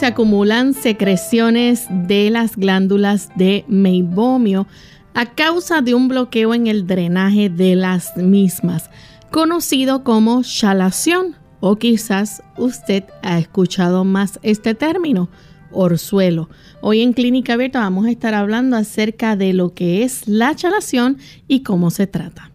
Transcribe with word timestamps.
Se 0.00 0.06
acumulan 0.06 0.72
secreciones 0.72 1.84
de 1.90 2.30
las 2.30 2.56
glándulas 2.56 3.28
de 3.36 3.66
meibomio 3.68 4.66
a 5.12 5.26
causa 5.34 5.82
de 5.82 5.92
un 5.92 6.08
bloqueo 6.08 6.54
en 6.54 6.68
el 6.68 6.86
drenaje 6.86 7.50
de 7.50 7.76
las 7.76 8.16
mismas, 8.16 8.88
conocido 9.30 10.02
como 10.02 10.42
chalación, 10.42 11.36
o 11.60 11.76
quizás 11.76 12.42
usted 12.56 13.04
ha 13.22 13.38
escuchado 13.38 14.04
más 14.04 14.40
este 14.42 14.74
término, 14.74 15.28
orzuelo. 15.70 16.48
Hoy 16.80 17.02
en 17.02 17.12
Clínica 17.12 17.52
Abierta 17.52 17.80
vamos 17.80 18.06
a 18.06 18.10
estar 18.10 18.32
hablando 18.32 18.78
acerca 18.78 19.36
de 19.36 19.52
lo 19.52 19.74
que 19.74 20.02
es 20.02 20.26
la 20.26 20.56
chalación 20.56 21.18
y 21.46 21.62
cómo 21.62 21.90
se 21.90 22.06
trata. 22.06 22.49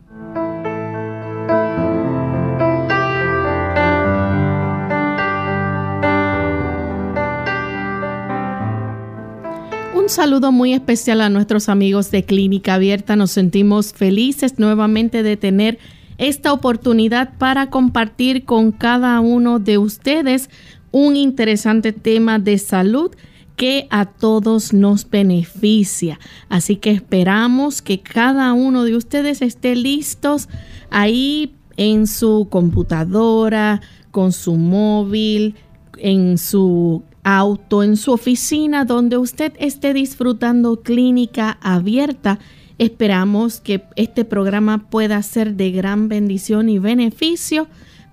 Un 10.05 10.09
saludo 10.09 10.51
muy 10.51 10.71
especial 10.73 11.19
a 11.19 11.31
nuestros 11.31 11.67
amigos 11.67 12.11
de 12.11 12.25
Clínica 12.25 12.75
Abierta. 12.75 13.15
Nos 13.15 13.31
sentimos 13.31 13.91
felices 13.91 14.59
nuevamente 14.59 15.23
de 15.23 15.35
tener 15.35 15.79
esta 16.19 16.53
oportunidad 16.53 17.33
para 17.39 17.71
compartir 17.71 18.45
con 18.45 18.71
cada 18.71 19.19
uno 19.19 19.57
de 19.57 19.79
ustedes 19.79 20.51
un 20.91 21.15
interesante 21.15 21.91
tema 21.91 22.37
de 22.37 22.59
salud 22.59 23.15
que 23.55 23.87
a 23.89 24.05
todos 24.05 24.73
nos 24.73 25.09
beneficia. 25.09 26.19
Así 26.49 26.75
que 26.75 26.91
esperamos 26.91 27.81
que 27.81 27.99
cada 28.01 28.53
uno 28.53 28.83
de 28.83 28.95
ustedes 28.95 29.41
esté 29.41 29.75
listos 29.75 30.49
ahí 30.91 31.55
en 31.77 32.05
su 32.05 32.45
computadora, 32.51 33.81
con 34.11 34.33
su 34.33 34.55
móvil, 34.55 35.55
en 35.97 36.37
su 36.37 37.01
auto, 37.25 37.81
en 37.83 37.97
su 37.97 38.13
oficina, 38.13 38.85
donde 38.85 39.17
usted 39.17 39.51
esté 39.59 39.93
disfrutando 39.93 40.81
clínica 40.83 41.57
abierta. 41.59 42.39
Esperamos 42.77 43.59
que 43.59 43.83
este 43.95 44.25
programa 44.25 44.89
pueda 44.89 45.21
ser 45.23 45.55
de 45.55 45.71
gran 45.71 46.07
bendición 46.07 46.69
y 46.69 46.77
beneficio 46.77 47.67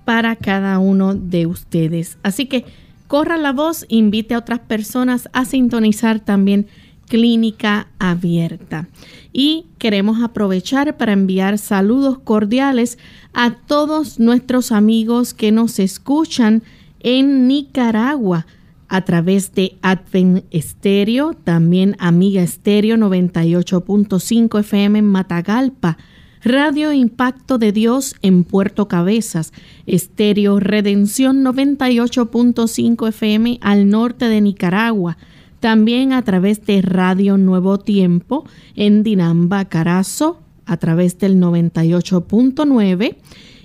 para 0.06 0.34
cada 0.34 0.78
uno 0.78 1.14
de 1.14 1.46
ustedes. 1.46 2.16
Así 2.22 2.46
que 2.46 2.64
corra 3.06 3.36
la 3.36 3.52
voz, 3.52 3.84
invite 3.88 4.34
a 4.34 4.38
otras 4.38 4.60
personas 4.60 5.28
a 5.34 5.44
sintonizar 5.44 6.18
también 6.18 6.66
clínica 7.06 7.88
abierta. 7.98 8.88
Y 9.30 9.66
queremos 9.76 10.22
aprovechar 10.22 10.96
para 10.96 11.12
enviar 11.12 11.58
saludos 11.58 12.18
cordiales 12.18 12.96
a 13.34 13.50
todos 13.50 14.18
nuestros 14.18 14.72
amigos 14.72 15.34
que 15.34 15.52
nos 15.52 15.78
escuchan 15.78 16.62
en 17.00 17.46
Nicaragua 17.46 18.46
a 18.92 19.00
través 19.06 19.54
de 19.54 19.78
Advent 19.80 20.44
Estéreo, 20.50 21.32
también 21.32 21.96
Amiga 21.98 22.42
Estéreo 22.42 22.98
98.5 22.98 24.60
FM 24.60 24.98
en 24.98 25.06
Matagalpa, 25.06 25.96
Radio 26.44 26.92
Impacto 26.92 27.56
de 27.56 27.72
Dios 27.72 28.16
en 28.20 28.44
Puerto 28.44 28.88
Cabezas, 28.88 29.54
Estéreo 29.86 30.60
Redención 30.60 31.42
98.5 31.42 33.08
FM 33.08 33.58
al 33.62 33.88
norte 33.88 34.26
de 34.28 34.42
Nicaragua, 34.42 35.16
también 35.60 36.12
a 36.12 36.20
través 36.20 36.66
de 36.66 36.82
Radio 36.82 37.38
Nuevo 37.38 37.78
Tiempo 37.78 38.44
en 38.76 39.02
Dinamba, 39.02 39.64
Carazo, 39.64 40.42
a 40.66 40.76
través 40.76 41.18
del 41.18 41.40
98.9 41.40 43.16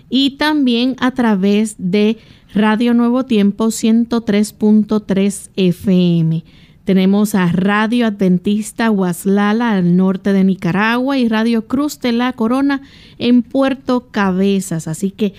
y 0.10 0.38
también 0.38 0.96
a 1.00 1.12
través 1.12 1.76
de 1.78 2.18
Radio 2.58 2.96
Nuevo 2.96 3.24
Tiempo 3.24 3.68
103.3 3.68 5.50
FM. 5.56 6.44
Tenemos 6.86 7.36
a 7.36 7.52
Radio 7.52 8.08
Adventista 8.08 8.90
Huaslala 8.90 9.74
al 9.74 9.96
norte 9.96 10.34
de 10.34 10.44
Nicaragua 10.44 11.20
y 11.20 11.30
Radio 11.30 11.68
Cruz 11.68 12.00
de 12.00 12.14
la 12.14 12.34
Corona 12.34 12.82
en 13.20 13.44
Puerto 13.44 14.08
Cabezas. 14.10 14.88
Así 14.88 15.12
que 15.12 15.36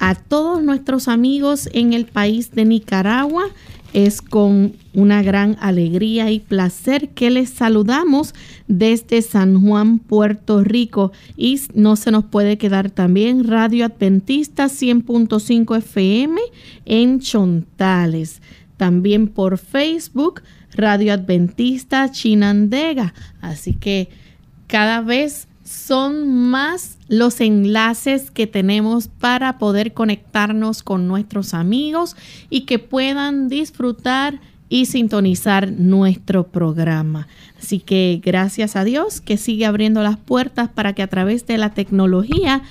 a 0.00 0.16
todos 0.16 0.60
nuestros 0.60 1.06
amigos 1.06 1.68
en 1.72 1.92
el 1.92 2.04
país 2.04 2.50
de 2.50 2.64
Nicaragua 2.64 3.44
es 3.96 4.20
con 4.20 4.74
una 4.92 5.22
gran 5.22 5.56
alegría 5.58 6.30
y 6.30 6.38
placer 6.38 7.08
que 7.08 7.30
les 7.30 7.48
saludamos 7.48 8.34
desde 8.68 9.22
San 9.22 9.58
Juan, 9.62 10.00
Puerto 10.00 10.62
Rico. 10.62 11.12
Y 11.34 11.58
no 11.72 11.96
se 11.96 12.10
nos 12.10 12.26
puede 12.26 12.58
quedar 12.58 12.90
también 12.90 13.48
Radio 13.48 13.86
Adventista 13.86 14.66
100.5 14.66 15.78
FM 15.78 16.38
en 16.84 17.20
Chontales. 17.20 18.42
También 18.76 19.28
por 19.28 19.56
Facebook, 19.56 20.42
Radio 20.74 21.14
Adventista 21.14 22.12
Chinandega. 22.12 23.14
Así 23.40 23.72
que 23.72 24.10
cada 24.66 25.00
vez 25.00 25.48
son 25.66 26.48
más 26.48 26.96
los 27.08 27.40
enlaces 27.40 28.30
que 28.30 28.46
tenemos 28.46 29.08
para 29.08 29.58
poder 29.58 29.92
conectarnos 29.94 30.84
con 30.84 31.08
nuestros 31.08 31.54
amigos 31.54 32.16
y 32.50 32.62
que 32.62 32.78
puedan 32.78 33.48
disfrutar 33.48 34.40
y 34.68 34.86
sintonizar 34.86 35.70
nuestro 35.70 36.48
programa. 36.48 37.26
Así 37.60 37.80
que 37.80 38.20
gracias 38.24 38.76
a 38.76 38.84
Dios 38.84 39.20
que 39.20 39.36
sigue 39.36 39.66
abriendo 39.66 40.02
las 40.02 40.16
puertas 40.16 40.68
para 40.68 40.92
que 40.92 41.02
a 41.02 41.08
través 41.08 41.46
de 41.46 41.58
la 41.58 41.74
tecnología 41.74 42.62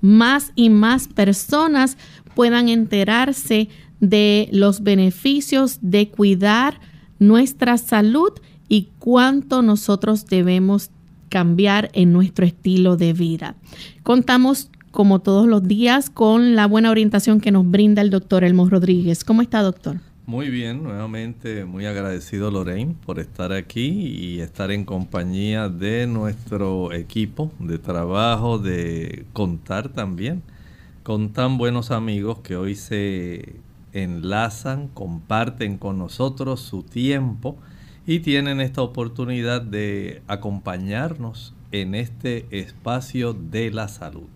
más 0.00 0.52
y 0.54 0.70
más 0.70 1.08
personas 1.08 1.98
puedan 2.34 2.70
enterarse 2.70 3.68
de 4.00 4.48
los 4.50 4.82
beneficios 4.82 5.78
de 5.82 6.08
cuidar 6.08 6.80
nuestra 7.18 7.76
salud 7.76 8.32
y 8.66 8.88
cuánto 8.98 9.60
nosotros 9.60 10.24
debemos 10.24 10.90
cambiar 11.30 11.88
en 11.94 12.12
nuestro 12.12 12.44
estilo 12.44 12.98
de 12.98 13.14
vida. 13.14 13.54
Contamos 14.02 14.68
como 14.90 15.20
todos 15.20 15.46
los 15.48 15.66
días 15.66 16.10
con 16.10 16.56
la 16.56 16.66
buena 16.66 16.90
orientación 16.90 17.40
que 17.40 17.52
nos 17.52 17.70
brinda 17.70 18.02
el 18.02 18.10
doctor 18.10 18.44
Elmo 18.44 18.68
Rodríguez. 18.68 19.24
¿Cómo 19.24 19.40
está, 19.40 19.62
doctor? 19.62 19.96
Muy 20.26 20.50
bien, 20.50 20.82
nuevamente 20.82 21.64
muy 21.64 21.86
agradecido 21.86 22.50
Lorraine 22.50 22.94
por 23.04 23.18
estar 23.18 23.52
aquí 23.52 23.88
y 23.88 24.40
estar 24.40 24.70
en 24.70 24.84
compañía 24.84 25.68
de 25.68 26.06
nuestro 26.06 26.92
equipo 26.92 27.50
de 27.58 27.78
trabajo, 27.78 28.58
de 28.58 29.24
contar 29.32 29.88
también 29.88 30.42
con 31.02 31.30
tan 31.30 31.58
buenos 31.58 31.90
amigos 31.90 32.38
que 32.40 32.56
hoy 32.56 32.74
se 32.74 33.56
enlazan, 33.92 34.88
comparten 34.88 35.78
con 35.78 35.98
nosotros 35.98 36.60
su 36.60 36.82
tiempo 36.82 37.56
y 38.06 38.20
tienen 38.20 38.60
esta 38.60 38.82
oportunidad 38.82 39.62
de 39.62 40.22
acompañarnos 40.26 41.54
en 41.72 41.94
este 41.94 42.46
espacio 42.50 43.32
de 43.32 43.70
la 43.70 43.88
salud. 43.88 44.28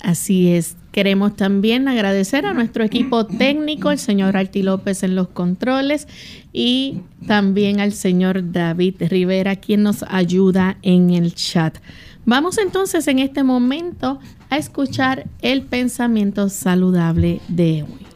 Así 0.00 0.52
es. 0.52 0.76
Queremos 0.92 1.36
también 1.36 1.88
agradecer 1.88 2.46
a 2.46 2.54
nuestro 2.54 2.84
equipo 2.84 3.26
técnico, 3.26 3.90
el 3.90 3.98
señor 3.98 4.36
Arti 4.36 4.62
López 4.62 5.02
en 5.02 5.14
los 5.14 5.28
controles 5.28 6.06
y 6.52 7.00
también 7.26 7.80
al 7.80 7.92
señor 7.92 8.52
David 8.52 8.94
Rivera, 9.08 9.56
quien 9.56 9.82
nos 9.82 10.04
ayuda 10.08 10.78
en 10.82 11.10
el 11.10 11.34
chat. 11.34 11.78
Vamos 12.24 12.58
entonces 12.58 13.08
en 13.08 13.18
este 13.18 13.42
momento 13.42 14.18
a 14.50 14.58
escuchar 14.58 15.26
el 15.42 15.62
pensamiento 15.62 16.48
saludable 16.48 17.40
de 17.48 17.84
hoy. 17.84 18.15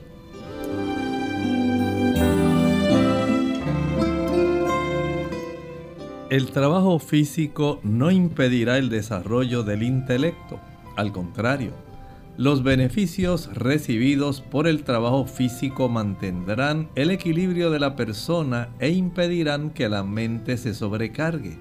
El 6.30 6.52
trabajo 6.52 7.00
físico 7.00 7.80
no 7.82 8.12
impedirá 8.12 8.78
el 8.78 8.88
desarrollo 8.88 9.64
del 9.64 9.82
intelecto, 9.82 10.60
al 10.94 11.10
contrario, 11.10 11.72
los 12.36 12.62
beneficios 12.62 13.52
recibidos 13.52 14.40
por 14.40 14.68
el 14.68 14.84
trabajo 14.84 15.26
físico 15.26 15.88
mantendrán 15.88 16.88
el 16.94 17.10
equilibrio 17.10 17.72
de 17.72 17.80
la 17.80 17.96
persona 17.96 18.68
e 18.78 18.90
impedirán 18.90 19.70
que 19.70 19.88
la 19.88 20.04
mente 20.04 20.56
se 20.56 20.72
sobrecargue. 20.72 21.58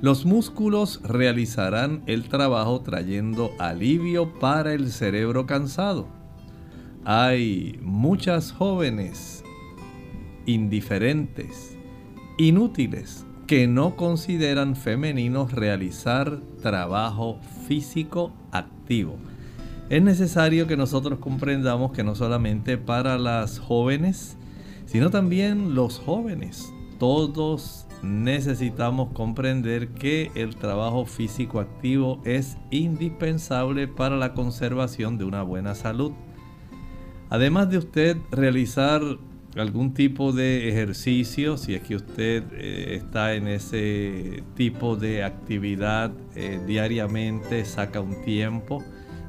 Los 0.00 0.26
músculos 0.26 1.00
realizarán 1.04 2.02
el 2.06 2.24
trabajo 2.24 2.80
trayendo 2.80 3.52
alivio 3.60 4.34
para 4.40 4.74
el 4.74 4.90
cerebro 4.90 5.46
cansado. 5.46 6.08
Hay 7.04 7.78
muchas 7.80 8.50
jóvenes 8.50 9.44
indiferentes, 10.44 11.78
inútiles, 12.36 13.24
que 13.46 13.66
no 13.66 13.96
consideran 13.96 14.76
femeninos 14.76 15.52
realizar 15.52 16.40
trabajo 16.62 17.38
físico 17.66 18.32
activo. 18.50 19.16
Es 19.90 20.02
necesario 20.02 20.66
que 20.66 20.76
nosotros 20.76 21.18
comprendamos 21.18 21.92
que 21.92 22.04
no 22.04 22.14
solamente 22.14 22.78
para 22.78 23.18
las 23.18 23.58
jóvenes, 23.58 24.36
sino 24.86 25.10
también 25.10 25.74
los 25.74 25.98
jóvenes, 25.98 26.72
todos 26.98 27.86
necesitamos 28.02 29.10
comprender 29.12 29.88
que 29.88 30.30
el 30.34 30.56
trabajo 30.56 31.04
físico 31.04 31.60
activo 31.60 32.20
es 32.24 32.56
indispensable 32.70 33.86
para 33.86 34.16
la 34.16 34.34
conservación 34.34 35.18
de 35.18 35.24
una 35.24 35.42
buena 35.42 35.74
salud. 35.74 36.12
Además 37.30 37.70
de 37.70 37.78
usted 37.78 38.16
realizar 38.30 39.02
algún 39.56 39.92
tipo 39.92 40.32
de 40.32 40.68
ejercicio, 40.68 41.56
si 41.56 41.74
es 41.74 41.82
que 41.82 41.96
usted 41.96 42.44
eh, 42.52 42.94
está 42.96 43.34
en 43.34 43.48
ese 43.48 44.42
tipo 44.54 44.96
de 44.96 45.24
actividad 45.24 46.12
eh, 46.34 46.60
diariamente, 46.66 47.64
saca 47.64 48.00
un 48.00 48.22
tiempo, 48.24 48.82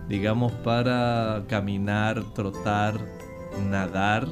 digamos, 0.08 0.52
para 0.52 1.44
caminar, 1.48 2.24
trotar, 2.34 3.00
nadar, 3.70 4.28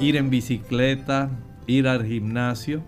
ir 0.00 0.16
en 0.16 0.30
bicicleta, 0.30 1.30
ir 1.66 1.86
al 1.86 2.04
gimnasio, 2.04 2.82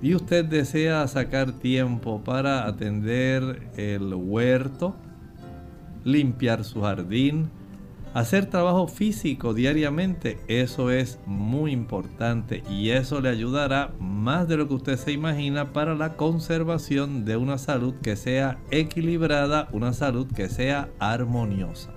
y 0.00 0.14
usted 0.14 0.44
desea 0.44 1.06
sacar 1.06 1.52
tiempo 1.52 2.24
para 2.24 2.66
atender 2.66 3.70
el 3.76 4.12
huerto, 4.14 4.96
limpiar 6.04 6.64
su 6.64 6.82
jardín, 6.82 7.50
Hacer 8.14 8.44
trabajo 8.44 8.88
físico 8.88 9.54
diariamente, 9.54 10.38
eso 10.46 10.90
es 10.90 11.18
muy 11.24 11.72
importante 11.72 12.62
y 12.70 12.90
eso 12.90 13.22
le 13.22 13.30
ayudará 13.30 13.92
más 13.98 14.46
de 14.48 14.58
lo 14.58 14.68
que 14.68 14.74
usted 14.74 14.98
se 14.98 15.12
imagina 15.12 15.72
para 15.72 15.94
la 15.94 16.14
conservación 16.14 17.24
de 17.24 17.38
una 17.38 17.56
salud 17.56 17.94
que 18.02 18.16
sea 18.16 18.58
equilibrada, 18.70 19.68
una 19.72 19.94
salud 19.94 20.26
que 20.26 20.50
sea 20.50 20.90
armoniosa. 20.98 21.88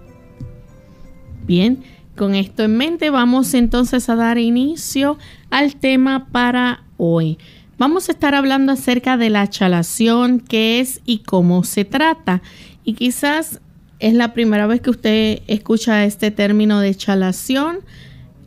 Bien, 1.46 1.84
con 2.16 2.34
esto 2.34 2.64
en 2.64 2.78
mente 2.78 3.10
vamos 3.10 3.54
entonces 3.54 4.08
a 4.08 4.16
dar 4.16 4.38
inicio 4.38 5.18
al 5.50 5.76
tema 5.76 6.28
para 6.32 6.86
hoy. 6.96 7.38
Vamos 7.78 8.08
a 8.08 8.14
estar 8.14 8.36
hablando 8.36 8.72
acerca 8.72 9.18
de 9.18 9.30
la 9.30 9.50
chalación, 9.50 10.40
qué 10.40 10.80
es 10.80 11.02
y 11.06 11.20
cómo 11.20 11.66
se 11.66 11.84
trata. 11.84 12.42
Y 12.86 12.94
quizás 12.94 13.60
¿Es 14.00 14.14
la 14.14 14.34
primera 14.34 14.68
vez 14.68 14.82
que 14.82 14.90
usted 14.90 15.42
escucha 15.48 16.04
este 16.04 16.30
término 16.30 16.82
de 16.82 16.94
chalación 16.96 17.78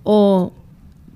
o 0.03 0.53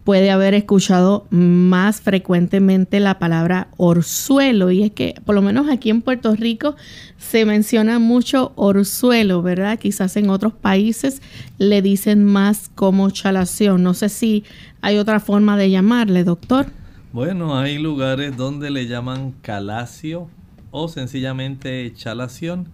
puede 0.05 0.31
haber 0.31 0.55
escuchado 0.55 1.27
más 1.31 2.01
frecuentemente 2.01 2.99
la 2.99 3.19
palabra 3.19 3.69
orzuelo? 3.77 4.71
Y 4.71 4.85
es 4.85 4.91
que 4.93 5.15
por 5.27 5.35
lo 5.35 5.43
menos 5.43 5.69
aquí 5.69 5.91
en 5.91 6.01
Puerto 6.01 6.35
Rico 6.35 6.77
se 7.19 7.45
menciona 7.45 7.99
mucho 7.99 8.53
orzuelo, 8.57 9.43
¿verdad? 9.43 9.79
Quizás 9.79 10.17
en 10.17 10.31
otros 10.31 10.55
países 10.55 11.21
le 11.59 11.83
dicen 11.83 12.25
más 12.25 12.71
como 12.75 13.11
chalación. 13.11 13.83
No 13.83 13.93
sé 13.93 14.09
si 14.09 14.45
hay 14.81 14.97
otra 14.97 15.21
forma 15.21 15.59
de 15.59 15.71
llamarle, 15.71 16.25
doctor. 16.25 16.67
Bueno, 17.13 17.59
hay 17.59 17.77
lugares 17.77 18.35
donde 18.35 18.71
le 18.71 18.87
llaman 18.87 19.33
calacio 19.43 20.29
o 20.71 20.89
sencillamente 20.89 21.93
chalación 21.95 22.69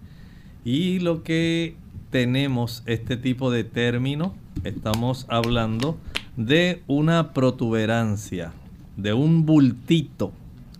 y 0.63 0.99
lo 0.99 1.23
que 1.23 1.75
tenemos 2.09 2.83
este 2.85 3.17
tipo 3.17 3.51
de 3.51 3.63
término, 3.63 4.33
estamos 4.63 5.25
hablando 5.29 5.97
de 6.37 6.83
una 6.87 7.33
protuberancia, 7.33 8.53
de 8.97 9.13
un 9.13 9.45
bultito, 9.45 10.31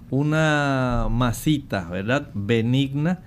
una 0.10 1.08
masita, 1.10 1.88
¿verdad? 1.90 2.30
Benigna 2.34 3.20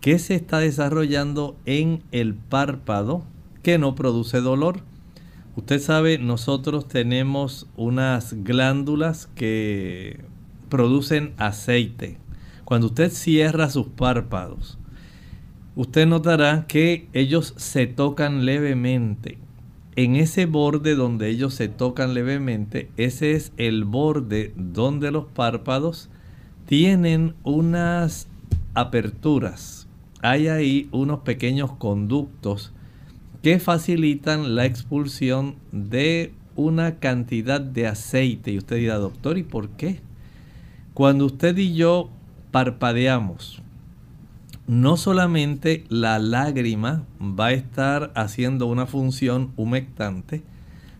que 0.00 0.18
se 0.18 0.34
está 0.34 0.58
desarrollando 0.58 1.56
en 1.66 2.02
el 2.12 2.34
párpado 2.34 3.24
que 3.62 3.78
no 3.78 3.94
produce 3.94 4.40
dolor. 4.40 4.80
Usted 5.56 5.80
sabe, 5.80 6.18
nosotros 6.18 6.86
tenemos 6.86 7.66
unas 7.76 8.34
glándulas 8.44 9.26
que 9.34 10.20
producen 10.68 11.32
aceite. 11.38 12.18
Cuando 12.64 12.88
usted 12.88 13.10
cierra 13.10 13.70
sus 13.70 13.86
párpados, 13.86 14.78
usted 15.76 16.06
notará 16.06 16.66
que 16.66 17.06
ellos 17.12 17.54
se 17.56 17.86
tocan 17.86 18.44
levemente. 18.44 19.38
En 19.94 20.16
ese 20.16 20.46
borde 20.46 20.94
donde 20.94 21.28
ellos 21.28 21.54
se 21.54 21.68
tocan 21.68 22.14
levemente, 22.14 22.90
ese 22.96 23.32
es 23.32 23.52
el 23.56 23.84
borde 23.84 24.52
donde 24.56 25.10
los 25.10 25.26
párpados 25.26 26.10
tienen 26.66 27.34
unas 27.44 28.26
aperturas. 28.74 29.86
Hay 30.22 30.48
ahí 30.48 30.88
unos 30.92 31.20
pequeños 31.20 31.72
conductos 31.72 32.72
que 33.42 33.58
facilitan 33.60 34.54
la 34.56 34.66
expulsión 34.66 35.56
de 35.72 36.32
una 36.56 36.98
cantidad 36.98 37.60
de 37.60 37.86
aceite. 37.86 38.50
Y 38.50 38.58
usted 38.58 38.76
dirá, 38.76 38.96
doctor, 38.96 39.38
¿y 39.38 39.44
por 39.44 39.68
qué? 39.70 40.00
Cuando 40.94 41.26
usted 41.26 41.56
y 41.56 41.74
yo 41.74 42.10
parpadeamos, 42.50 43.62
no 44.66 44.96
solamente 44.96 45.84
la 45.88 46.18
lágrima 46.18 47.04
va 47.20 47.46
a 47.46 47.52
estar 47.52 48.12
haciendo 48.14 48.66
una 48.66 48.86
función 48.86 49.52
humectante, 49.56 50.42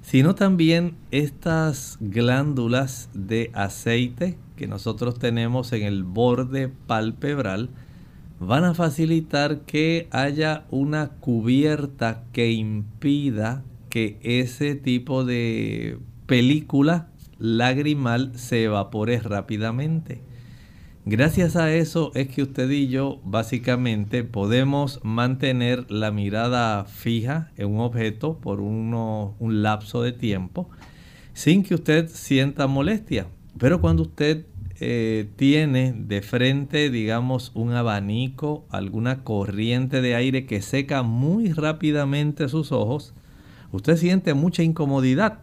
sino 0.02 0.34
también 0.34 0.94
estas 1.10 1.98
glándulas 2.00 3.08
de 3.12 3.50
aceite 3.54 4.38
que 4.56 4.68
nosotros 4.68 5.18
tenemos 5.18 5.72
en 5.72 5.82
el 5.82 6.04
borde 6.04 6.68
palpebral 6.68 7.70
van 8.38 8.64
a 8.64 8.74
facilitar 8.74 9.60
que 9.62 10.08
haya 10.10 10.64
una 10.70 11.08
cubierta 11.08 12.24
que 12.32 12.52
impida 12.52 13.64
que 13.88 14.18
ese 14.22 14.74
tipo 14.74 15.24
de 15.24 15.98
película 16.26 17.08
lagrimal 17.38 18.32
se 18.38 18.64
evapore 18.64 19.20
rápidamente. 19.20 20.20
Gracias 21.08 21.54
a 21.54 21.72
eso 21.72 22.10
es 22.16 22.26
que 22.26 22.42
usted 22.42 22.68
y 22.68 22.88
yo 22.88 23.20
básicamente 23.22 24.24
podemos 24.24 24.98
mantener 25.04 25.88
la 25.88 26.10
mirada 26.10 26.84
fija 26.84 27.52
en 27.56 27.68
un 27.68 27.78
objeto 27.78 28.38
por 28.38 28.58
un 28.58 29.62
lapso 29.62 30.02
de 30.02 30.10
tiempo 30.10 30.68
sin 31.32 31.62
que 31.62 31.76
usted 31.76 32.08
sienta 32.08 32.66
molestia. 32.66 33.28
Pero 33.56 33.80
cuando 33.80 34.02
usted 34.02 34.46
eh, 34.80 35.28
tiene 35.36 35.94
de 35.96 36.22
frente, 36.22 36.90
digamos, 36.90 37.52
un 37.54 37.70
abanico, 37.74 38.66
alguna 38.68 39.22
corriente 39.22 40.00
de 40.00 40.16
aire 40.16 40.44
que 40.44 40.60
seca 40.60 41.04
muy 41.04 41.52
rápidamente 41.52 42.48
sus 42.48 42.72
ojos, 42.72 43.14
usted 43.70 43.96
siente 43.96 44.34
mucha 44.34 44.64
incomodidad. 44.64 45.38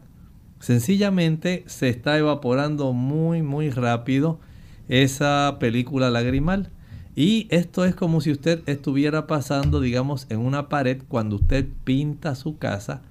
Sencillamente 0.60 1.64
se 1.68 1.88
está 1.88 2.18
evaporando 2.18 2.92
muy, 2.92 3.42
muy 3.42 3.70
rápido 3.70 4.42
esa 4.88 5.58
película 5.60 6.10
lagrimal. 6.10 6.70
Y 7.16 7.48
esto 7.52 7.86
es 7.86 7.96
como 7.96 8.22
si 8.22 8.32
usted 8.32 8.64
estuviera 8.66 9.28
pasando, 9.28 9.80
digamos, 9.80 10.26
en 10.30 10.40
una 10.40 10.70
pared 10.70 11.02
cuando 11.08 11.36
usted 11.36 11.68
pinta 11.84 12.36
su 12.36 12.58
casa. 12.58 13.02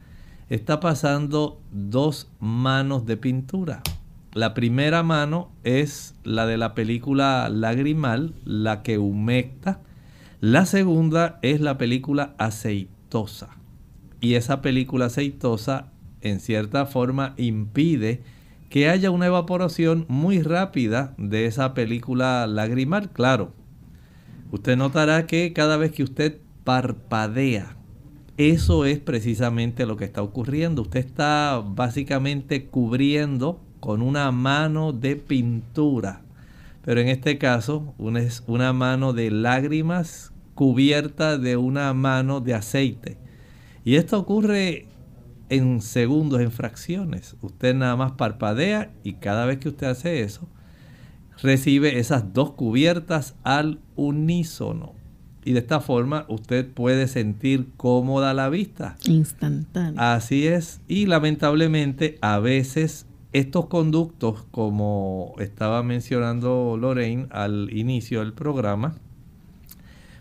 Está 0.49 0.81
pasando 0.81 1.61
dos 1.71 2.29
manos 2.41 3.07
de 3.07 3.17
pintura. 3.17 3.83
La 4.35 4.55
primera 4.55 5.03
mano 5.03 5.51
es 5.63 6.15
la 6.25 6.47
de 6.47 6.57
la 6.57 6.75
película 6.75 7.49
lagrimal, 7.49 8.35
la 8.45 8.83
que 8.83 8.99
humecta. 8.99 9.81
La 10.41 10.67
segunda 10.67 11.39
es 11.43 11.61
la 11.61 11.79
película 11.79 12.35
aceitosa. 12.39 13.51
Y 14.21 14.35
esa 14.35 14.63
película 14.63 15.07
aceitosa 15.07 15.93
en 16.23 16.41
cierta 16.41 16.87
forma 16.87 17.35
impide 17.37 18.23
que 18.73 18.89
haya 18.89 19.11
una 19.11 19.27
evaporación 19.27 20.07
muy 20.09 20.41
rápida 20.41 21.13
de 21.19 21.45
esa 21.45 21.75
película 21.75 22.47
lagrimal, 22.47 23.11
claro. 23.11 23.53
Usted 24.51 24.79
notará 24.79 25.27
que 25.27 25.53
cada 25.53 25.77
vez 25.77 25.93
que 25.93 26.03
usted 26.03 26.39
parpadea, 26.65 27.77
eso 28.39 28.87
es 28.87 28.99
precisamente 28.99 29.85
lo 29.85 29.99
que 29.99 30.07
está 30.07 30.23
ocurriendo. 30.23 30.81
Usted 30.81 31.01
está 31.01 31.63
básicamente 31.63 32.65
cubriendo 32.65 33.61
con 33.79 34.01
una 34.01 34.33
mano 34.33 34.95
de 34.95 35.17
pintura. 35.17 36.23
Pero 36.83 37.03
en 37.03 37.09
este 37.09 37.37
caso 37.37 37.95
una 37.99 38.73
mano 38.73 39.13
de 39.13 39.31
lágrimas 39.31 40.33
cubierta 40.55 41.37
de 41.37 41.59
una 41.59 41.93
mano 41.93 42.41
de 42.41 42.55
aceite. 42.55 43.19
Y 43.85 43.97
esto 43.97 44.19
ocurre 44.19 44.87
en 45.53 45.83
segundos, 45.83 46.41
en 46.41 46.51
fracciones. 46.51 47.37
Usted 47.43 47.75
nada 47.75 47.95
más 47.95 48.13
parpadea 48.13 48.91
y 49.05 49.15
cada 49.15 49.45
vez 49.45 49.59
que 49.59 49.69
usted 49.69 49.87
hace 49.87 50.23
eso, 50.23 50.49
recibe 51.43 51.99
esas 51.99 52.33
dos 52.33 52.53
cubiertas 52.53 53.35
al 53.43 53.79
unísono. 53.95 54.95
Y 55.45 55.53
de 55.53 55.59
esta 55.59 55.81
forma 55.81 56.25
usted 56.29 56.67
puede 56.67 57.07
sentir 57.07 57.69
cómoda 57.77 58.33
la 58.33 58.49
vista. 58.49 58.97
Instantáneo. 59.05 60.01
Así 60.01 60.47
es. 60.47 60.81
Y 60.89 61.05
lamentablemente 61.05 62.17
a 62.23 62.39
veces 62.39 63.05
estos 63.35 63.67
conductos, 63.67 64.45
como 64.51 65.35
estaba 65.39 65.83
mencionando 65.83 66.79
Lorraine 66.81 67.27
al 67.31 67.69
inicio 67.77 68.21
del 68.21 68.33
programa, 68.33 68.95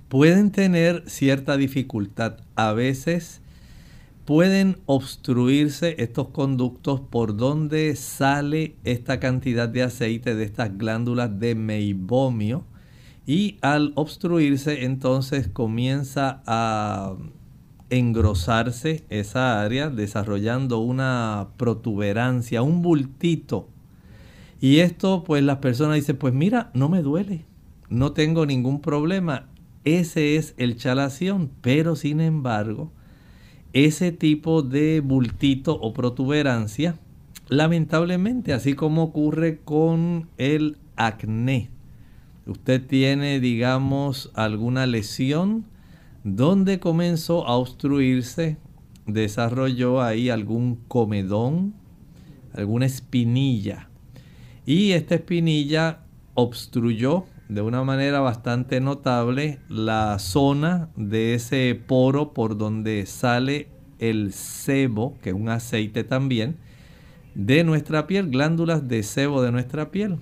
pueden 0.09 0.51
tener 0.51 1.03
cierta 1.07 1.55
dificultad. 1.55 2.39
A 2.55 2.73
veces 2.73 3.40
pueden 4.31 4.77
obstruirse 4.85 6.01
estos 6.01 6.29
conductos 6.29 7.01
por 7.01 7.35
donde 7.35 7.97
sale 7.97 8.77
esta 8.85 9.19
cantidad 9.19 9.67
de 9.67 9.83
aceite 9.83 10.35
de 10.35 10.45
estas 10.45 10.77
glándulas 10.77 11.37
de 11.37 11.53
meibomio 11.53 12.63
y 13.27 13.57
al 13.59 13.91
obstruirse 13.95 14.85
entonces 14.85 15.49
comienza 15.49 16.41
a 16.47 17.17
engrosarse 17.89 19.03
esa 19.09 19.61
área 19.61 19.89
desarrollando 19.89 20.79
una 20.79 21.49
protuberancia, 21.57 22.61
un 22.61 22.81
bultito. 22.81 23.67
Y 24.61 24.79
esto 24.79 25.25
pues 25.25 25.43
las 25.43 25.57
personas 25.57 25.95
dicen, 25.95 26.15
pues 26.15 26.33
mira, 26.33 26.71
no 26.73 26.87
me 26.87 27.01
duele, 27.01 27.43
no 27.89 28.13
tengo 28.13 28.45
ningún 28.45 28.79
problema. 28.79 29.49
Ese 29.83 30.37
es 30.37 30.53
el 30.55 30.77
chalación, 30.77 31.51
pero 31.59 31.97
sin 31.97 32.21
embargo, 32.21 32.93
ese 33.73 34.11
tipo 34.11 34.61
de 34.61 34.99
bultito 35.01 35.79
o 35.79 35.93
protuberancia, 35.93 36.95
lamentablemente, 37.47 38.53
así 38.53 38.73
como 38.73 39.03
ocurre 39.03 39.59
con 39.63 40.29
el 40.37 40.77
acné, 40.95 41.69
usted 42.45 42.85
tiene, 42.85 43.39
digamos, 43.39 44.31
alguna 44.33 44.85
lesión 44.85 45.65
donde 46.23 46.79
comenzó 46.79 47.47
a 47.47 47.55
obstruirse, 47.55 48.57
desarrolló 49.07 50.01
ahí 50.01 50.29
algún 50.29 50.75
comedón, 50.87 51.73
alguna 52.53 52.85
espinilla. 52.85 53.89
Y 54.65 54.91
esta 54.91 55.15
espinilla 55.15 56.01
obstruyó 56.33 57.25
de 57.51 57.61
una 57.61 57.83
manera 57.83 58.21
bastante 58.21 58.79
notable 58.79 59.59
la 59.67 60.19
zona 60.19 60.87
de 60.95 61.33
ese 61.33 61.77
poro 61.85 62.31
por 62.31 62.57
donde 62.57 63.05
sale 63.05 63.67
el 63.99 64.31
sebo, 64.31 65.17
que 65.21 65.31
es 65.31 65.35
un 65.35 65.49
aceite 65.49 66.05
también, 66.05 66.55
de 67.35 67.65
nuestra 67.65 68.07
piel, 68.07 68.29
glándulas 68.29 68.87
de 68.87 69.03
sebo 69.03 69.41
de 69.41 69.51
nuestra 69.51 69.91
piel. 69.91 70.19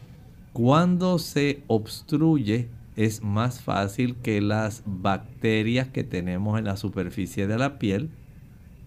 Cuando 0.54 1.20
se 1.20 1.62
obstruye 1.68 2.68
es 2.96 3.22
más 3.22 3.62
fácil 3.62 4.16
que 4.16 4.42
las 4.42 4.82
bacterias 4.88 5.88
que 5.88 6.04
tenemos 6.04 6.58
en 6.58 6.66
la 6.66 6.78
superficie 6.78 7.46
de 7.46 7.60
la 7.60 7.78
piel 7.78 8.10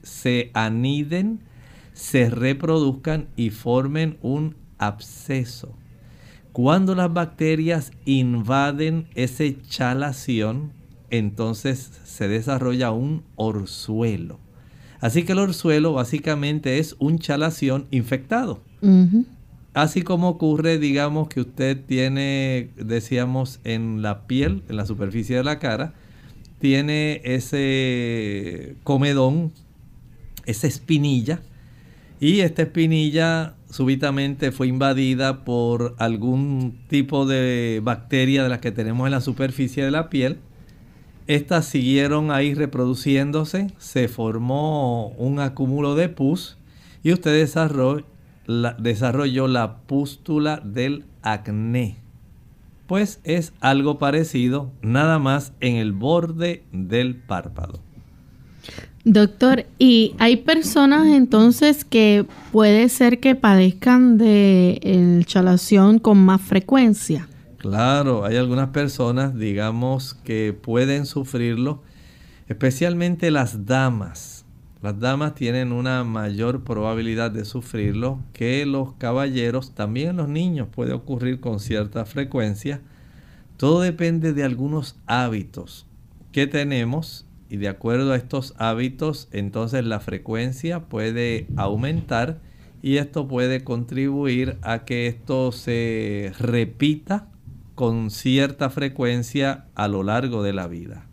se 0.03 0.51
aniden, 0.53 1.39
se 1.93 2.29
reproduzcan 2.29 3.29
y 3.37 3.51
formen 3.51 4.19
un 4.21 4.57
absceso. 4.79 5.77
Cuando 6.53 6.95
las 6.95 7.13
bacterias 7.13 7.93
invaden 8.05 9.07
ese 9.15 9.57
chalación, 9.69 10.73
entonces 11.09 11.93
se 12.05 12.29
desarrolla 12.29 12.91
un 12.91 13.23
orzuelo. 13.37 14.39
Así 15.01 15.25
que 15.25 15.33
el 15.33 15.39
orzuelo 15.39 15.95
básicamente 15.95 16.79
es 16.79 16.95
un 16.99 17.19
chalación 17.19 17.87
infectado. 17.91 18.61
Así 19.75 20.03
como 20.03 20.29
ocurre, 20.29 20.79
digamos, 20.79 21.29
que 21.29 21.41
usted 21.41 21.81
tiene, 21.87 22.71
decíamos, 22.77 23.59
en 23.65 24.03
la 24.03 24.27
piel, 24.27 24.63
en 24.69 24.77
la 24.77 24.85
superficie 24.85 25.37
de 25.37 25.45
la 25.45 25.59
cara, 25.59 25.95
tiene 26.59 27.23
ese 27.25 28.77
comedón, 28.85 29.53
esa 30.45 30.67
espinilla, 30.67 31.41
y 32.23 32.43
esta 32.43 32.63
espinilla 32.63 33.57
súbitamente 33.69 34.53
fue 34.53 34.69
invadida 34.69 35.45
por 35.45 35.97
algún 35.99 36.79
tipo 36.87 37.27
de 37.27 37.81
bacteria 37.83 38.45
de 38.45 38.49
las 38.49 38.61
que 38.61 38.71
tenemos 38.71 39.09
en 39.09 39.11
la 39.11 39.21
superficie 39.21 39.85
de 39.85 39.91
la 39.91 40.09
piel. 40.09 40.39
Estas 41.27 41.65
siguieron 41.65 42.31
ahí 42.31 42.55
reproduciéndose, 42.55 43.73
se 43.79 44.07
formó 44.07 45.09
un 45.19 45.41
acúmulo 45.41 45.97
de 45.97 46.09
pus 46.11 46.59
y 47.03 47.13
usted 47.13 47.33
desarrolló 47.33 48.07
la, 48.47 48.75
desarrolló 48.75 49.49
la 49.49 49.79
pústula 49.79 50.63
del 50.65 51.07
acné. 51.23 51.97
Pues 52.87 53.19
es 53.25 53.53
algo 53.59 53.99
parecido, 53.99 54.71
nada 54.81 55.19
más 55.19 55.55
en 55.59 55.75
el 55.75 55.91
borde 55.91 56.63
del 56.71 57.17
párpado. 57.17 57.81
Doctor, 59.05 59.67
¿y 59.79 60.15
hay 60.19 60.37
personas 60.37 61.09
entonces 61.09 61.85
que 61.85 62.25
puede 62.53 62.89
ser 62.89 63.19
que 63.21 63.35
padezcan 63.35 64.17
de 64.17 64.79
el 64.83 65.27
chalación 65.27 65.99
con 65.99 66.19
más 66.19 66.41
frecuencia? 66.41 67.29
Claro, 67.59 68.25
hay 68.25 68.37
algunas 68.37 68.69
personas, 68.69 69.37
digamos, 69.37 70.15
que 70.25 70.53
pueden 70.53 71.07
sufrirlo, 71.07 71.83
especialmente 72.49 73.31
las 73.31 73.67
damas 73.67 74.43
las 74.83 74.99
damas 74.99 75.37
tienen 75.37 75.71
una 75.71 76.03
mayor 76.03 76.65
probabilidad 76.65 77.31
de 77.31 77.45
sufrirlo 77.45 78.19
que 78.33 78.67
los 78.67 78.95
caballeros. 78.95 79.77
También 79.77 80.17
los 80.17 80.29
niños 80.29 80.67
puede 80.73 80.93
ocurrir 80.93 81.39
con 81.39 81.61
cierta 81.61 82.05
frecuencia. 82.05 82.81
Todo 83.57 83.81
depende 83.81 84.33
de 84.33 84.43
algunos 84.43 84.97
hábitos 85.07 85.87
que 86.33 86.49
tenemos 86.49 87.27
y 87.53 87.59
de 87.59 87.69
acuerdo 87.69 88.13
a 88.13 88.17
estos 88.17 88.55
hábitos 88.57 89.29
entonces 89.31 89.85
la 89.85 90.01
frecuencia 90.01 90.81
puede 90.81 91.47
aumentar 91.57 92.41
y 92.81 92.97
esto 92.97 93.29
puede 93.29 93.63
contribuir 93.63 94.57
a 94.63 94.87
que 94.87 95.07
esto 95.07 95.53
se 95.53 96.33
repita 96.39 97.29
con 97.75 98.11
cierta 98.11 98.71
frecuencia 98.71 99.67
a 99.75 99.87
lo 99.87 100.03
largo 100.03 100.43
de 100.43 100.55
la 100.55 100.67
vida. 100.67 101.05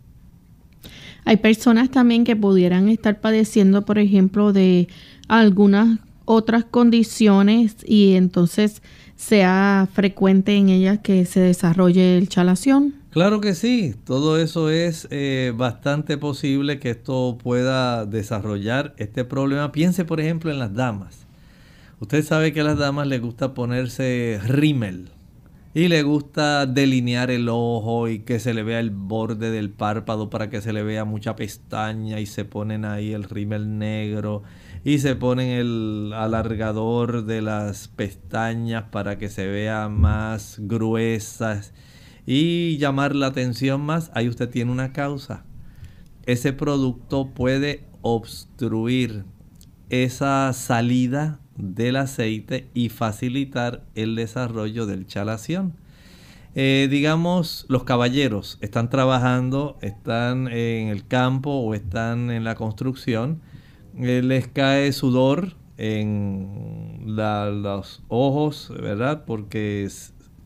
Hay 1.26 1.36
personas 1.36 1.90
también 1.90 2.24
que 2.24 2.36
pudieran 2.36 2.88
estar 2.88 3.20
padeciendo, 3.20 3.84
por 3.84 3.98
ejemplo, 3.98 4.54
de 4.54 4.88
algunas 5.28 5.98
otras 6.24 6.64
condiciones 6.64 7.76
y 7.86 8.14
entonces 8.14 8.80
sea 9.14 9.86
frecuente 9.92 10.56
en 10.56 10.70
ellas 10.70 11.00
que 11.00 11.26
se 11.26 11.40
desarrolle 11.40 12.16
el 12.16 12.30
chalación. 12.30 12.99
Claro 13.10 13.40
que 13.40 13.56
sí, 13.56 13.96
todo 14.04 14.38
eso 14.38 14.70
es 14.70 15.08
eh, 15.10 15.52
bastante 15.56 16.16
posible 16.16 16.78
que 16.78 16.90
esto 16.90 17.36
pueda 17.42 18.06
desarrollar 18.06 18.94
este 18.98 19.24
problema. 19.24 19.72
Piense 19.72 20.04
por 20.04 20.20
ejemplo 20.20 20.52
en 20.52 20.60
las 20.60 20.74
damas. 20.74 21.26
Usted 21.98 22.24
sabe 22.24 22.52
que 22.52 22.60
a 22.60 22.64
las 22.64 22.78
damas 22.78 23.08
les 23.08 23.20
gusta 23.20 23.52
ponerse 23.52 24.40
rímel 24.46 25.08
y 25.74 25.88
le 25.88 26.04
gusta 26.04 26.66
delinear 26.66 27.32
el 27.32 27.48
ojo 27.48 28.06
y 28.06 28.20
que 28.20 28.38
se 28.38 28.54
le 28.54 28.62
vea 28.62 28.78
el 28.78 28.90
borde 28.90 29.50
del 29.50 29.70
párpado 29.70 30.30
para 30.30 30.48
que 30.48 30.60
se 30.60 30.72
le 30.72 30.84
vea 30.84 31.04
mucha 31.04 31.34
pestaña 31.34 32.20
y 32.20 32.26
se 32.26 32.44
ponen 32.44 32.84
ahí 32.84 33.12
el 33.12 33.24
rímel 33.24 33.76
negro 33.76 34.44
y 34.84 35.00
se 35.00 35.16
ponen 35.16 35.48
el 35.48 36.12
alargador 36.14 37.24
de 37.24 37.42
las 37.42 37.88
pestañas 37.88 38.84
para 38.84 39.18
que 39.18 39.28
se 39.28 39.48
vea 39.48 39.88
más 39.88 40.58
gruesas 40.60 41.72
y 42.32 42.78
llamar 42.78 43.16
la 43.16 43.26
atención 43.26 43.80
más. 43.80 44.12
Ahí 44.14 44.28
usted 44.28 44.48
tiene 44.48 44.70
una 44.70 44.92
causa. 44.92 45.42
Ese 46.26 46.52
producto 46.52 47.30
puede 47.34 47.82
obstruir 48.02 49.24
esa 49.88 50.52
salida 50.52 51.40
del 51.56 51.96
aceite 51.96 52.70
y 52.72 52.88
facilitar 52.88 53.82
el 53.96 54.14
desarrollo 54.14 54.86
del 54.86 55.08
chalación. 55.08 55.74
Eh, 56.54 56.86
digamos, 56.88 57.66
los 57.68 57.82
caballeros 57.82 58.58
están 58.60 58.90
trabajando, 58.90 59.76
están 59.80 60.46
en 60.46 60.86
el 60.86 61.08
campo 61.08 61.50
o 61.50 61.74
están 61.74 62.30
en 62.30 62.44
la 62.44 62.54
construcción, 62.54 63.40
eh, 63.98 64.22
les 64.22 64.46
cae 64.46 64.92
sudor 64.92 65.56
en 65.78 67.02
los 67.06 68.04
ojos, 68.06 68.72
¿verdad? 68.80 69.24
Porque 69.26 69.88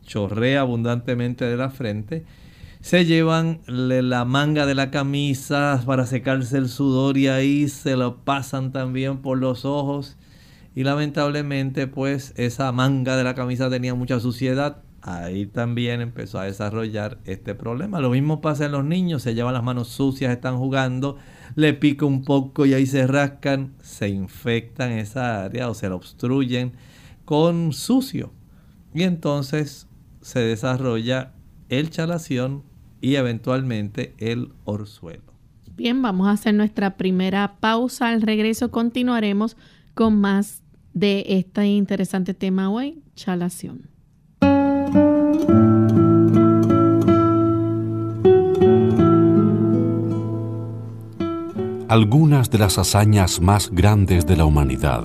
chorrea 0.05 0.61
abundantemente 0.61 1.43
de 1.45 1.57
la 1.57 1.69
frente. 1.69 2.23
Se 2.79 3.05
llevan 3.05 3.59
la 3.67 4.25
manga 4.25 4.65
de 4.65 4.75
la 4.75 4.91
camisa 4.91 5.81
para 5.85 6.05
secarse 6.05 6.57
el 6.57 6.69
sudor 6.69 7.17
y 7.17 7.27
ahí 7.27 7.67
se 7.67 7.95
lo 7.95 8.17
pasan 8.17 8.71
también 8.71 9.17
por 9.17 9.39
los 9.39 9.65
ojos 9.65 10.17
y 10.75 10.83
lamentablemente 10.83 11.87
pues 11.87 12.33
esa 12.35 12.71
manga 12.71 13.17
de 13.17 13.23
la 13.23 13.33
camisa 13.33 13.69
tenía 13.69 13.95
mucha 13.95 14.19
suciedad. 14.19 14.83
Ahí 15.01 15.45
también 15.45 16.01
empezó 16.01 16.39
a 16.39 16.45
desarrollar 16.45 17.19
este 17.25 17.55
problema. 17.55 18.01
Lo 18.01 18.09
mismo 18.09 18.41
pasa 18.41 18.65
en 18.65 18.71
los 18.71 18.83
niños, 18.83 19.21
se 19.21 19.35
llevan 19.35 19.53
las 19.53 19.63
manos 19.63 19.87
sucias, 19.87 20.31
están 20.31 20.57
jugando, 20.57 21.17
le 21.55 21.73
pica 21.73 22.05
un 22.05 22.23
poco 22.23 22.65
y 22.65 22.73
ahí 22.73 22.85
se 22.87 23.07
rascan, 23.07 23.73
se 23.81 24.09
infectan 24.09 24.91
esa 24.91 25.45
área 25.45 25.69
o 25.69 25.73
se 25.73 25.89
la 25.89 25.95
obstruyen 25.95 26.73
con 27.23 27.71
sucio. 27.71 28.31
Y 28.93 29.03
entonces 29.03 29.87
se 30.25 30.39
desarrolla 30.39 31.33
el 31.69 31.91
chalación 31.91 32.63
y 32.99 33.13
eventualmente 33.13 34.15
el 34.17 34.53
orzuelo. 34.63 35.21
Bien, 35.77 36.01
vamos 36.01 36.27
a 36.27 36.31
hacer 36.31 36.55
nuestra 36.55 36.97
primera 36.97 37.57
pausa. 37.59 38.07
Al 38.07 38.23
regreso 38.23 38.71
continuaremos 38.71 39.55
con 39.93 40.19
más 40.19 40.63
de 40.95 41.25
este 41.27 41.67
interesante 41.67 42.33
tema 42.33 42.71
hoy, 42.71 43.03
chalación. 43.15 43.87
Algunas 51.87 52.49
de 52.49 52.57
las 52.57 52.79
hazañas 52.79 53.41
más 53.41 53.69
grandes 53.69 54.25
de 54.25 54.37
la 54.37 54.45
humanidad 54.45 55.03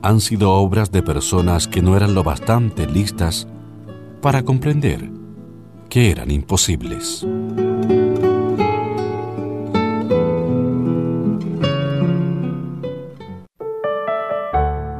han 0.00 0.22
sido 0.22 0.52
obras 0.54 0.90
de 0.92 1.02
personas 1.02 1.68
que 1.68 1.82
no 1.82 1.94
eran 1.94 2.14
lo 2.14 2.24
bastante 2.24 2.86
listas 2.86 3.46
para 4.20 4.42
comprender 4.42 5.10
que 5.88 6.10
eran 6.10 6.30
imposibles. 6.30 7.26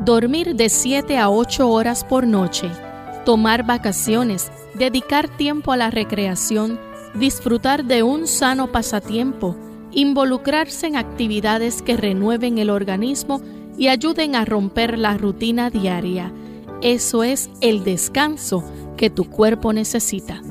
Dormir 0.04 0.56
de 0.56 0.70
7 0.70 1.18
a 1.18 1.28
8 1.28 1.68
horas 1.68 2.02
por 2.04 2.26
noche, 2.26 2.70
tomar 3.26 3.66
vacaciones, 3.66 4.50
dedicar 4.74 5.28
tiempo 5.28 5.72
a 5.72 5.76
la 5.76 5.90
recreación, 5.90 6.80
disfrutar 7.14 7.84
de 7.84 8.02
un 8.02 8.26
sano 8.26 8.72
pasatiempo, 8.72 9.54
involucrarse 9.90 10.86
en 10.86 10.96
actividades 10.96 11.82
que 11.82 11.96
renueven 11.96 12.56
el 12.56 12.70
organismo 12.70 13.42
y 13.76 13.88
ayuden 13.88 14.34
a 14.34 14.46
romper 14.46 14.98
la 14.98 15.18
rutina 15.18 15.68
diaria. 15.68 16.32
Eso 16.80 17.22
es 17.22 17.50
el 17.60 17.84
descanso 17.84 18.64
que 18.98 19.08
tu 19.08 19.24
cuerpo 19.30 19.72
necesita. 19.72 20.42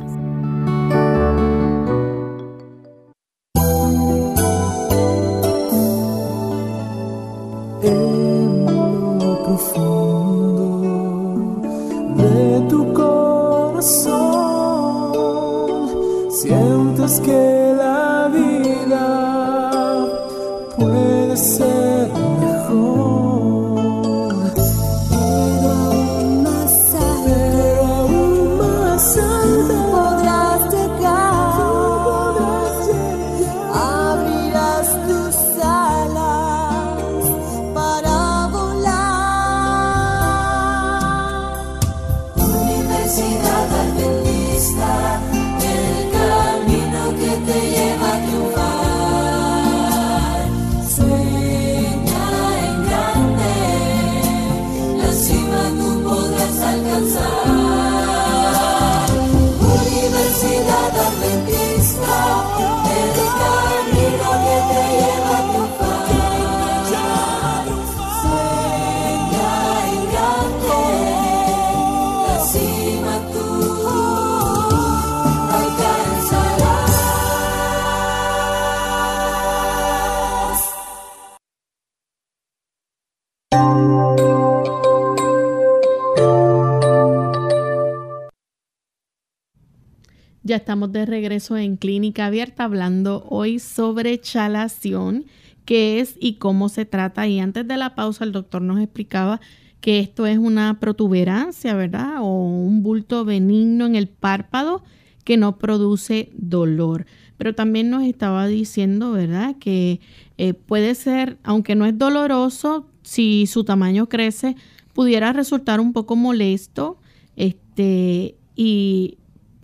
De 90.91 91.05
regreso 91.05 91.57
en 91.57 91.77
Clínica 91.77 92.25
Abierta 92.27 92.63
hablando 92.63 93.25
hoy 93.29 93.59
sobre 93.59 94.19
chalación, 94.19 95.25
qué 95.65 95.99
es 95.99 96.15
y 96.19 96.33
cómo 96.35 96.69
se 96.69 96.85
trata. 96.85 97.27
Y 97.27 97.39
antes 97.39 97.67
de 97.67 97.77
la 97.77 97.95
pausa 97.95 98.23
el 98.23 98.31
doctor 98.31 98.61
nos 98.61 98.79
explicaba 98.79 99.39
que 99.81 99.99
esto 99.99 100.25
es 100.25 100.37
una 100.37 100.79
protuberancia, 100.79 101.75
¿verdad? 101.75 102.21
O 102.21 102.25
un 102.25 102.83
bulto 102.83 103.25
benigno 103.25 103.85
en 103.85 103.95
el 103.95 104.07
párpado 104.07 104.83
que 105.23 105.37
no 105.37 105.57
produce 105.57 106.29
dolor. 106.33 107.05
Pero 107.37 107.53
también 107.53 107.89
nos 107.89 108.03
estaba 108.03 108.47
diciendo, 108.47 109.11
¿verdad? 109.11 109.55
Que 109.59 109.99
eh, 110.37 110.53
puede 110.53 110.95
ser, 110.95 111.37
aunque 111.43 111.75
no 111.75 111.85
es 111.85 111.97
doloroso, 111.97 112.87
si 113.03 113.45
su 113.45 113.63
tamaño 113.63 114.09
crece, 114.09 114.55
pudiera 114.93 115.33
resultar 115.33 115.79
un 115.79 115.93
poco 115.93 116.15
molesto. 116.15 116.97
Este, 117.35 118.35
y 118.55 119.17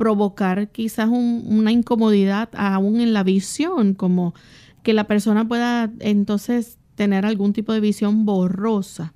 provocar 0.03 0.67
quizás 0.67 1.07
una 1.07 1.71
incomodidad 1.71 2.49
aún 2.57 2.99
en 2.99 3.13
la 3.13 3.23
visión, 3.23 3.93
como 3.93 4.33
que 4.83 4.91
la 4.91 5.05
persona 5.05 5.47
pueda 5.47 5.93
entonces 6.01 6.77
tener 6.95 7.25
algún 7.25 7.53
tipo 7.53 7.71
de 7.71 7.79
visión 7.79 8.25
borrosa. 8.25 9.13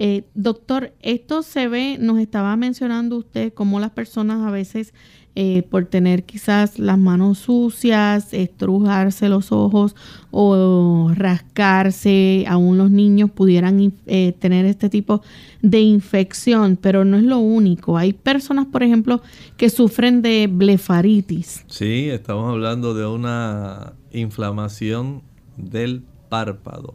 Eh, 0.00 0.22
doctor, 0.34 0.92
esto 1.00 1.42
se 1.42 1.66
ve, 1.66 1.98
nos 1.98 2.20
estaba 2.20 2.54
mencionando 2.54 3.16
usted 3.16 3.52
cómo 3.52 3.80
las 3.80 3.90
personas 3.90 4.46
a 4.46 4.50
veces 4.52 4.94
eh, 5.34 5.64
por 5.64 5.86
tener 5.86 6.22
quizás 6.22 6.78
las 6.78 6.98
manos 6.98 7.38
sucias, 7.38 8.32
estrujarse 8.32 9.28
los 9.28 9.50
ojos 9.50 9.96
o 10.30 11.10
rascarse, 11.16 12.44
aún 12.46 12.78
los 12.78 12.92
niños 12.92 13.32
pudieran 13.32 13.92
eh, 14.06 14.36
tener 14.38 14.66
este 14.66 14.88
tipo 14.88 15.20
de 15.62 15.80
infección, 15.80 16.78
pero 16.80 17.04
no 17.04 17.16
es 17.16 17.24
lo 17.24 17.38
único. 17.38 17.96
Hay 17.96 18.12
personas, 18.12 18.66
por 18.66 18.84
ejemplo, 18.84 19.20
que 19.56 19.68
sufren 19.68 20.22
de 20.22 20.48
blefaritis. 20.48 21.64
Sí, 21.66 22.08
estamos 22.08 22.48
hablando 22.52 22.94
de 22.94 23.04
una 23.04 23.94
inflamación 24.12 25.22
del 25.56 26.04
párpado. 26.28 26.94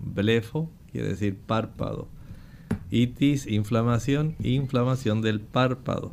Blefo 0.00 0.68
quiere 0.92 1.08
decir 1.08 1.38
párpado. 1.38 2.08
Itis, 2.92 3.46
inflamación, 3.46 4.36
inflamación 4.42 5.22
del 5.22 5.40
párpado. 5.40 6.12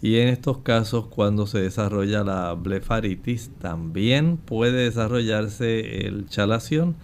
Y 0.00 0.16
en 0.16 0.28
estos 0.28 0.58
casos, 0.58 1.06
cuando 1.06 1.46
se 1.46 1.60
desarrolla 1.60 2.24
la 2.24 2.54
blefaritis, 2.54 3.50
también 3.58 4.38
puede 4.38 4.84
desarrollarse 4.84 6.06
el 6.06 6.28
chalación, 6.28 6.96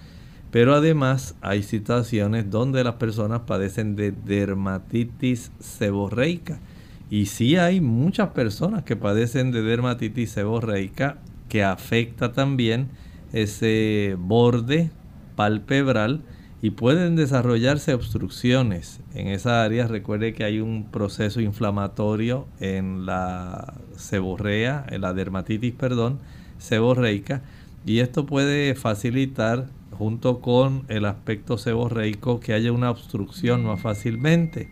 pero 0.51 0.75
además 0.75 1.35
hay 1.43 1.63
situaciones 1.63 2.51
donde 2.51 2.85
las 2.85 2.95
personas 2.95 3.41
padecen 3.41 3.97
de 3.97 4.13
dermatitis 4.13 5.53
seborreica. 5.59 6.61
Y 7.11 7.27
sí 7.27 7.57
hay 7.57 7.81
muchas 7.81 8.31
personas 8.31 8.85
que 8.85 8.97
padecen 8.97 9.51
de 9.51 9.63
dermatitis 9.63 10.31
seborreica 10.31 11.19
que 11.49 11.65
afecta 11.65 12.33
también 12.33 12.89
ese 13.33 14.17
borde 14.19 14.91
palpebral 15.35 16.23
y 16.63 16.71
pueden 16.71 17.17
desarrollarse 17.17 17.95
obstrucciones 17.95 19.01
en 19.15 19.29
esa 19.29 19.63
área. 19.63 19.87
Recuerde 19.87 20.33
que 20.33 20.45
hay 20.45 20.61
un 20.61 20.91
proceso 20.91 21.41
inflamatorio 21.41 22.47
en 22.61 23.07
la 23.07 23.75
seborrea, 23.97 24.85
en 24.89 25.03
la 25.03 25.13
dermatitis, 25.13 25.75
perdón, 25.75 26.19
seborreica, 26.59 27.43
y 27.85 28.01
esto 28.01 28.27
puede 28.27 28.75
facilitar 28.75 29.67
junto 29.93 30.41
con 30.41 30.85
el 30.89 31.05
aspecto 31.05 31.59
seborreico 31.59 32.41
que 32.41 32.53
haya 32.53 32.73
una 32.73 32.91
obstrucción 32.91 33.65
más 33.65 33.81
fácilmente. 33.81 34.71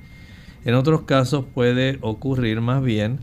En 0.64 0.75
otros 0.75 1.03
casos 1.03 1.44
puede 1.55 1.99
ocurrir 2.01 2.61
más 2.61 2.83
bien 2.83 3.18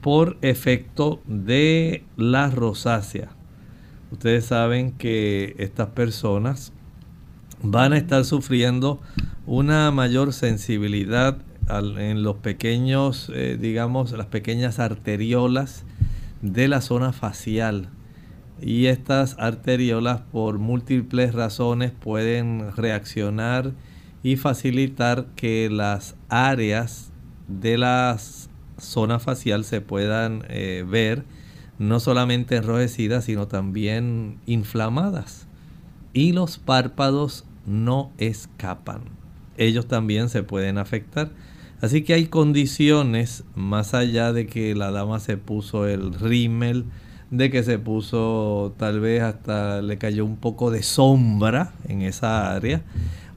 por 0.00 0.36
efecto 0.42 1.20
de 1.26 2.04
la 2.16 2.50
rosácea. 2.50 3.30
Ustedes 4.10 4.44
saben 4.44 4.92
que 4.92 5.54
estas 5.58 5.88
personas 5.88 6.72
van 7.62 7.92
a 7.92 7.98
estar 7.98 8.24
sufriendo 8.24 9.00
una 9.46 9.90
mayor 9.90 10.32
sensibilidad 10.32 11.38
en 11.68 12.22
los 12.22 12.36
pequeños, 12.36 13.30
eh, 13.34 13.56
digamos, 13.60 14.12
las 14.12 14.26
pequeñas 14.26 14.78
arteriolas 14.78 15.84
de 16.42 16.68
la 16.68 16.80
zona 16.80 17.12
facial. 17.12 17.88
Y 18.60 18.86
estas 18.86 19.36
arteriolas 19.38 20.20
por 20.20 20.58
múltiples 20.58 21.34
razones 21.34 21.92
pueden 21.92 22.74
reaccionar 22.76 23.72
y 24.22 24.36
facilitar 24.36 25.26
que 25.34 25.68
las 25.70 26.14
áreas 26.28 27.10
de 27.48 27.78
las 27.78 28.50
zona 28.78 29.18
facial 29.18 29.64
se 29.64 29.80
puedan 29.80 30.44
eh, 30.48 30.84
ver 30.88 31.24
no 31.78 32.00
solamente 32.00 32.56
enrojecidas, 32.56 33.24
sino 33.24 33.48
también 33.48 34.38
inflamadas. 34.46 35.46
Y 36.12 36.32
los 36.32 36.58
párpados 36.58 37.44
no 37.66 38.10
escapan. 38.18 39.02
Ellos 39.56 39.86
también 39.86 40.28
se 40.28 40.42
pueden 40.42 40.78
afectar. 40.78 41.30
Así 41.80 42.02
que 42.02 42.14
hay 42.14 42.26
condiciones, 42.26 43.44
más 43.54 43.92
allá 43.92 44.32
de 44.32 44.46
que 44.46 44.74
la 44.74 44.90
dama 44.90 45.18
se 45.18 45.36
puso 45.36 45.86
el 45.86 46.14
rímel, 46.14 46.84
de 47.30 47.50
que 47.50 47.62
se 47.62 47.78
puso 47.78 48.74
tal 48.76 49.00
vez 49.00 49.22
hasta 49.22 49.82
le 49.82 49.98
cayó 49.98 50.24
un 50.24 50.36
poco 50.36 50.70
de 50.70 50.82
sombra 50.82 51.72
en 51.88 52.02
esa 52.02 52.54
área, 52.54 52.82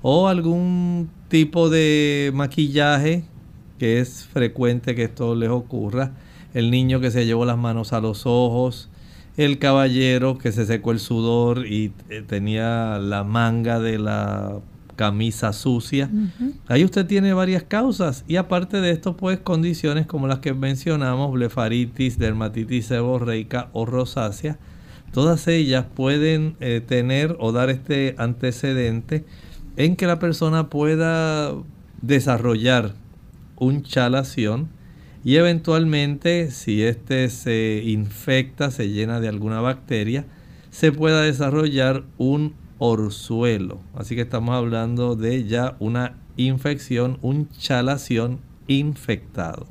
o 0.01 0.27
algún 0.27 1.09
tipo 1.29 1.69
de 1.69 2.31
maquillaje 2.35 3.23
que 3.79 3.99
es 3.99 4.25
frecuente 4.25 4.95
que 4.95 5.03
esto 5.03 5.33
les 5.33 5.49
ocurra, 5.49 6.11
el 6.53 6.71
niño 6.71 6.99
que 6.99 7.09
se 7.09 7.25
llevó 7.25 7.45
las 7.45 7.57
manos 7.57 7.93
a 7.93 7.99
los 7.99 8.25
ojos, 8.25 8.89
el 9.37 9.59
caballero 9.59 10.37
que 10.37 10.51
se 10.51 10.65
secó 10.65 10.91
el 10.91 10.99
sudor 10.99 11.65
y 11.67 11.91
eh, 12.09 12.23
tenía 12.25 12.99
la 12.99 13.23
manga 13.23 13.79
de 13.79 13.99
la 13.99 14.59
camisa 14.95 15.51
sucia. 15.51 16.09
Ahí 16.67 16.85
usted 16.85 17.05
tiene 17.05 17.33
varias 17.33 17.63
causas. 17.63 18.23
Y 18.27 18.37
aparte 18.37 18.79
de 18.79 18.91
esto 18.91 19.17
pues 19.17 19.39
condiciones 19.39 20.05
como 20.05 20.27
las 20.27 20.39
que 20.39 20.53
mencionamos, 20.53 21.33
blefaritis, 21.33 22.17
dermatitis 22.17 22.87
seborreica 22.87 23.69
o 23.73 23.85
rosácea, 23.85 24.57
todas 25.11 25.47
ellas 25.47 25.85
pueden 25.93 26.55
eh, 26.61 26.81
tener 26.85 27.35
o 27.39 27.51
dar 27.51 27.69
este 27.69 28.15
antecedente 28.17 29.25
en 29.77 29.97
que 29.97 30.07
la 30.07 30.19
persona 30.19 30.69
pueda 30.69 31.53
desarrollar 32.01 32.93
un 33.57 33.83
chalación 33.83 34.69
y 35.25 35.37
eventualmente 35.37 36.51
si 36.51 36.83
éste 36.83 37.29
se 37.29 37.81
infecta, 37.83 38.69
se 38.69 38.89
llena 38.89 39.19
de 39.19 39.27
alguna 39.27 39.59
bacteria, 39.59 40.23
se 40.69 40.91
pueda 40.91 41.23
desarrollar 41.23 42.03
un 42.19 42.53
orzuelo. 42.77 43.79
Así 43.95 44.13
que 44.13 44.21
estamos 44.21 44.55
hablando 44.55 45.15
de 45.15 45.45
ya 45.45 45.77
una 45.79 46.13
infección, 46.37 47.17
un 47.23 47.49
chalación 47.49 48.39
infectado. 48.67 49.65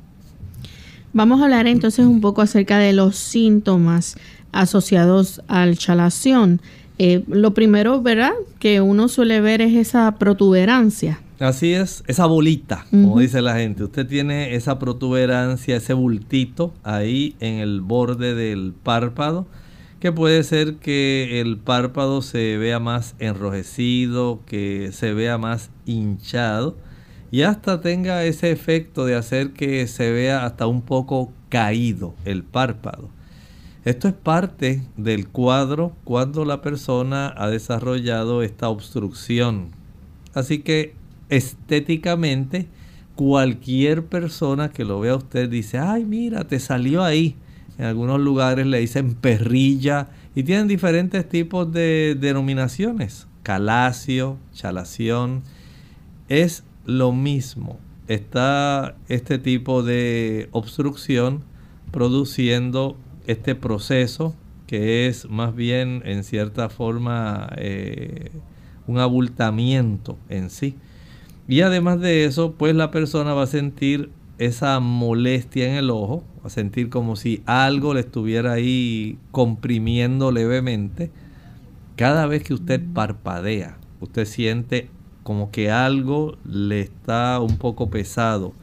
Vamos 1.13 1.39
a 1.39 1.45
hablar 1.45 1.67
entonces 1.67 2.05
un 2.05 2.19
poco 2.19 2.41
acerca 2.41 2.77
de 2.77 2.91
los 2.91 3.15
síntomas 3.15 4.17
asociados 4.51 5.41
al 5.47 5.77
chalación. 5.77 6.59
Eh, 6.97 7.23
lo 7.29 7.53
primero, 7.53 8.01
¿verdad? 8.01 8.33
Que 8.59 8.81
uno 8.81 9.07
suele 9.07 9.39
ver 9.39 9.61
es 9.61 9.73
esa 9.73 10.17
protuberancia. 10.17 11.21
Así 11.39 11.73
es, 11.73 12.03
esa 12.07 12.25
bolita, 12.27 12.85
como 12.91 13.19
dice 13.19 13.41
la 13.41 13.55
gente. 13.55 13.83
Usted 13.83 14.07
tiene 14.07 14.55
esa 14.55 14.79
protuberancia, 14.79 15.75
ese 15.75 15.93
bultito 15.93 16.73
ahí 16.83 17.35
en 17.41 17.55
el 17.55 17.81
borde 17.81 18.35
del 18.35 18.73
párpado, 18.73 19.45
que 19.99 20.13
puede 20.13 20.43
ser 20.43 20.75
que 20.75 21.41
el 21.41 21.57
párpado 21.57 22.21
se 22.21 22.57
vea 22.57 22.79
más 22.79 23.15
enrojecido, 23.19 24.41
que 24.45 24.91
se 24.93 25.13
vea 25.13 25.37
más 25.37 25.71
hinchado 25.85 26.77
y 27.31 27.41
hasta 27.41 27.81
tenga 27.81 28.23
ese 28.23 28.51
efecto 28.51 29.05
de 29.05 29.15
hacer 29.15 29.51
que 29.51 29.87
se 29.87 30.11
vea 30.11 30.45
hasta 30.45 30.67
un 30.67 30.81
poco 30.81 31.33
caído 31.49 32.13
el 32.23 32.43
párpado. 32.43 33.09
Esto 33.83 34.07
es 34.07 34.13
parte 34.13 34.83
del 34.95 35.27
cuadro 35.27 35.91
cuando 36.05 36.45
la 36.45 36.61
persona 36.61 37.33
ha 37.35 37.49
desarrollado 37.49 38.41
esta 38.41 38.69
obstrucción. 38.69 39.71
Así 40.33 40.59
que 40.59 40.95
estéticamente, 41.29 42.67
cualquier 43.15 44.05
persona 44.05 44.69
que 44.69 44.85
lo 44.85 44.99
vea 44.99 45.13
a 45.13 45.17
usted 45.17 45.49
dice, 45.49 45.79
ay, 45.79 46.05
mira, 46.05 46.43
te 46.45 46.59
salió 46.59 47.03
ahí. 47.03 47.35
En 47.77 47.85
algunos 47.85 48.19
lugares 48.19 48.65
le 48.65 48.79
dicen 48.79 49.15
perrilla 49.15 50.07
y 50.33 50.43
tienen 50.43 50.67
diferentes 50.67 51.27
tipos 51.27 51.71
de 51.71 52.15
denominaciones. 52.19 53.27
Calacio, 53.43 54.37
chalación. 54.53 55.43
Es 56.29 56.63
lo 56.85 57.11
mismo. 57.11 57.79
Está 58.07 58.95
este 59.07 59.39
tipo 59.39 59.83
de 59.83 60.47
obstrucción 60.51 61.43
produciendo 61.91 62.97
este 63.27 63.55
proceso 63.55 64.35
que 64.67 65.07
es 65.07 65.29
más 65.29 65.55
bien 65.55 66.01
en 66.05 66.23
cierta 66.23 66.69
forma 66.69 67.49
eh, 67.57 68.31
un 68.87 68.99
abultamiento 68.99 70.17
en 70.29 70.49
sí. 70.49 70.75
Y 71.47 71.61
además 71.61 71.99
de 71.99 72.25
eso, 72.25 72.53
pues 72.53 72.75
la 72.75 72.91
persona 72.91 73.33
va 73.33 73.43
a 73.43 73.47
sentir 73.47 74.09
esa 74.37 74.79
molestia 74.79 75.69
en 75.69 75.75
el 75.75 75.89
ojo, 75.91 76.23
va 76.43 76.47
a 76.47 76.49
sentir 76.49 76.89
como 76.89 77.15
si 77.15 77.43
algo 77.45 77.93
le 77.93 78.01
estuviera 78.01 78.53
ahí 78.53 79.19
comprimiendo 79.31 80.31
levemente. 80.31 81.11
Cada 81.95 82.25
vez 82.25 82.43
que 82.43 82.53
usted 82.53 82.81
parpadea, 82.93 83.77
usted 84.01 84.25
siente 84.25 84.89
como 85.23 85.51
que 85.51 85.71
algo 85.71 86.37
le 86.43 86.81
está 86.81 87.39
un 87.39 87.57
poco 87.57 87.89
pesado, 87.89 88.53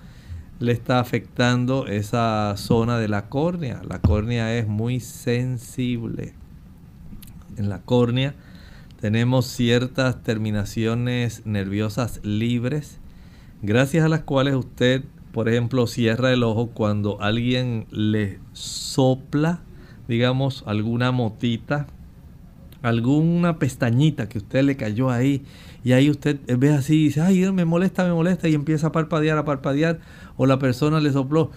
le 0.59 0.73
está 0.73 1.01
afectando 1.01 1.87
esa 1.87 2.55
zona 2.57 2.99
de 2.99 3.09
la 3.09 3.29
córnea. 3.29 3.83
La 3.89 4.01
córnea 4.01 4.57
es 4.57 4.67
muy 4.69 5.01
sensible. 5.01 6.35
En 7.57 7.69
la 7.69 7.81
córnea 7.81 8.35
tenemos 9.03 9.47
ciertas 9.47 10.23
terminaciones 10.23 11.45
nerviosas 11.45 12.21
libres, 12.23 13.01
gracias 13.61 14.05
a 14.05 14.09
las 14.09 14.21
cuales 14.21 14.55
usted, 14.55 15.03
por 15.33 15.49
ejemplo, 15.49 15.89
cierra 15.89 16.33
el 16.33 16.45
ojo 16.45 16.69
cuando 16.69 17.21
alguien 17.21 17.87
le 17.91 18.39
sopla, 18.53 19.59
digamos, 20.07 20.63
alguna 20.69 21.11
motita, 21.11 21.89
alguna 22.81 23.59
pestañita 23.59 24.29
que 24.29 24.39
usted 24.39 24.63
le 24.63 24.77
cayó 24.77 25.11
ahí 25.11 25.43
y 25.83 25.95
ahí 25.95 26.09
usted 26.09 26.39
ve 26.57 26.73
así 26.73 26.95
y 26.95 27.05
dice, 27.07 27.23
ay, 27.23 27.51
me 27.51 27.65
molesta, 27.65 28.05
me 28.05 28.13
molesta 28.13 28.49
y 28.49 28.55
empieza 28.55 28.87
a 28.87 28.93
parpadear, 28.93 29.37
a 29.37 29.45
parpadear 29.45 29.99
o 30.37 30.47
la 30.47 30.61
persona 30.61 31.01
le 31.01 31.11
sopló 31.11 31.51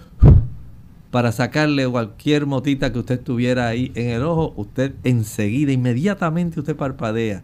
para 1.11 1.31
sacarle 1.31 1.87
cualquier 1.87 2.45
motita 2.45 2.91
que 2.91 2.99
usted 2.99 3.19
tuviera 3.19 3.67
ahí 3.67 3.91
en 3.95 4.09
el 4.09 4.23
ojo, 4.23 4.53
usted 4.57 4.93
enseguida, 5.03 5.71
inmediatamente 5.71 6.59
usted 6.59 6.75
parpadea. 6.75 7.43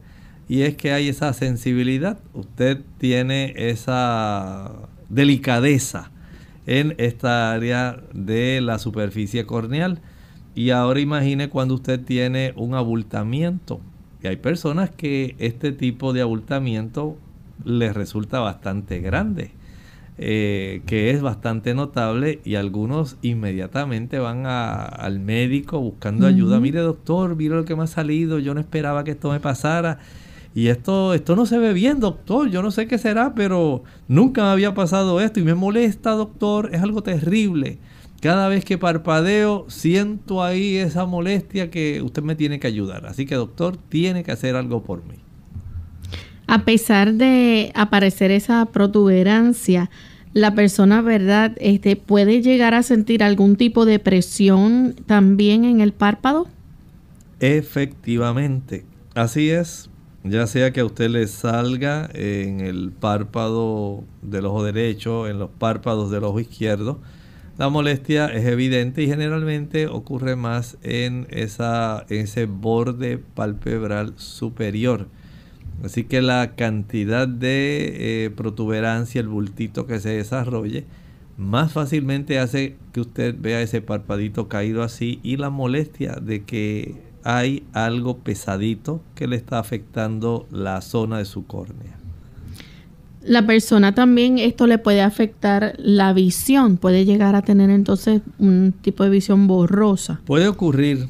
Y 0.49 0.63
es 0.63 0.75
que 0.75 0.91
hay 0.91 1.07
esa 1.07 1.31
sensibilidad, 1.33 2.19
usted 2.33 2.81
tiene 2.97 3.53
esa 3.55 4.71
delicadeza 5.07 6.11
en 6.65 6.95
esta 6.97 7.53
área 7.53 8.01
de 8.13 8.59
la 8.61 8.79
superficie 8.79 9.45
corneal. 9.45 9.99
Y 10.53 10.71
ahora 10.71 10.99
imagine 10.99 11.49
cuando 11.49 11.75
usted 11.75 12.01
tiene 12.01 12.53
un 12.57 12.75
abultamiento. 12.75 13.79
Y 14.21 14.27
hay 14.27 14.35
personas 14.35 14.89
que 14.89 15.35
este 15.39 15.71
tipo 15.71 16.13
de 16.13 16.21
abultamiento 16.21 17.17
les 17.63 17.93
resulta 17.93 18.39
bastante 18.39 18.99
grande. 18.99 19.51
Eh, 20.17 20.83
que 20.85 21.09
es 21.09 21.21
bastante 21.21 21.73
notable 21.73 22.41
y 22.43 22.55
algunos 22.55 23.17
inmediatamente 23.21 24.19
van 24.19 24.45
al 24.45 25.19
médico 25.19 25.79
buscando 25.79 26.27
ayuda. 26.27 26.59
Mire 26.59 26.81
doctor, 26.81 27.35
mire 27.35 27.55
lo 27.55 27.65
que 27.65 27.75
me 27.75 27.83
ha 27.83 27.87
salido, 27.87 28.37
yo 28.37 28.53
no 28.53 28.59
esperaba 28.59 29.03
que 29.03 29.11
esto 29.11 29.31
me 29.31 29.39
pasara. 29.39 29.99
Y 30.53 30.67
esto, 30.67 31.13
esto 31.13 31.35
no 31.35 31.45
se 31.45 31.57
ve 31.57 31.73
bien, 31.73 31.99
doctor. 31.99 32.49
Yo 32.49 32.61
no 32.61 32.71
sé 32.71 32.85
qué 32.85 32.97
será, 32.97 33.33
pero 33.33 33.83
nunca 34.07 34.43
me 34.43 34.49
había 34.49 34.73
pasado 34.73 35.21
esto 35.21 35.39
y 35.39 35.43
me 35.43 35.55
molesta, 35.55 36.11
doctor. 36.11 36.69
Es 36.73 36.81
algo 36.81 37.01
terrible. 37.03 37.79
Cada 38.21 38.49
vez 38.49 38.65
que 38.65 38.77
parpadeo, 38.77 39.65
siento 39.69 40.43
ahí 40.43 40.75
esa 40.75 41.05
molestia 41.05 41.71
que 41.71 42.01
usted 42.01 42.21
me 42.21 42.35
tiene 42.35 42.59
que 42.59 42.67
ayudar. 42.67 43.05
Así 43.05 43.25
que, 43.25 43.35
doctor, 43.35 43.77
tiene 43.77 44.23
que 44.23 44.31
hacer 44.31 44.55
algo 44.55 44.83
por 44.83 45.05
mí. 45.05 45.15
A 46.47 46.65
pesar 46.65 47.13
de 47.13 47.71
aparecer 47.75 48.31
esa 48.31 48.65
protuberancia, 48.65 49.89
la 50.33 50.53
persona, 50.55 51.01
¿verdad? 51.01 51.53
Este, 51.59 51.95
puede 51.95 52.41
llegar 52.41 52.73
a 52.73 52.83
sentir 52.83 53.23
algún 53.23 53.55
tipo 53.55 53.85
de 53.85 53.99
presión 53.99 54.95
también 55.05 55.65
en 55.65 55.81
el 55.81 55.93
párpado. 55.93 56.47
Efectivamente, 57.39 58.85
así 59.15 59.49
es. 59.49 59.89
Ya 60.23 60.45
sea 60.45 60.71
que 60.71 60.81
a 60.81 60.85
usted 60.85 61.09
le 61.09 61.25
salga 61.27 62.07
en 62.13 62.61
el 62.61 62.91
párpado 62.91 64.03
del 64.21 64.45
ojo 64.45 64.63
derecho, 64.63 65.27
en 65.27 65.39
los 65.39 65.49
párpados 65.49 66.11
del 66.11 66.23
ojo 66.23 66.39
izquierdo, 66.39 66.99
la 67.57 67.69
molestia 67.69 68.27
es 68.27 68.45
evidente 68.45 69.01
y 69.03 69.07
generalmente 69.07 69.87
ocurre 69.87 70.35
más 70.35 70.77
en, 70.83 71.27
esa, 71.31 72.05
en 72.09 72.21
ese 72.21 72.45
borde 72.45 73.17
palpebral 73.17 74.13
superior. 74.17 75.07
Así 75.83 76.03
que 76.03 76.21
la 76.21 76.55
cantidad 76.55 77.27
de 77.27 78.25
eh, 78.25 78.29
protuberancia, 78.29 79.21
el 79.21 79.27
bultito 79.27 79.87
que 79.87 79.99
se 79.99 80.09
desarrolle, 80.09 80.85
más 81.37 81.71
fácilmente 81.71 82.39
hace 82.39 82.75
que 82.93 83.01
usted 83.01 83.35
vea 83.39 83.61
ese 83.61 83.81
parpadito 83.81 84.47
caído 84.47 84.83
así 84.83 85.19
y 85.23 85.37
la 85.37 85.49
molestia 85.49 86.13
de 86.21 86.43
que 86.43 87.01
hay 87.23 87.63
algo 87.73 88.19
pesadito 88.19 89.01
que 89.15 89.27
le 89.27 89.35
está 89.35 89.59
afectando 89.59 90.47
la 90.51 90.81
zona 90.81 91.17
de 91.17 91.25
su 91.25 91.45
córnea. 91.45 91.97
La 93.23 93.45
persona 93.45 93.93
también 93.93 94.39
esto 94.39 94.65
le 94.65 94.79
puede 94.79 95.01
afectar 95.01 95.75
la 95.77 96.11
visión, 96.11 96.77
puede 96.77 97.05
llegar 97.05 97.35
a 97.35 97.43
tener 97.43 97.69
entonces 97.69 98.21
un 98.39 98.73
tipo 98.81 99.03
de 99.03 99.11
visión 99.11 99.47
borrosa. 99.47 100.21
Puede 100.25 100.47
ocurrir 100.47 101.07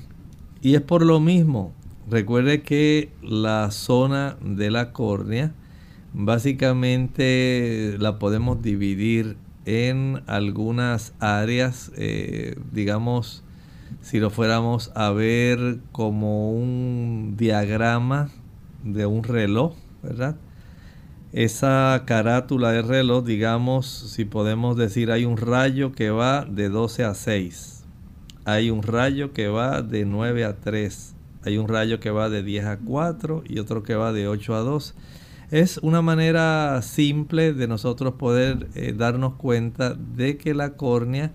y 0.61 0.75
es 0.75 0.81
por 0.81 1.05
lo 1.05 1.21
mismo. 1.21 1.73
Recuerde 2.11 2.61
que 2.61 3.09
la 3.23 3.71
zona 3.71 4.35
de 4.41 4.69
la 4.69 4.91
córnea 4.91 5.53
básicamente 6.13 7.95
la 7.99 8.19
podemos 8.19 8.61
dividir 8.61 9.37
en 9.65 10.21
algunas 10.27 11.13
áreas, 11.21 11.89
eh, 11.95 12.57
digamos, 12.73 13.45
si 14.01 14.19
lo 14.19 14.29
fuéramos 14.29 14.91
a 14.93 15.11
ver 15.11 15.79
como 15.93 16.51
un 16.51 17.35
diagrama 17.37 18.29
de 18.83 19.05
un 19.05 19.23
reloj, 19.23 19.73
¿verdad? 20.03 20.35
esa 21.31 22.03
carátula 22.05 22.73
de 22.73 22.81
reloj, 22.81 23.23
digamos, 23.23 23.87
si 23.87 24.25
podemos 24.25 24.75
decir, 24.75 25.11
hay 25.11 25.23
un 25.23 25.37
rayo 25.37 25.93
que 25.93 26.09
va 26.09 26.43
de 26.43 26.67
12 26.67 27.05
a 27.05 27.13
6, 27.13 27.85
hay 28.43 28.69
un 28.69 28.83
rayo 28.83 29.31
que 29.31 29.47
va 29.47 29.81
de 29.81 30.03
9 30.03 30.43
a 30.43 30.57
3, 30.57 31.15
hay 31.43 31.57
un 31.57 31.67
rayo 31.67 31.99
que 31.99 32.11
va 32.11 32.29
de 32.29 32.43
10 32.43 32.65
a 32.65 32.77
4 32.77 33.43
y 33.47 33.59
otro 33.59 33.83
que 33.83 33.95
va 33.95 34.13
de 34.13 34.27
8 34.27 34.55
a 34.55 34.59
2. 34.59 34.95
Es 35.49 35.77
una 35.79 36.01
manera 36.01 36.81
simple 36.81 37.53
de 37.53 37.67
nosotros 37.67 38.13
poder 38.13 38.69
eh, 38.75 38.93
darnos 38.95 39.33
cuenta 39.33 39.93
de 39.93 40.37
que 40.37 40.53
la 40.53 40.75
córnea, 40.77 41.31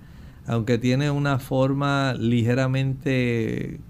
aunque 0.47 0.79
tiene 0.79 1.11
una 1.11 1.39
forma 1.39 2.15
ligeramente, 2.15 3.81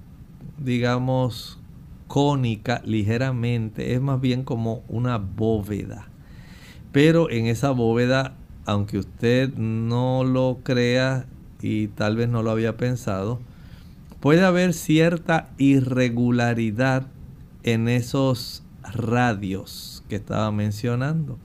digamos, 0.59 1.61
cónica 2.07 2.83
ligeramente, 2.85 3.95
es 3.95 4.01
más 4.01 4.21
bien 4.21 4.43
como 4.43 4.83
una 4.89 5.19
bóveda. 5.19 6.09
Pero 6.93 7.31
en 7.31 7.47
esa 7.47 7.71
bóveda, 7.71 8.37
aunque 8.65 8.99
usted 8.99 9.55
no 9.55 10.25
lo 10.25 10.61
crea 10.63 11.27
y 11.61 11.89
tal 11.89 12.17
vez 12.17 12.29
no 12.29 12.43
lo 12.43 12.51
había 12.51 12.77
pensado, 12.77 13.41
puede 14.27 14.45
haber 14.45 14.75
cierta 14.75 15.51
irregularidad 15.57 17.07
en 17.63 17.87
esos 17.87 18.65
radios 18.83 20.03
que 20.09 20.17
estaba 20.17 20.51
mencionando. 20.51 21.39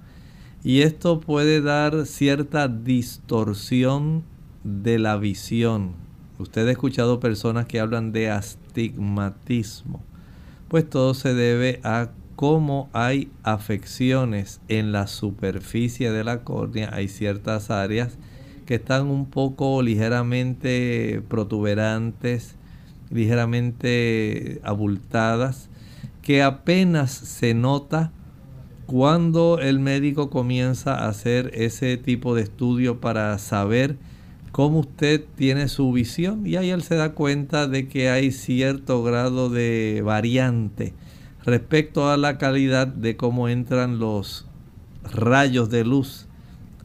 Y 0.64 0.82
esto 0.82 1.20
puede 1.20 1.62
dar 1.62 2.08
cierta 2.08 2.68
distorsión 2.68 4.24
de 4.64 4.98
la 4.98 5.18
visión. 5.18 5.92
Usted 6.40 6.68
ha 6.68 6.72
escuchado 6.72 7.20
personas 7.20 7.68
que 7.68 7.80
hablan 7.80 8.12
de 8.14 8.32
astigmatismo 8.32 10.02
pues 10.68 10.90
todo 10.90 11.14
se 11.14 11.36
debe 11.36 11.82
a 11.84 12.10
cómo 12.36 12.90
hay 12.94 13.30
afecciones 13.44 14.60
en 14.70 14.92
la 14.92 15.06
superficie 15.06 16.12
de 16.12 16.24
la 16.24 16.44
córnea. 16.44 16.90
Hay 16.94 17.10
ciertas 17.10 17.70
áreas 17.70 18.18
que 18.66 18.76
están 18.76 19.08
un 19.08 19.30
poco 19.30 19.84
ligeramente 19.84 21.22
protuberantes, 21.28 22.56
ligeramente 23.12 24.60
abultadas, 24.64 25.70
que 26.22 26.44
apenas 26.44 27.12
se 27.12 27.54
nota 27.54 28.12
cuando 28.86 29.60
el 29.60 29.80
médico 29.80 30.30
comienza 30.30 30.96
a 30.96 31.08
hacer 31.10 31.52
ese 31.54 31.98
tipo 31.98 32.36
de 32.36 32.44
estudio 32.44 33.00
para 33.00 33.38
saber 33.38 33.98
cómo 34.52 34.80
usted 34.80 35.24
tiene 35.36 35.68
su 35.70 35.92
visión 35.92 36.46
y 36.46 36.58
ahí 36.58 36.72
él 36.72 36.84
se 36.84 36.96
da 36.96 37.14
cuenta 37.14 37.68
de 37.68 37.88
que 37.88 38.10
hay 38.10 38.32
cierto 38.32 39.02
grado 39.02 39.50
de 39.50 40.02
variante 40.04 40.94
respecto 41.46 42.10
a 42.10 42.18
la 42.18 42.38
calidad 42.38 42.88
de 42.88 43.16
cómo 43.16 43.48
entran 43.48 43.98
los 43.98 44.46
rayos 45.04 45.70
de 45.70 45.86
luz 45.86 46.28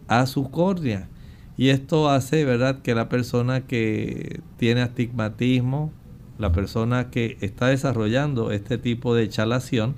a 0.08 0.26
su 0.26 0.50
córnea. 0.50 1.08
Y 1.58 1.70
esto 1.70 2.10
hace, 2.10 2.44
¿verdad?, 2.44 2.82
que 2.82 2.94
la 2.94 3.08
persona 3.08 3.62
que 3.62 4.40
tiene 4.58 4.82
astigmatismo, 4.82 5.90
la 6.38 6.53
persona 6.53 7.11
que 7.11 7.37
está 7.40 7.68
desarrollando 7.68 8.51
este 8.51 8.79
tipo 8.79 9.14
de 9.14 9.29
chalación, 9.29 9.94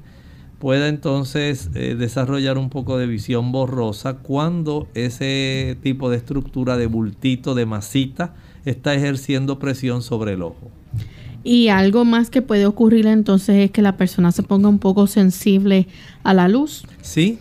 pueda 0.59 0.89
entonces 0.89 1.71
eh, 1.75 1.95
desarrollar 1.95 2.59
un 2.59 2.69
poco 2.69 2.99
de 2.99 3.07
visión 3.07 3.53
borrosa 3.53 4.15
cuando 4.15 4.89
ese 4.95 5.77
tipo 5.83 6.11
de 6.11 6.17
estructura 6.17 6.77
de 6.77 6.87
bultito, 6.87 7.55
de 7.55 7.67
masita, 7.67 8.35
está 8.65 8.95
ejerciendo 8.95 9.59
presión 9.59 10.03
sobre 10.03 10.35
el 10.35 10.43
ojo. 10.43 10.71
Y 11.45 11.69
algo 11.69 12.05
más 12.05 12.31
que 12.31 12.43
puede 12.43 12.67
ocurrir 12.67 13.07
entonces 13.07 13.57
es 13.57 13.71
que 13.71 13.83
la 13.83 13.97
persona 13.97 14.33
se 14.33 14.43
ponga 14.43 14.69
un 14.69 14.81
poco 14.81 15.07
sensible 15.07 15.87
a 16.25 16.35
la 16.35 16.49
luz. 16.49 16.85
Sí, 17.01 17.39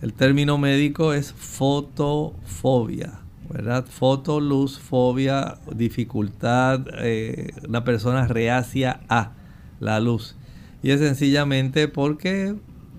el 0.00 0.12
término 0.12 0.58
médico 0.58 1.12
es 1.12 1.32
fotofobia, 1.32 3.21
¿verdad? 3.52 3.84
Fotoluz, 3.86 4.78
fobia, 4.78 5.58
dificultad, 5.74 6.86
eh, 6.98 7.52
una 7.68 7.84
persona 7.84 8.26
reacia 8.26 9.00
a 9.08 9.32
la 9.80 10.00
luz. 10.00 10.36
Y 10.82 10.90
es 10.90 11.00
sencillamente 11.00 11.88
porque 11.88 12.54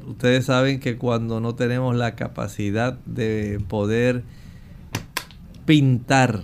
ustedes 0.07 0.45
saben 0.45 0.79
que 0.79 0.97
cuando 0.97 1.39
no 1.39 1.55
tenemos 1.55 1.95
la 1.95 2.15
capacidad 2.15 2.93
de 3.05 3.61
poder 3.67 4.23
pintar 5.65 6.43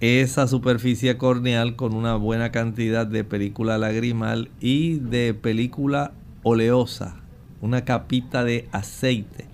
esa 0.00 0.46
superficie 0.46 1.16
corneal 1.16 1.74
con 1.74 1.94
una 1.94 2.14
buena 2.14 2.52
cantidad 2.52 3.06
de 3.06 3.24
película 3.24 3.78
lagrimal 3.78 4.50
y 4.60 4.98
de 5.00 5.34
película 5.34 6.12
oleosa, 6.44 7.16
una 7.60 7.84
capita 7.84 8.44
de 8.44 8.68
aceite. 8.70 9.46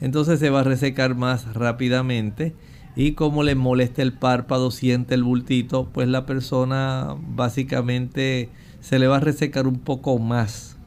Entonces 0.00 0.38
se 0.38 0.50
va 0.50 0.60
a 0.60 0.64
resecar 0.64 1.14
más 1.14 1.54
rápidamente 1.54 2.54
y 2.96 3.12
como 3.12 3.42
le 3.42 3.54
molesta 3.54 4.00
el 4.00 4.14
párpado, 4.14 4.70
siente 4.70 5.14
el 5.14 5.22
bultito, 5.22 5.90
pues 5.92 6.08
la 6.08 6.24
persona 6.24 7.14
básicamente 7.28 8.48
se 8.80 8.98
le 8.98 9.06
va 9.06 9.18
a 9.18 9.20
resecar 9.20 9.66
un 9.66 9.78
poco 9.78 10.18
más. 10.18 10.78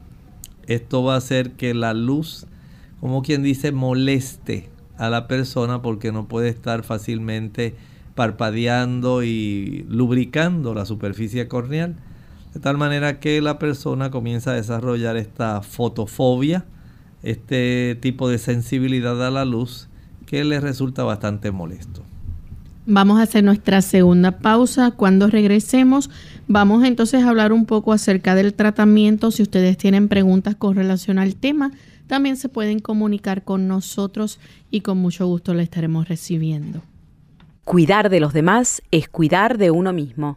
Esto 0.66 1.04
va 1.04 1.14
a 1.14 1.18
hacer 1.18 1.52
que 1.52 1.72
la 1.72 1.94
luz, 1.94 2.46
como 2.98 3.22
quien 3.22 3.44
dice, 3.44 3.70
moleste 3.70 4.68
a 4.98 5.08
la 5.08 5.28
persona 5.28 5.82
porque 5.82 6.10
no 6.10 6.26
puede 6.26 6.48
estar 6.48 6.82
fácilmente 6.82 7.76
parpadeando 8.16 9.22
y 9.22 9.86
lubricando 9.88 10.74
la 10.74 10.86
superficie 10.86 11.46
corneal. 11.46 11.94
De 12.52 12.58
tal 12.58 12.76
manera 12.76 13.20
que 13.20 13.40
la 13.40 13.60
persona 13.60 14.10
comienza 14.10 14.50
a 14.50 14.54
desarrollar 14.54 15.16
esta 15.16 15.62
fotofobia, 15.62 16.64
este 17.22 17.96
tipo 18.00 18.28
de 18.28 18.38
sensibilidad 18.38 19.24
a 19.24 19.30
la 19.30 19.44
luz 19.44 19.89
que 20.30 20.44
le 20.44 20.60
resulta 20.60 21.02
bastante 21.02 21.50
molesto. 21.50 22.04
Vamos 22.86 23.18
a 23.18 23.24
hacer 23.24 23.42
nuestra 23.42 23.82
segunda 23.82 24.38
pausa. 24.38 24.92
Cuando 24.92 25.26
regresemos, 25.26 26.08
vamos 26.46 26.84
entonces 26.84 27.24
a 27.24 27.30
hablar 27.30 27.52
un 27.52 27.66
poco 27.66 27.92
acerca 27.92 28.36
del 28.36 28.54
tratamiento. 28.54 29.32
Si 29.32 29.42
ustedes 29.42 29.76
tienen 29.76 30.06
preguntas 30.06 30.54
con 30.54 30.76
relación 30.76 31.18
al 31.18 31.34
tema, 31.34 31.72
también 32.06 32.36
se 32.36 32.48
pueden 32.48 32.78
comunicar 32.78 33.42
con 33.42 33.66
nosotros 33.66 34.38
y 34.70 34.82
con 34.82 34.98
mucho 34.98 35.26
gusto 35.26 35.52
le 35.52 35.64
estaremos 35.64 36.08
recibiendo. 36.08 36.80
Cuidar 37.64 38.08
de 38.08 38.20
los 38.20 38.32
demás 38.32 38.82
es 38.92 39.08
cuidar 39.08 39.58
de 39.58 39.72
uno 39.72 39.92
mismo. 39.92 40.36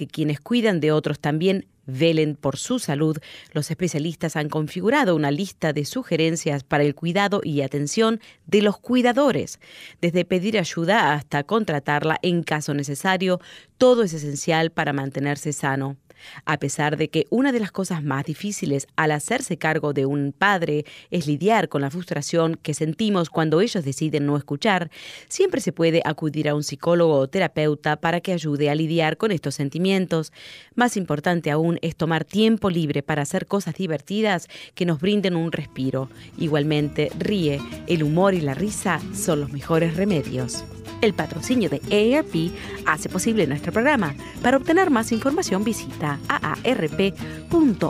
que 0.00 0.06
quienes 0.06 0.40
cuidan 0.40 0.80
de 0.80 0.92
otros 0.92 1.20
también 1.20 1.66
velen 1.84 2.34
por 2.34 2.56
su 2.56 2.78
salud, 2.78 3.18
los 3.52 3.70
especialistas 3.70 4.34
han 4.34 4.48
configurado 4.48 5.14
una 5.14 5.30
lista 5.30 5.74
de 5.74 5.84
sugerencias 5.84 6.64
para 6.64 6.84
el 6.84 6.94
cuidado 6.94 7.42
y 7.44 7.60
atención 7.60 8.18
de 8.46 8.62
los 8.62 8.78
cuidadores. 8.78 9.60
Desde 10.00 10.24
pedir 10.24 10.58
ayuda 10.58 11.12
hasta 11.12 11.44
contratarla 11.44 12.18
en 12.22 12.42
caso 12.42 12.72
necesario, 12.72 13.40
todo 13.76 14.02
es 14.02 14.14
esencial 14.14 14.70
para 14.70 14.94
mantenerse 14.94 15.52
sano. 15.52 15.98
A 16.44 16.58
pesar 16.58 16.96
de 16.96 17.08
que 17.08 17.26
una 17.30 17.52
de 17.52 17.60
las 17.60 17.72
cosas 17.72 18.02
más 18.02 18.24
difíciles 18.24 18.86
al 18.96 19.12
hacerse 19.12 19.56
cargo 19.56 19.92
de 19.92 20.06
un 20.06 20.32
padre 20.36 20.84
es 21.10 21.26
lidiar 21.26 21.68
con 21.68 21.82
la 21.82 21.90
frustración 21.90 22.58
que 22.62 22.74
sentimos 22.74 23.30
cuando 23.30 23.60
ellos 23.60 23.84
deciden 23.84 24.26
no 24.26 24.36
escuchar, 24.36 24.90
siempre 25.28 25.60
se 25.60 25.72
puede 25.72 26.02
acudir 26.04 26.48
a 26.48 26.54
un 26.54 26.62
psicólogo 26.62 27.14
o 27.14 27.28
terapeuta 27.28 27.96
para 27.96 28.20
que 28.20 28.32
ayude 28.32 28.70
a 28.70 28.74
lidiar 28.74 29.16
con 29.16 29.32
estos 29.32 29.54
sentimientos. 29.54 30.32
Más 30.74 30.96
importante 30.96 31.50
aún 31.50 31.78
es 31.82 31.96
tomar 31.96 32.24
tiempo 32.24 32.70
libre 32.70 33.02
para 33.02 33.22
hacer 33.22 33.46
cosas 33.46 33.74
divertidas 33.74 34.48
que 34.74 34.86
nos 34.86 35.00
brinden 35.00 35.36
un 35.36 35.52
respiro. 35.52 36.10
Igualmente, 36.38 37.10
ríe, 37.18 37.60
el 37.86 38.02
humor 38.02 38.34
y 38.34 38.40
la 38.40 38.54
risa 38.54 39.00
son 39.14 39.40
los 39.40 39.52
mejores 39.52 39.96
remedios. 39.96 40.64
El 41.00 41.14
patrocinio 41.14 41.70
de 41.70 41.80
AARP 41.90 42.52
hace 42.86 43.08
posible 43.08 43.46
nuestro 43.46 43.72
programa. 43.72 44.14
Para 44.42 44.58
obtener 44.58 44.90
más 44.90 45.12
información 45.12 45.64
visita 45.64 46.18
aarp.org 46.28 47.88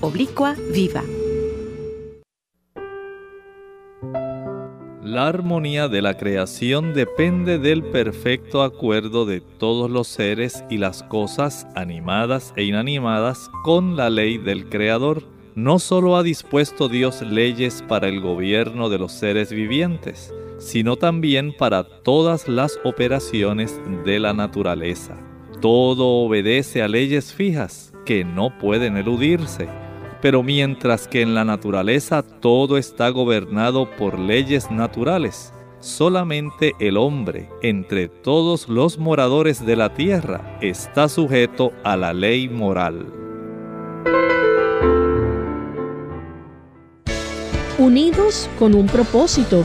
oblicua 0.00 0.56
viva. 0.72 1.02
La 5.02 5.26
armonía 5.26 5.88
de 5.88 6.02
la 6.02 6.18
creación 6.18 6.92
depende 6.92 7.58
del 7.58 7.82
perfecto 7.82 8.62
acuerdo 8.62 9.24
de 9.24 9.40
todos 9.40 9.90
los 9.90 10.06
seres 10.06 10.64
y 10.68 10.76
las 10.76 11.02
cosas 11.02 11.66
animadas 11.74 12.52
e 12.56 12.64
inanimadas 12.64 13.48
con 13.64 13.96
la 13.96 14.10
ley 14.10 14.36
del 14.36 14.68
Creador. 14.68 15.22
No 15.54 15.78
solo 15.78 16.16
ha 16.16 16.22
dispuesto 16.22 16.88
Dios 16.90 17.22
leyes 17.22 17.82
para 17.88 18.08
el 18.08 18.20
gobierno 18.20 18.90
de 18.90 18.98
los 18.98 19.12
seres 19.12 19.50
vivientes, 19.50 20.34
sino 20.58 20.96
también 20.96 21.54
para 21.56 21.84
todas 21.84 22.48
las 22.48 22.78
operaciones 22.84 23.80
de 24.04 24.18
la 24.18 24.32
naturaleza. 24.32 25.16
Todo 25.60 26.06
obedece 26.24 26.82
a 26.82 26.88
leyes 26.88 27.32
fijas 27.32 27.92
que 28.04 28.24
no 28.24 28.56
pueden 28.58 28.96
eludirse, 28.96 29.68
pero 30.20 30.42
mientras 30.42 31.08
que 31.08 31.22
en 31.22 31.34
la 31.34 31.44
naturaleza 31.44 32.22
todo 32.22 32.76
está 32.76 33.08
gobernado 33.10 33.90
por 33.96 34.18
leyes 34.18 34.70
naturales, 34.70 35.52
solamente 35.80 36.72
el 36.80 36.96
hombre, 36.96 37.48
entre 37.62 38.08
todos 38.08 38.68
los 38.68 38.98
moradores 38.98 39.64
de 39.64 39.76
la 39.76 39.94
tierra, 39.94 40.58
está 40.60 41.08
sujeto 41.08 41.72
a 41.84 41.96
la 41.96 42.12
ley 42.12 42.48
moral. 42.48 43.06
Unidos 47.78 48.50
con 48.58 48.74
un 48.74 48.86
propósito 48.86 49.64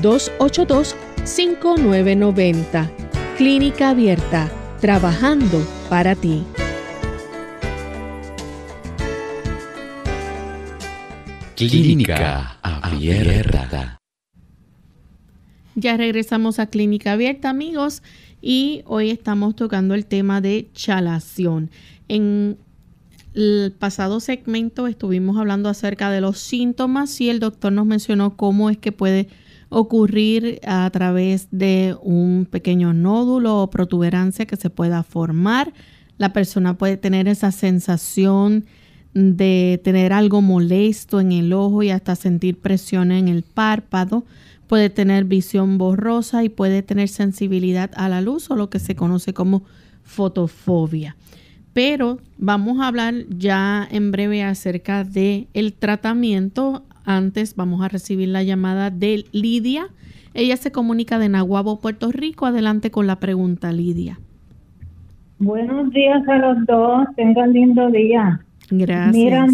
282 0.00 0.96
5990. 1.24 2.90
Clínica 3.36 3.90
Abierta, 3.90 4.50
trabajando 4.80 5.66
para 5.88 6.14
ti. 6.14 6.44
Clínica 11.56 12.58
Abierta. 12.62 13.98
Ya 15.74 15.96
regresamos 15.96 16.58
a 16.58 16.66
Clínica 16.66 17.12
Abierta, 17.12 17.50
amigos, 17.50 18.02
y 18.40 18.82
hoy 18.86 19.10
estamos 19.10 19.56
tocando 19.56 19.94
el 19.94 20.06
tema 20.06 20.40
de 20.40 20.68
chalación. 20.74 21.70
En 22.08 22.58
el 23.34 23.72
pasado 23.78 24.20
segmento 24.20 24.86
estuvimos 24.86 25.38
hablando 25.38 25.68
acerca 25.68 26.10
de 26.10 26.20
los 26.20 26.38
síntomas 26.38 27.20
y 27.20 27.30
el 27.30 27.40
doctor 27.40 27.72
nos 27.72 27.86
mencionó 27.86 28.36
cómo 28.36 28.68
es 28.68 28.76
que 28.76 28.92
puede 28.92 29.28
ocurrir 29.72 30.60
a 30.66 30.88
través 30.90 31.48
de 31.50 31.96
un 32.02 32.46
pequeño 32.48 32.92
nódulo 32.92 33.62
o 33.62 33.70
protuberancia 33.70 34.44
que 34.44 34.56
se 34.56 34.68
pueda 34.68 35.02
formar. 35.02 35.72
La 36.18 36.34
persona 36.34 36.76
puede 36.76 36.98
tener 36.98 37.26
esa 37.26 37.50
sensación 37.52 38.66
de 39.14 39.80
tener 39.82 40.12
algo 40.12 40.42
molesto 40.42 41.20
en 41.20 41.32
el 41.32 41.54
ojo 41.54 41.82
y 41.82 41.88
hasta 41.90 42.16
sentir 42.16 42.58
presión 42.58 43.12
en 43.12 43.28
el 43.28 43.42
párpado. 43.42 44.24
Puede 44.66 44.90
tener 44.90 45.24
visión 45.24 45.78
borrosa 45.78 46.44
y 46.44 46.50
puede 46.50 46.82
tener 46.82 47.08
sensibilidad 47.08 47.90
a 47.94 48.10
la 48.10 48.20
luz 48.20 48.50
o 48.50 48.56
lo 48.56 48.68
que 48.68 48.78
se 48.78 48.94
conoce 48.94 49.32
como 49.32 49.62
fotofobia. 50.02 51.16
Pero 51.72 52.18
vamos 52.36 52.78
a 52.80 52.88
hablar 52.88 53.14
ya 53.30 53.88
en 53.90 54.12
breve 54.12 54.42
acerca 54.42 55.02
del 55.02 55.48
el 55.54 55.72
tratamiento 55.72 56.84
antes 57.04 57.56
vamos 57.56 57.82
a 57.82 57.88
recibir 57.88 58.28
la 58.28 58.42
llamada 58.42 58.90
de 58.90 59.24
Lidia. 59.32 59.86
Ella 60.34 60.56
se 60.56 60.72
comunica 60.72 61.18
de 61.18 61.28
Nahuabo, 61.28 61.80
Puerto 61.80 62.10
Rico. 62.10 62.46
Adelante 62.46 62.90
con 62.90 63.06
la 63.06 63.16
pregunta, 63.16 63.72
Lidia. 63.72 64.18
Buenos 65.38 65.90
días 65.90 66.26
a 66.28 66.38
los 66.38 66.66
dos. 66.66 67.06
Tengan 67.16 67.52
lindo 67.52 67.90
día. 67.90 68.40
Gracias. 68.70 69.14
Mira, 69.14 69.46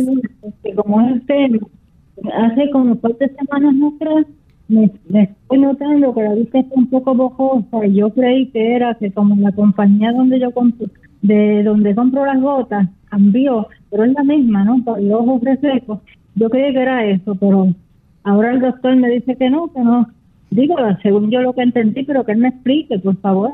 este, 0.43 0.75
como 0.75 1.01
es 1.01 1.15
el 1.15 1.27
tema, 1.27 1.59
hace 2.35 2.71
como 2.71 2.97
cuatro 3.01 3.27
semanas 3.37 3.75
atrás 3.95 4.27
me, 4.69 4.85
estoy 4.85 5.59
notando 5.59 6.15
que 6.15 6.23
la 6.23 6.35
vista 6.35 6.59
está 6.61 6.75
un 6.75 6.89
poco 6.89 7.15
bojosa 7.15 7.87
y 7.87 7.95
yo 7.95 8.11
creí 8.11 8.49
que 8.51 8.77
era 8.77 8.95
que 8.95 9.11
como 9.11 9.35
la 9.37 9.51
compañía 9.53 10.13
donde 10.13 10.39
yo 10.39 10.51
compro, 10.53 10.89
de 11.23 11.63
donde 11.63 11.95
compro 11.95 12.27
las 12.27 12.41
gotas 12.41 12.89
cambió, 13.07 13.67
pero 13.91 14.05
es 14.05 14.13
la 14.13 14.23
misma, 14.23 14.65
¿no? 14.65 14.85
Para 14.85 15.01
los 15.01 15.23
ojos 15.23 15.43
resecos 15.43 16.01
yo 16.39 16.51
creí 16.51 16.73
que 16.73 16.81
era 16.81 17.05
eso, 17.05 17.35
pero 17.35 17.75
ahora 18.23 18.53
el 18.53 18.61
doctor 18.61 18.97
me 18.97 19.09
dice 19.11 19.37
que 19.37 19.51
no, 19.51 19.73
que 19.73 19.81
no. 19.81 20.09
Digo, 20.51 20.77
según 21.03 21.31
yo 21.31 21.43
lo 21.43 21.53
que 21.55 21.63
entendí, 21.63 22.05
pero 22.05 22.25
que 22.25 22.33
él 22.33 22.39
me 22.39 22.49
explique, 22.49 22.99
por 22.99 23.17
favor. 23.19 23.53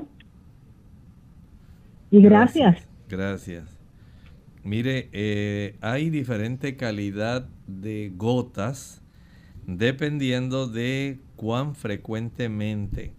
Y 2.10 2.20
gracias. 2.20 2.86
Gracias. 3.08 3.64
Mire, 4.62 5.08
eh, 5.12 5.76
hay 5.80 6.10
diferente 6.10 6.76
calidad 6.76 7.46
de 7.66 8.12
gotas 8.16 9.02
dependiendo 9.66 10.66
de 10.66 11.18
cuán 11.36 11.74
frecuentemente 11.74 13.12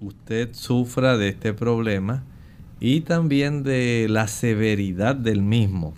usted 0.00 0.50
sufra 0.52 1.16
de 1.16 1.28
este 1.28 1.52
problema 1.52 2.24
y 2.80 3.00
también 3.00 3.62
de 3.62 4.06
la 4.10 4.28
severidad 4.28 5.16
del 5.16 5.42
mismo 5.42 5.94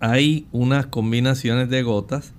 hay 0.00 0.46
unas 0.52 0.86
combinaciones 0.86 1.68
de 1.68 1.82
gotas 1.82 2.32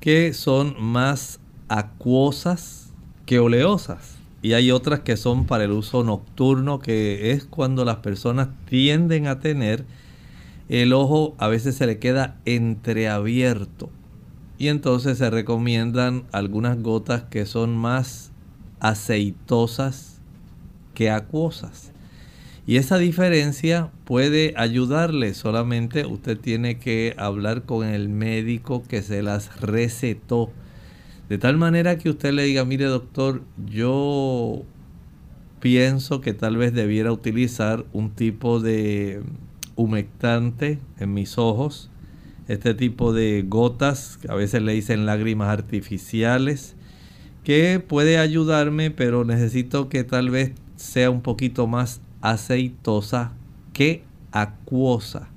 que 0.00 0.32
son 0.32 0.74
más 0.80 1.40
acuosas 1.68 2.92
que 3.26 3.38
oleosas. 3.38 4.16
Y 4.40 4.52
hay 4.52 4.70
otras 4.70 5.00
que 5.00 5.16
son 5.16 5.46
para 5.46 5.64
el 5.64 5.72
uso 5.72 6.04
nocturno, 6.04 6.78
que 6.78 7.32
es 7.32 7.44
cuando 7.44 7.84
las 7.84 7.96
personas 7.96 8.48
tienden 8.66 9.26
a 9.26 9.40
tener 9.40 9.84
el 10.68 10.92
ojo, 10.92 11.34
a 11.38 11.48
veces 11.48 11.76
se 11.76 11.86
le 11.86 11.98
queda 11.98 12.36
entreabierto. 12.44 13.90
Y 14.58 14.68
entonces 14.68 15.18
se 15.18 15.30
recomiendan 15.30 16.24
algunas 16.30 16.80
gotas 16.82 17.24
que 17.24 17.46
son 17.46 17.76
más 17.76 18.32
aceitosas 18.80 20.20
que 20.94 21.10
acuosas. 21.10 21.92
Y 22.68 22.76
esa 22.76 22.98
diferencia 22.98 23.90
puede 24.04 24.52
ayudarle, 24.58 25.32
solamente 25.32 26.04
usted 26.04 26.36
tiene 26.36 26.78
que 26.78 27.14
hablar 27.16 27.62
con 27.62 27.86
el 27.86 28.10
médico 28.10 28.82
que 28.86 29.00
se 29.00 29.22
las 29.22 29.58
recetó. 29.62 30.52
De 31.30 31.38
tal 31.38 31.56
manera 31.56 31.96
que 31.96 32.10
usted 32.10 32.30
le 32.34 32.42
diga, 32.42 32.66
mire 32.66 32.84
doctor, 32.84 33.40
yo 33.64 34.64
pienso 35.60 36.20
que 36.20 36.34
tal 36.34 36.58
vez 36.58 36.74
debiera 36.74 37.10
utilizar 37.10 37.86
un 37.94 38.10
tipo 38.10 38.60
de 38.60 39.22
humectante 39.74 40.78
en 40.98 41.14
mis 41.14 41.38
ojos, 41.38 41.90
este 42.48 42.74
tipo 42.74 43.14
de 43.14 43.46
gotas, 43.48 44.18
que 44.18 44.30
a 44.30 44.34
veces 44.34 44.60
le 44.60 44.74
dicen 44.74 45.06
lágrimas 45.06 45.48
artificiales, 45.48 46.76
que 47.44 47.80
puede 47.80 48.18
ayudarme, 48.18 48.90
pero 48.90 49.24
necesito 49.24 49.88
que 49.88 50.04
tal 50.04 50.28
vez 50.28 50.52
sea 50.76 51.08
un 51.08 51.22
poquito 51.22 51.66
más 51.66 52.02
aceitosa 52.20 53.32
que 53.72 54.04
acuosa. 54.32 55.28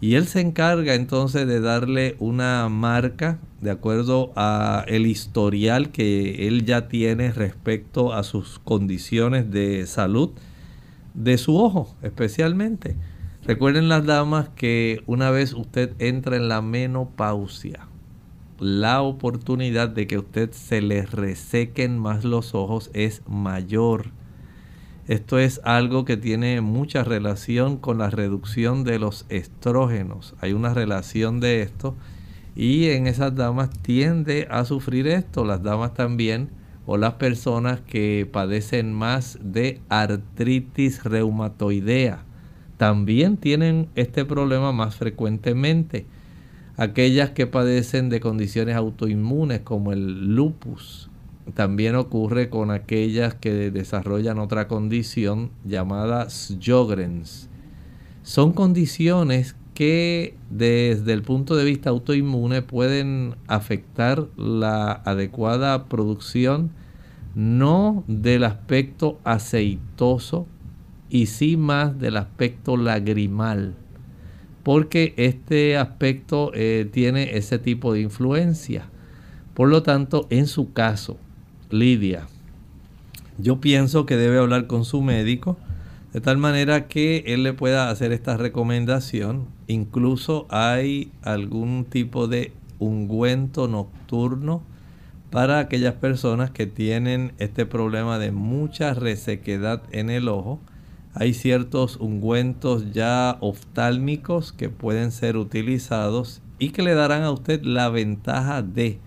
Y 0.00 0.14
él 0.14 0.26
se 0.26 0.40
encarga 0.40 0.94
entonces 0.94 1.46
de 1.46 1.60
darle 1.60 2.16
una 2.20 2.68
marca 2.68 3.38
de 3.60 3.70
acuerdo 3.70 4.32
a 4.34 4.84
el 4.88 5.06
historial 5.06 5.90
que 5.90 6.48
él 6.48 6.64
ya 6.64 6.88
tiene 6.88 7.32
respecto 7.32 8.14
a 8.14 8.22
sus 8.22 8.58
condiciones 8.58 9.50
de 9.50 9.86
salud 9.86 10.30
de 11.14 11.36
su 11.38 11.56
ojo 11.56 11.94
especialmente. 12.02 12.96
Recuerden 13.44 13.88
las 13.88 14.06
damas 14.06 14.48
que 14.50 15.02
una 15.06 15.30
vez 15.30 15.52
usted 15.54 15.92
entra 15.98 16.36
en 16.36 16.48
la 16.48 16.62
menopausia, 16.62 17.88
la 18.58 19.02
oportunidad 19.02 19.88
de 19.88 20.06
que 20.06 20.18
usted 20.18 20.52
se 20.52 20.80
le 20.80 21.04
resequen 21.06 21.98
más 21.98 22.24
los 22.24 22.54
ojos 22.54 22.90
es 22.92 23.22
mayor. 23.26 24.12
Esto 25.10 25.40
es 25.40 25.60
algo 25.64 26.04
que 26.04 26.16
tiene 26.16 26.60
mucha 26.60 27.02
relación 27.02 27.78
con 27.78 27.98
la 27.98 28.10
reducción 28.10 28.84
de 28.84 29.00
los 29.00 29.26
estrógenos. 29.28 30.36
Hay 30.40 30.52
una 30.52 30.72
relación 30.72 31.40
de 31.40 31.62
esto 31.62 31.96
y 32.54 32.90
en 32.90 33.08
esas 33.08 33.34
damas 33.34 33.70
tiende 33.82 34.46
a 34.52 34.64
sufrir 34.64 35.08
esto. 35.08 35.44
Las 35.44 35.64
damas 35.64 35.94
también 35.94 36.50
o 36.86 36.96
las 36.96 37.14
personas 37.14 37.80
que 37.80 38.24
padecen 38.30 38.92
más 38.94 39.36
de 39.42 39.80
artritis 39.88 41.02
reumatoidea 41.02 42.22
también 42.76 43.36
tienen 43.36 43.88
este 43.96 44.24
problema 44.24 44.70
más 44.70 44.94
frecuentemente 44.94 46.06
aquellas 46.76 47.30
que 47.30 47.48
padecen 47.48 48.10
de 48.10 48.20
condiciones 48.20 48.76
autoinmunes 48.76 49.62
como 49.62 49.92
el 49.92 50.36
lupus. 50.36 51.09
También 51.54 51.96
ocurre 51.96 52.48
con 52.48 52.70
aquellas 52.70 53.34
que 53.34 53.70
desarrollan 53.70 54.38
otra 54.38 54.68
condición 54.68 55.50
llamada 55.64 56.28
Sjogren's. 56.28 57.48
Son 58.22 58.52
condiciones 58.52 59.56
que 59.74 60.36
desde 60.50 61.12
el 61.12 61.22
punto 61.22 61.56
de 61.56 61.64
vista 61.64 61.90
autoinmune 61.90 62.62
pueden 62.62 63.36
afectar 63.46 64.26
la 64.36 64.92
adecuada 64.92 65.86
producción 65.86 66.70
no 67.34 68.04
del 68.06 68.44
aspecto 68.44 69.18
aceitoso 69.24 70.46
y 71.08 71.26
sí 71.26 71.56
más 71.56 71.98
del 71.98 72.16
aspecto 72.16 72.76
lagrimal 72.76 73.74
porque 74.62 75.14
este 75.16 75.76
aspecto 75.76 76.52
eh, 76.54 76.88
tiene 76.90 77.36
ese 77.36 77.58
tipo 77.58 77.92
de 77.92 78.00
influencia. 78.00 78.88
Por 79.54 79.68
lo 79.68 79.82
tanto, 79.82 80.26
en 80.30 80.46
su 80.46 80.72
caso, 80.72 81.18
Lidia, 81.70 82.26
yo 83.38 83.60
pienso 83.60 84.06
que 84.06 84.16
debe 84.16 84.38
hablar 84.38 84.66
con 84.66 84.84
su 84.84 85.02
médico 85.02 85.56
de 86.12 86.20
tal 86.20 86.38
manera 86.38 86.88
que 86.88 87.24
él 87.26 87.42
le 87.42 87.52
pueda 87.52 87.88
hacer 87.88 88.12
esta 88.12 88.36
recomendación. 88.36 89.46
Incluso 89.68 90.46
hay 90.50 91.12
algún 91.22 91.84
tipo 91.84 92.26
de 92.26 92.52
ungüento 92.78 93.68
nocturno 93.68 94.62
para 95.30 95.60
aquellas 95.60 95.94
personas 95.94 96.50
que 96.50 96.66
tienen 96.66 97.32
este 97.38 97.66
problema 97.66 98.18
de 98.18 98.32
mucha 98.32 98.94
resequedad 98.94 99.82
en 99.92 100.10
el 100.10 100.28
ojo 100.28 100.60
hay 101.12 101.34
ciertos 101.34 101.96
ungüentos 101.96 102.92
ya 102.92 103.36
oftálmicos 103.40 104.52
que 104.52 104.68
pueden 104.68 105.10
ser 105.10 105.36
utilizados 105.36 106.40
y 106.60 106.70
que 106.70 106.82
le 106.82 106.94
darán 106.94 107.22
a 107.24 107.32
usted 107.32 107.62
la 107.62 107.88
ventaja 107.88 108.62
de 108.62 109.00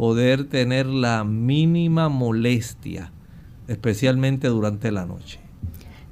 poder 0.00 0.44
tener 0.48 0.86
la 0.86 1.24
mínima 1.24 2.08
molestia, 2.08 3.12
especialmente 3.68 4.48
durante 4.48 4.90
la 4.90 5.04
noche. 5.04 5.40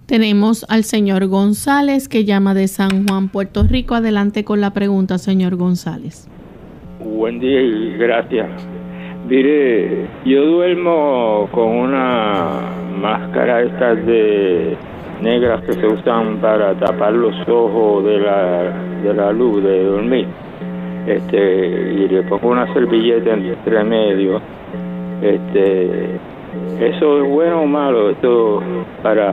Tenemos 0.05 0.67
al 0.69 0.85
señor 0.85 1.27
González 1.27 2.07
que 2.07 2.27
llama 2.27 2.53
de 2.53 2.69
San 2.69 3.07
Juan, 3.09 3.31
Puerto 3.31 3.63
Rico. 3.63 3.95
Adelante 3.95 4.45
con 4.45 4.61
la 4.61 4.75
pregunta, 4.75 5.17
señor 5.17 5.57
González. 5.57 6.29
Buen 7.03 7.41
día 7.41 7.63
y 7.63 7.97
gracias. 7.97 8.51
Mire, 9.27 10.07
yo 10.27 10.45
duermo 10.45 11.49
con 11.51 11.69
una 11.69 12.61
máscara 13.01 13.63
esta 13.63 13.95
de 13.95 14.77
negras 15.23 15.65
que 15.65 15.73
se 15.73 15.87
usan 15.87 16.43
para 16.43 16.79
tapar 16.79 17.15
los 17.15 17.35
ojos 17.49 18.05
de 18.05 18.19
la, 18.19 19.01
de 19.03 19.15
la 19.15 19.33
luz 19.33 19.63
de 19.63 19.85
dormir. 19.85 20.27
Este, 21.09 21.95
y 21.95 22.09
le 22.09 22.23
pongo 22.25 22.49
una 22.49 22.71
servilleta 22.75 23.33
entre 23.33 23.85
medio. 23.85 24.41
Este, 25.23 26.19
eso 26.81 27.23
es 27.23 27.29
bueno 27.31 27.63
o 27.63 27.67
malo, 27.67 28.11
esto 28.11 28.63
para 29.03 29.33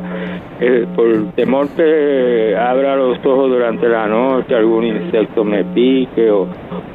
eh, 0.59 0.85
por 0.95 1.31
temor 1.35 1.67
que 1.75 2.55
abra 2.57 2.95
los 2.95 3.17
ojos 3.25 3.49
durante 3.49 3.87
la 3.89 4.07
noche, 4.07 4.55
algún 4.55 4.85
insecto 4.85 5.43
me 5.43 5.63
pique 5.65 6.31
o, 6.31 6.47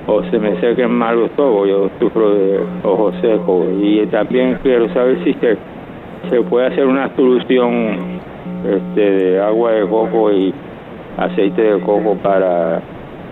o 0.06 0.22
se 0.24 0.38
me 0.38 0.58
sequen 0.60 0.92
mal 0.92 1.20
los 1.20 1.30
ojos, 1.38 1.68
yo 1.68 1.90
sufro 2.00 2.34
de 2.34 2.60
ojos 2.82 3.14
secos 3.20 3.66
y 3.80 4.06
también 4.06 4.58
quiero 4.62 4.92
saber 4.94 5.22
si 5.24 5.34
se, 5.34 5.56
se 6.30 6.40
puede 6.42 6.68
hacer 6.68 6.86
una 6.86 7.14
solución 7.16 8.20
este, 8.64 9.00
de 9.00 9.40
agua 9.40 9.72
de 9.72 9.86
coco 9.86 10.32
y 10.32 10.54
aceite 11.16 11.62
de 11.62 11.80
coco 11.80 12.16
para 12.16 12.82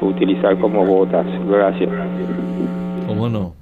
utilizar 0.00 0.58
como 0.60 0.84
botas. 0.84 1.26
Gracias. 1.46 1.90
¿Cómo 3.06 3.28
no? 3.28 3.54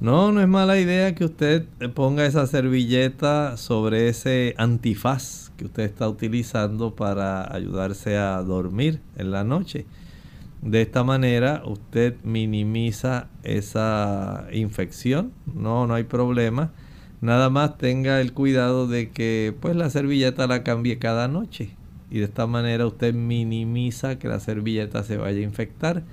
No, 0.00 0.32
no 0.32 0.40
es 0.40 0.48
mala 0.48 0.78
idea 0.78 1.14
que 1.14 1.24
usted 1.24 1.66
ponga 1.94 2.26
esa 2.26 2.46
servilleta 2.46 3.56
sobre 3.56 4.08
ese 4.08 4.54
antifaz 4.58 5.50
que 5.56 5.64
usted 5.64 5.84
está 5.84 6.08
utilizando 6.08 6.94
para 6.94 7.54
ayudarse 7.54 8.16
a 8.16 8.42
dormir 8.42 9.00
en 9.16 9.30
la 9.30 9.44
noche. 9.44 9.86
De 10.60 10.82
esta 10.82 11.04
manera 11.04 11.62
usted 11.64 12.16
minimiza 12.24 13.28
esa 13.44 14.46
infección, 14.52 15.32
no, 15.54 15.86
no 15.86 15.94
hay 15.94 16.04
problema. 16.04 16.72
Nada 17.20 17.48
más 17.48 17.78
tenga 17.78 18.20
el 18.20 18.32
cuidado 18.32 18.86
de 18.86 19.10
que 19.10 19.54
pues 19.60 19.76
la 19.76 19.90
servilleta 19.90 20.46
la 20.46 20.62
cambie 20.62 20.98
cada 20.98 21.28
noche. 21.28 21.70
Y 22.14 22.20
de 22.20 22.26
esta 22.26 22.46
manera 22.46 22.86
usted 22.86 23.12
minimiza 23.12 24.20
que 24.20 24.28
la 24.28 24.38
servilleta 24.38 25.02
se 25.02 25.16
vaya 25.16 25.40
a 25.40 25.42
infectar. 25.42 26.04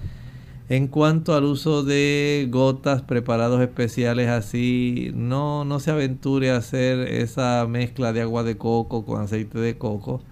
En 0.67 0.87
cuanto 0.87 1.35
al 1.35 1.43
uso 1.43 1.83
de 1.83 2.47
gotas 2.49 3.03
preparados 3.03 3.61
especiales 3.61 4.27
así, 4.27 5.11
no, 5.13 5.63
no 5.63 5.79
se 5.79 5.91
aventure 5.91 6.49
a 6.49 6.57
hacer 6.57 7.01
esa 7.01 7.67
mezcla 7.69 8.13
de 8.13 8.21
agua 8.21 8.41
de 8.41 8.57
coco 8.57 9.05
con 9.05 9.21
aceite 9.21 9.59
de 9.59 9.77
coco. 9.77 10.23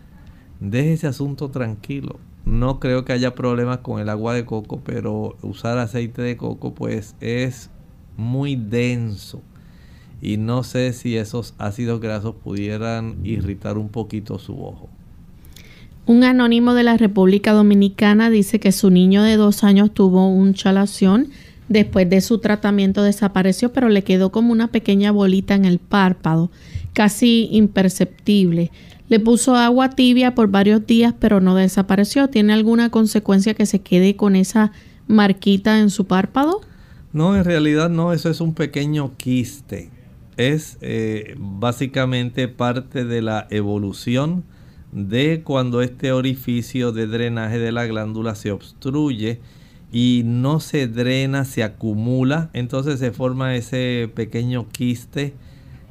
Deje 0.59 0.93
ese 0.93 1.05
asunto 1.05 1.51
tranquilo. 1.51 2.20
No 2.45 2.80
creo 2.80 3.05
que 3.05 3.13
haya 3.13 3.36
problemas 3.36 3.78
con 3.78 3.99
el 3.99 4.09
agua 4.09 4.34
de 4.34 4.45
coco, 4.45 4.82
pero 4.84 5.38
usar 5.43 5.78
aceite 5.78 6.24
de 6.24 6.36
coco 6.36 6.74
pues 6.74 7.15
es 7.20 7.70
muy 8.17 8.55
denso 8.55 9.43
y 10.20 10.38
no 10.38 10.63
sé 10.63 10.93
si 10.93 11.15
esos 11.15 11.53
ácidos 11.59 12.01
grasos 12.01 12.34
pudieran 12.43 13.20
irritar 13.24 13.78
un 13.78 13.89
poquito 13.89 14.39
su 14.39 14.59
ojo. 14.63 14.89
Un 16.10 16.24
anónimo 16.24 16.74
de 16.74 16.82
la 16.82 16.97
República 16.97 17.53
Dominicana 17.53 18.32
dice 18.32 18.60
que 18.60 18.72
su 18.72 18.89
niño 18.89 19.22
de 19.22 19.38
dos 19.38 19.64
años 19.64 19.93
tuvo 19.93 20.28
un 20.28 20.55
chalación. 20.55 21.28
Después 21.68 22.10
de 22.10 22.22
su 22.22 22.39
tratamiento 22.39 23.03
desapareció, 23.03 23.72
pero 23.72 23.89
le 23.89 24.03
quedó 24.03 24.32
como 24.32 24.51
una 24.51 24.70
pequeña 24.70 25.12
bolita 25.12 25.53
en 25.53 25.66
el 25.66 25.78
párpado, 25.78 26.49
casi 26.93 27.47
imperceptible. 27.51 28.72
Le 29.07 29.20
puso 29.20 29.55
agua 29.55 29.91
tibia 29.91 30.34
por 30.34 30.49
varios 30.49 30.88
días, 30.88 31.14
pero 31.20 31.41
no 31.41 31.53
desapareció. 31.53 32.28
¿Tiene 32.28 32.53
alguna 32.53 32.89
consecuencia 32.89 33.53
que 33.53 33.68
se 33.68 33.82
quede 33.82 34.16
con 34.16 34.36
esa 34.36 34.72
marquita 35.05 35.78
en 35.78 35.91
su 35.91 36.07
párpado? 36.07 36.62
No, 37.14 37.36
en 37.36 37.43
realidad 37.43 37.88
no, 37.88 38.14
eso 38.14 38.32
es 38.32 38.41
un 38.41 38.55
pequeño 38.55 39.16
quiste 39.16 39.91
es 40.38 40.78
eh, 40.80 41.36
básicamente 41.38 42.47
parte 42.47 43.03
de 43.03 43.22
la 43.22 43.45
evolución 43.51 44.45
de 44.91 45.41
cuando 45.43 45.81
este 45.81 46.11
orificio 46.11 46.91
de 46.91 47.07
drenaje 47.07 47.59
de 47.59 47.71
la 47.71 47.85
glándula 47.85 48.35
se 48.35 48.51
obstruye 48.51 49.39
y 49.91 50.23
no 50.25 50.59
se 50.59 50.87
drena, 50.87 51.45
se 51.45 51.63
acumula, 51.63 52.49
entonces 52.53 52.99
se 52.99 53.11
forma 53.11 53.55
ese 53.55 54.09
pequeño 54.13 54.67
quiste 54.69 55.33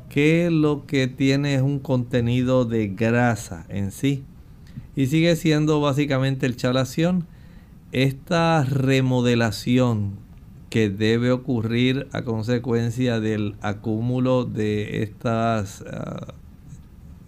que 0.09 0.51
lo 0.51 0.87
que 0.87 1.07
tiene 1.07 1.55
es 1.55 1.63
un 1.63 1.79
contenido 1.79 2.65
de 2.65 2.89
grasa 2.89 3.67
en 3.69 3.93
sí 3.93 4.25
y 4.99 5.07
sigue 5.07 5.37
siendo 5.37 5.81
básicamente 5.81 6.45
el 6.47 6.57
chalación. 6.57 7.27
Esta 7.93 8.65
remodelación 8.65 10.19
que 10.71 10.91
debe 10.91 11.31
ocurrir 11.31 12.09
a 12.13 12.23
consecuencia 12.23 13.21
del 13.21 13.55
acúmulo 13.61 14.45
de 14.45 15.05
estas, 15.05 15.85
ah, 15.91 16.35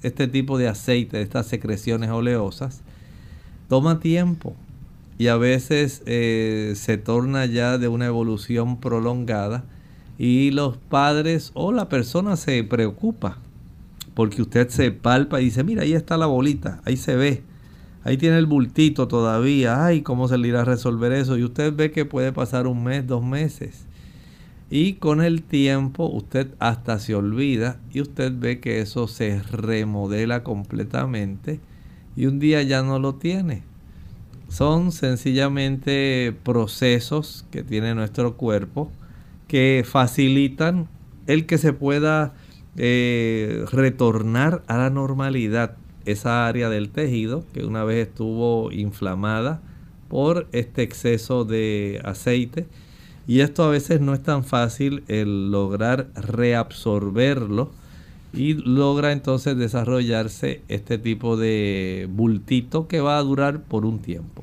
este 0.02 0.28
tipo 0.28 0.58
de 0.58 0.68
aceite, 0.68 1.18
de 1.18 1.22
estas 1.22 1.46
secreciones 1.46 2.10
oleosas, 2.10 2.82
toma 3.68 4.00
tiempo 4.00 4.54
y 5.18 5.28
a 5.28 5.36
veces 5.36 6.02
eh, 6.06 6.74
se 6.76 6.96
torna 6.96 7.46
ya 7.46 7.78
de 7.78 7.88
una 7.88 8.06
evolución 8.06 8.80
prolongada 8.80 9.64
y 10.18 10.50
los 10.50 10.76
padres 10.76 11.50
o 11.54 11.72
la 11.72 11.88
persona 11.88 12.36
se 12.36 12.62
preocupa 12.64 13.38
porque 14.14 14.42
usted 14.42 14.68
se 14.68 14.90
palpa 14.90 15.40
y 15.40 15.46
dice, 15.46 15.64
mira, 15.64 15.82
ahí 15.82 15.94
está 15.94 16.16
la 16.16 16.26
bolita, 16.26 16.80
ahí 16.84 16.96
se 16.96 17.16
ve 17.16 17.42
Ahí 18.02 18.16
tiene 18.16 18.38
el 18.38 18.46
bultito 18.46 19.08
todavía. 19.08 19.84
Ay, 19.84 20.02
¿cómo 20.02 20.28
se 20.28 20.38
le 20.38 20.48
irá 20.48 20.62
a 20.62 20.64
resolver 20.64 21.12
eso? 21.12 21.36
Y 21.36 21.44
usted 21.44 21.74
ve 21.74 21.90
que 21.90 22.04
puede 22.04 22.32
pasar 22.32 22.66
un 22.66 22.82
mes, 22.82 23.06
dos 23.06 23.22
meses. 23.22 23.86
Y 24.70 24.94
con 24.94 25.20
el 25.20 25.42
tiempo 25.42 26.08
usted 26.08 26.54
hasta 26.60 27.00
se 27.00 27.16
olvida 27.16 27.80
y 27.92 28.00
usted 28.00 28.32
ve 28.38 28.60
que 28.60 28.80
eso 28.80 29.08
se 29.08 29.42
remodela 29.42 30.44
completamente 30.44 31.58
y 32.16 32.26
un 32.26 32.38
día 32.38 32.62
ya 32.62 32.82
no 32.82 33.00
lo 33.00 33.16
tiene. 33.16 33.64
son 34.48 34.90
sencillamente 34.90 36.34
procesos 36.44 37.46
que 37.50 37.62
tiene 37.62 37.94
nuestro 37.94 38.36
cuerpo 38.36 38.90
que 39.46 39.84
facilitan 39.86 40.88
el 41.26 41.46
que 41.46 41.58
se 41.58 41.72
pueda 41.72 42.34
eh, 42.76 43.64
retornar 43.72 44.62
a 44.66 44.76
la 44.76 44.90
normalidad 44.90 45.76
esa 46.04 46.46
área 46.48 46.68
del 46.68 46.90
tejido 46.90 47.44
que 47.52 47.64
una 47.64 47.84
vez 47.84 48.08
estuvo 48.08 48.72
inflamada 48.72 49.60
por 50.08 50.48
este 50.52 50.82
exceso 50.82 51.44
de 51.44 52.00
aceite 52.04 52.66
y 53.30 53.42
esto 53.42 53.62
a 53.62 53.68
veces 53.68 54.00
no 54.00 54.12
es 54.12 54.24
tan 54.24 54.42
fácil 54.42 55.04
el 55.06 55.52
lograr 55.52 56.08
reabsorberlo 56.16 57.70
y 58.32 58.54
logra 58.54 59.12
entonces 59.12 59.56
desarrollarse 59.56 60.62
este 60.66 60.98
tipo 60.98 61.36
de 61.36 62.08
bultito 62.10 62.88
que 62.88 63.00
va 63.00 63.18
a 63.18 63.22
durar 63.22 63.62
por 63.62 63.86
un 63.86 64.00
tiempo. 64.00 64.42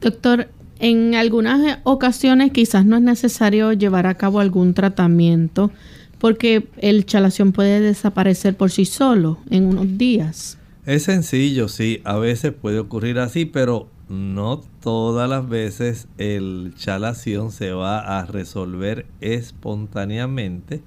Doctor, 0.00 0.48
en 0.78 1.14
algunas 1.14 1.80
ocasiones 1.82 2.52
quizás 2.52 2.86
no 2.86 2.96
es 2.96 3.02
necesario 3.02 3.74
llevar 3.74 4.06
a 4.06 4.14
cabo 4.14 4.40
algún 4.40 4.72
tratamiento 4.72 5.70
porque 6.18 6.66
el 6.78 7.04
chalación 7.04 7.52
puede 7.52 7.80
desaparecer 7.80 8.56
por 8.56 8.70
sí 8.70 8.86
solo 8.86 9.40
en 9.50 9.66
unos 9.66 9.98
días. 9.98 10.56
Es 10.86 11.04
sencillo, 11.04 11.68
sí, 11.68 12.00
a 12.04 12.16
veces 12.18 12.52
puede 12.52 12.78
ocurrir 12.78 13.18
así, 13.18 13.46
pero 13.46 13.88
no 14.08 14.60
todas 14.82 15.28
las 15.30 15.48
veces 15.48 16.08
el 16.18 16.74
chalación 16.76 17.52
se 17.52 17.72
va 17.72 18.18
a 18.18 18.26
resolver 18.26 19.06
espontáneamente 19.22 20.82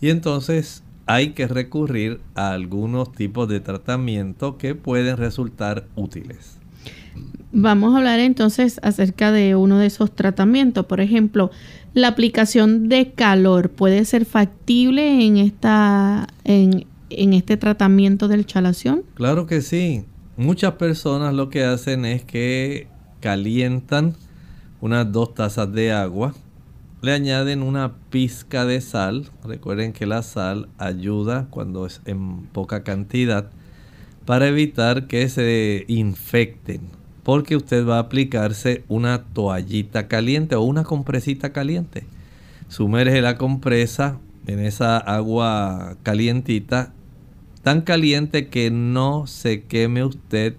y 0.00 0.08
entonces 0.08 0.82
hay 1.04 1.30
que 1.30 1.46
recurrir 1.46 2.20
a 2.34 2.52
algunos 2.52 3.12
tipos 3.12 3.46
de 3.48 3.60
tratamiento 3.60 4.56
que 4.56 4.74
pueden 4.74 5.18
resultar 5.18 5.86
útiles. 5.96 6.58
Vamos 7.52 7.94
a 7.94 7.98
hablar 7.98 8.20
entonces 8.20 8.80
acerca 8.82 9.32
de 9.32 9.54
uno 9.54 9.78
de 9.78 9.86
esos 9.86 10.14
tratamientos. 10.14 10.86
Por 10.86 11.00
ejemplo, 11.00 11.50
la 11.94 12.08
aplicación 12.08 12.88
de 12.88 13.12
calor 13.12 13.70
puede 13.70 14.04
ser 14.04 14.24
factible 14.24 15.24
en 15.24 15.36
esta 15.38 16.26
en, 16.44 16.86
en 17.10 17.32
este 17.32 17.56
tratamiento 17.56 18.28
del 18.28 18.46
chalación. 18.46 19.02
Claro 19.14 19.46
que 19.46 19.62
sí. 19.62 20.04
Muchas 20.36 20.72
personas 20.72 21.34
lo 21.34 21.48
que 21.48 21.64
hacen 21.64 22.04
es 22.04 22.24
que 22.24 22.88
calientan 23.20 24.14
unas 24.80 25.10
dos 25.10 25.34
tazas 25.34 25.72
de 25.72 25.92
agua 25.92 26.34
le 27.02 27.12
añaden 27.12 27.62
una 27.62 27.92
pizca 28.10 28.64
de 28.64 28.80
sal. 28.80 29.30
Recuerden 29.44 29.92
que 29.92 30.06
la 30.06 30.22
sal 30.22 30.68
ayuda 30.78 31.46
cuando 31.50 31.86
es 31.86 32.00
en 32.04 32.46
poca 32.46 32.82
cantidad 32.82 33.50
para 34.24 34.48
evitar 34.48 35.06
que 35.06 35.28
se 35.28 35.84
infecten. 35.88 36.80
Porque 37.22 37.56
usted 37.56 37.86
va 37.86 37.96
a 37.96 38.00
aplicarse 38.00 38.84
una 38.88 39.24
toallita 39.24 40.08
caliente 40.08 40.54
o 40.54 40.62
una 40.62 40.84
compresita 40.84 41.52
caliente. 41.52 42.04
Sumerge 42.68 43.20
la 43.20 43.36
compresa 43.36 44.18
en 44.46 44.60
esa 44.60 44.98
agua 44.98 45.96
calientita, 46.02 46.92
tan 47.62 47.82
caliente 47.82 48.48
que 48.48 48.70
no 48.70 49.26
se 49.26 49.64
queme 49.64 50.04
usted 50.04 50.56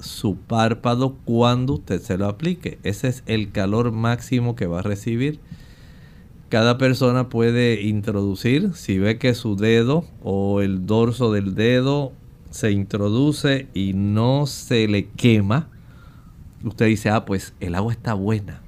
su 0.00 0.36
párpado 0.36 1.16
cuando 1.24 1.74
usted 1.74 2.00
se 2.00 2.18
lo 2.18 2.26
aplique. 2.26 2.78
Ese 2.82 3.08
es 3.08 3.22
el 3.26 3.52
calor 3.52 3.92
máximo 3.92 4.56
que 4.56 4.66
va 4.66 4.80
a 4.80 4.82
recibir 4.82 5.40
cada 6.48 6.78
persona 6.78 7.28
puede 7.28 7.82
introducir, 7.82 8.72
si 8.74 8.98
ve 8.98 9.18
que 9.18 9.34
su 9.34 9.56
dedo 9.56 10.04
o 10.22 10.60
el 10.60 10.86
dorso 10.86 11.32
del 11.32 11.54
dedo 11.54 12.12
se 12.50 12.70
introduce 12.70 13.66
y 13.74 13.94
no 13.94 14.46
se 14.46 14.86
le 14.86 15.08
quema, 15.08 15.68
usted 16.62 16.86
dice, 16.86 17.10
ah, 17.10 17.24
pues 17.24 17.52
el 17.58 17.74
agua 17.74 17.92
está 17.92 18.14
buena. 18.14 18.62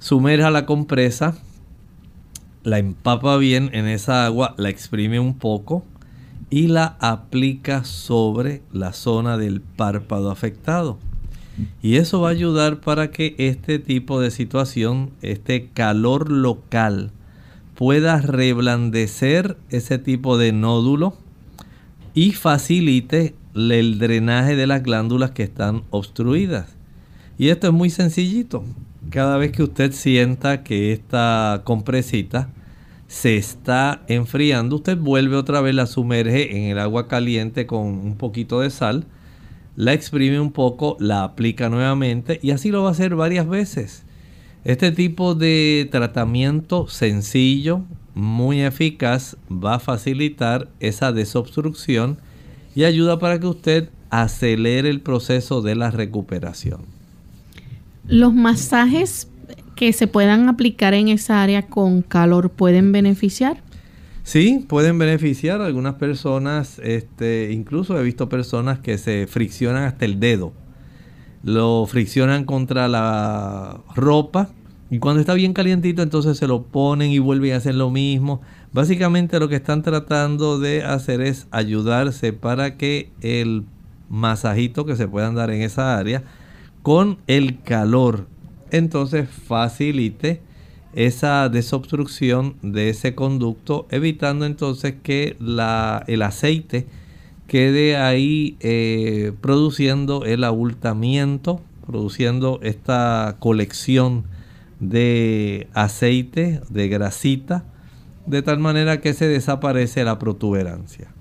Sumerja 0.00 0.50
la 0.50 0.66
compresa, 0.66 1.38
la 2.64 2.78
empapa 2.78 3.36
bien 3.36 3.70
en 3.72 3.86
esa 3.86 4.24
agua, 4.24 4.54
la 4.58 4.68
exprime 4.68 5.18
un 5.18 5.38
poco 5.38 5.84
y 6.50 6.68
la 6.68 6.96
aplica 7.00 7.84
sobre 7.84 8.62
la 8.72 8.92
zona 8.92 9.38
del 9.38 9.60
párpado 9.60 10.30
afectado. 10.30 10.98
Y 11.82 11.96
eso 11.96 12.20
va 12.20 12.28
a 12.28 12.32
ayudar 12.32 12.80
para 12.80 13.10
que 13.10 13.34
este 13.38 13.78
tipo 13.78 14.20
de 14.20 14.30
situación, 14.30 15.10
este 15.22 15.68
calor 15.72 16.30
local, 16.30 17.10
pueda 17.74 18.20
reblandecer 18.20 19.56
ese 19.70 19.98
tipo 19.98 20.38
de 20.38 20.52
nódulo 20.52 21.14
y 22.14 22.32
facilite 22.32 23.34
el 23.54 23.98
drenaje 23.98 24.56
de 24.56 24.66
las 24.66 24.82
glándulas 24.82 25.32
que 25.32 25.42
están 25.42 25.82
obstruidas. 25.90 26.76
Y 27.38 27.48
esto 27.48 27.66
es 27.68 27.72
muy 27.72 27.90
sencillito. 27.90 28.64
Cada 29.12 29.36
vez 29.36 29.52
que 29.52 29.62
usted 29.62 29.92
sienta 29.92 30.64
que 30.64 30.92
esta 30.92 31.60
compresita 31.64 32.48
se 33.06 33.36
está 33.36 34.02
enfriando, 34.08 34.76
usted 34.76 34.96
vuelve 34.96 35.36
otra 35.36 35.60
vez, 35.60 35.74
la 35.74 35.86
sumerge 35.86 36.56
en 36.56 36.70
el 36.72 36.78
agua 36.78 37.06
caliente 37.06 37.66
con 37.66 37.86
un 37.86 38.16
poquito 38.16 38.60
de 38.60 38.70
sal 38.70 39.06
la 39.76 39.92
exprime 39.92 40.38
un 40.38 40.52
poco, 40.52 40.96
la 41.00 41.24
aplica 41.24 41.68
nuevamente 41.68 42.38
y 42.42 42.50
así 42.50 42.70
lo 42.70 42.82
va 42.82 42.90
a 42.90 42.92
hacer 42.92 43.14
varias 43.14 43.48
veces. 43.48 44.04
Este 44.64 44.92
tipo 44.92 45.34
de 45.34 45.88
tratamiento 45.90 46.88
sencillo, 46.88 47.82
muy 48.14 48.62
eficaz, 48.62 49.36
va 49.50 49.76
a 49.76 49.80
facilitar 49.80 50.68
esa 50.80 51.12
desobstrucción 51.12 52.18
y 52.74 52.84
ayuda 52.84 53.18
para 53.18 53.40
que 53.40 53.46
usted 53.46 53.90
acelere 54.10 54.90
el 54.90 55.00
proceso 55.00 55.62
de 55.62 55.74
la 55.74 55.90
recuperación. 55.90 57.01
Los 58.12 58.34
masajes 58.34 59.26
que 59.74 59.94
se 59.94 60.06
puedan 60.06 60.46
aplicar 60.50 60.92
en 60.92 61.08
esa 61.08 61.42
área 61.42 61.62
con 61.62 62.02
calor 62.02 62.50
pueden 62.50 62.92
beneficiar. 62.92 63.62
Sí, 64.22 64.66
pueden 64.68 64.98
beneficiar 64.98 65.62
algunas 65.62 65.94
personas, 65.94 66.78
este, 66.80 67.52
incluso 67.52 67.98
he 67.98 68.02
visto 68.02 68.28
personas 68.28 68.80
que 68.80 68.98
se 68.98 69.26
friccionan 69.26 69.84
hasta 69.84 70.04
el 70.04 70.20
dedo. 70.20 70.52
Lo 71.42 71.86
friccionan 71.86 72.44
contra 72.44 72.86
la 72.86 73.80
ropa 73.94 74.50
y 74.90 74.98
cuando 74.98 75.20
está 75.20 75.32
bien 75.32 75.54
calientito 75.54 76.02
entonces 76.02 76.36
se 76.36 76.46
lo 76.46 76.64
ponen 76.64 77.12
y 77.12 77.18
vuelven 77.18 77.54
a 77.54 77.56
hacer 77.56 77.76
lo 77.76 77.88
mismo. 77.88 78.42
Básicamente 78.74 79.40
lo 79.40 79.48
que 79.48 79.56
están 79.56 79.80
tratando 79.80 80.58
de 80.58 80.84
hacer 80.84 81.22
es 81.22 81.46
ayudarse 81.50 82.34
para 82.34 82.76
que 82.76 83.10
el 83.22 83.64
masajito 84.10 84.84
que 84.84 84.96
se 84.96 85.08
puedan 85.08 85.34
dar 85.34 85.50
en 85.50 85.62
esa 85.62 85.96
área 85.96 86.24
con 86.82 87.18
el 87.26 87.60
calor 87.62 88.26
entonces 88.72 89.28
facilite 89.28 90.40
esa 90.94 91.48
desobstrucción 91.48 92.56
de 92.62 92.90
ese 92.90 93.14
conducto, 93.14 93.86
evitando 93.90 94.44
entonces 94.44 94.94
que 95.02 95.36
la, 95.38 96.02
el 96.06 96.22
aceite 96.22 96.86
quede 97.46 97.96
ahí 97.96 98.56
eh, 98.60 99.32
produciendo 99.40 100.24
el 100.24 100.42
abultamiento, 100.42 101.60
produciendo 101.86 102.60
esta 102.62 103.36
colección 103.38 104.24
de 104.80 105.68
aceite, 105.74 106.60
de 106.70 106.88
grasita, 106.88 107.64
de 108.26 108.42
tal 108.42 108.58
manera 108.58 109.00
que 109.00 109.12
se 109.12 109.28
desaparece 109.28 110.04
la 110.04 110.18
protuberancia. 110.18 111.11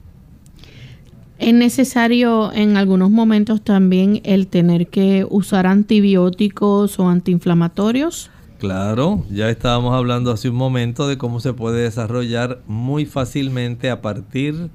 Es 1.41 1.55
necesario 1.55 2.53
en 2.53 2.77
algunos 2.77 3.09
momentos 3.09 3.63
también 3.63 4.21
el 4.25 4.45
tener 4.45 4.89
que 4.89 5.25
usar 5.27 5.65
antibióticos 5.65 6.99
o 6.99 7.09
antiinflamatorios. 7.09 8.29
Claro, 8.59 9.25
ya 9.31 9.49
estábamos 9.49 9.95
hablando 9.95 10.31
hace 10.31 10.49
un 10.49 10.55
momento 10.55 11.07
de 11.07 11.17
cómo 11.17 11.39
se 11.39 11.53
puede 11.53 11.81
desarrollar 11.81 12.61
muy 12.67 13.07
fácilmente 13.07 13.89
a 13.89 14.03
partir 14.03 14.69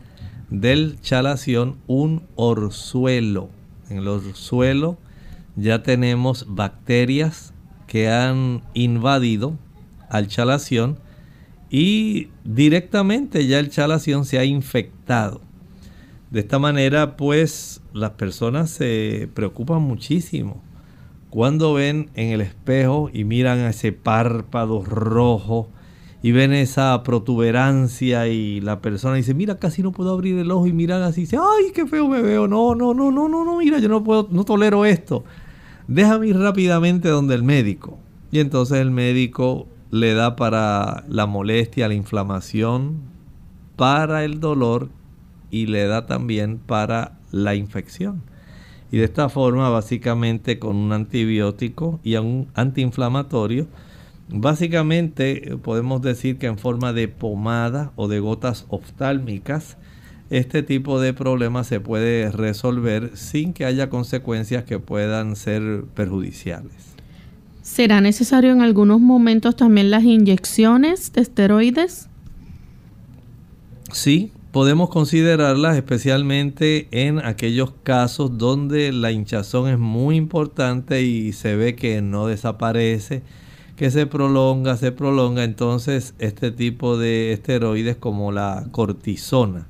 del 0.50 1.00
chalación 1.00 1.76
un 1.86 2.24
orzuelo. 2.34 3.48
En 3.88 3.98
el 3.98 4.08
orzuelo 4.08 4.98
ya 5.54 5.84
tenemos 5.84 6.46
bacterias 6.48 7.54
que 7.86 8.10
han 8.10 8.62
invadido 8.74 9.56
al 10.10 10.26
chalación 10.26 10.98
y 11.70 12.26
directamente 12.42 13.46
ya 13.46 13.60
el 13.60 13.70
chalación 13.70 14.24
se 14.24 14.40
ha 14.40 14.44
infectado. 14.44 15.45
De 16.30 16.40
esta 16.40 16.58
manera, 16.58 17.16
pues 17.16 17.82
las 17.92 18.10
personas 18.10 18.70
se 18.70 19.28
preocupan 19.34 19.82
muchísimo 19.82 20.62
cuando 21.30 21.74
ven 21.74 22.10
en 22.14 22.30
el 22.30 22.40
espejo 22.40 23.10
y 23.12 23.24
miran 23.24 23.60
a 23.60 23.70
ese 23.70 23.92
párpado 23.92 24.82
rojo 24.84 25.68
y 26.22 26.32
ven 26.32 26.52
esa 26.52 27.02
protuberancia 27.02 28.26
y 28.26 28.60
la 28.60 28.80
persona 28.80 29.16
dice, 29.16 29.34
mira, 29.34 29.58
casi 29.58 29.82
no 29.82 29.92
puedo 29.92 30.12
abrir 30.12 30.38
el 30.38 30.50
ojo 30.50 30.66
y 30.66 30.72
miran 30.72 31.02
así, 31.02 31.22
dice, 31.22 31.36
ay, 31.36 31.72
qué 31.72 31.86
feo 31.86 32.08
me 32.08 32.22
veo, 32.22 32.48
no, 32.48 32.74
no, 32.74 32.94
no, 32.94 33.12
no, 33.12 33.28
no, 33.28 33.44
no, 33.44 33.58
mira, 33.58 33.78
yo 33.78 33.88
no 33.88 34.02
puedo, 34.02 34.26
no 34.30 34.44
tolero 34.44 34.84
esto. 34.84 35.24
Déjame 35.86 36.28
ir 36.28 36.38
rápidamente 36.38 37.08
donde 37.08 37.34
el 37.36 37.44
médico. 37.44 37.98
Y 38.32 38.40
entonces 38.40 38.78
el 38.78 38.90
médico 38.90 39.68
le 39.90 40.14
da 40.14 40.34
para 40.34 41.04
la 41.08 41.26
molestia, 41.26 41.86
la 41.86 41.94
inflamación, 41.94 42.96
para 43.76 44.24
el 44.24 44.40
dolor 44.40 44.88
y 45.56 45.66
le 45.66 45.86
da 45.86 46.06
también 46.06 46.58
para 46.58 47.18
la 47.32 47.54
infección. 47.54 48.22
Y 48.92 48.98
de 48.98 49.04
esta 49.04 49.28
forma, 49.28 49.68
básicamente 49.70 50.58
con 50.58 50.76
un 50.76 50.92
antibiótico 50.92 51.98
y 52.04 52.16
un 52.16 52.48
antiinflamatorio, 52.54 53.66
básicamente 54.28 55.56
podemos 55.62 56.02
decir 56.02 56.38
que 56.38 56.46
en 56.46 56.58
forma 56.58 56.92
de 56.92 57.08
pomada 57.08 57.92
o 57.96 58.06
de 58.06 58.20
gotas 58.20 58.66
oftálmicas, 58.68 59.76
este 60.30 60.62
tipo 60.62 61.00
de 61.00 61.14
problemas 61.14 61.66
se 61.68 61.80
puede 61.80 62.30
resolver 62.30 63.16
sin 63.16 63.52
que 63.52 63.64
haya 63.64 63.88
consecuencias 63.88 64.64
que 64.64 64.78
puedan 64.78 65.36
ser 65.36 65.84
perjudiciales. 65.94 66.96
¿Será 67.62 68.00
necesario 68.00 68.52
en 68.52 68.60
algunos 68.60 69.00
momentos 69.00 69.56
también 69.56 69.90
las 69.90 70.04
inyecciones 70.04 71.12
de 71.12 71.22
esteroides? 71.22 72.08
Sí, 73.92 74.30
podemos 74.56 74.88
considerarlas 74.88 75.76
especialmente 75.76 76.88
en 76.90 77.18
aquellos 77.18 77.74
casos 77.82 78.38
donde 78.38 78.90
la 78.90 79.12
hinchazón 79.12 79.68
es 79.68 79.78
muy 79.78 80.16
importante 80.16 81.02
y 81.02 81.34
se 81.34 81.56
ve 81.56 81.76
que 81.76 82.00
no 82.00 82.26
desaparece, 82.26 83.22
que 83.76 83.90
se 83.90 84.06
prolonga, 84.06 84.78
se 84.78 84.92
prolonga, 84.92 85.44
entonces 85.44 86.14
este 86.18 86.52
tipo 86.52 86.96
de 86.96 87.34
esteroides 87.34 87.96
como 87.96 88.32
la 88.32 88.68
cortisona 88.70 89.66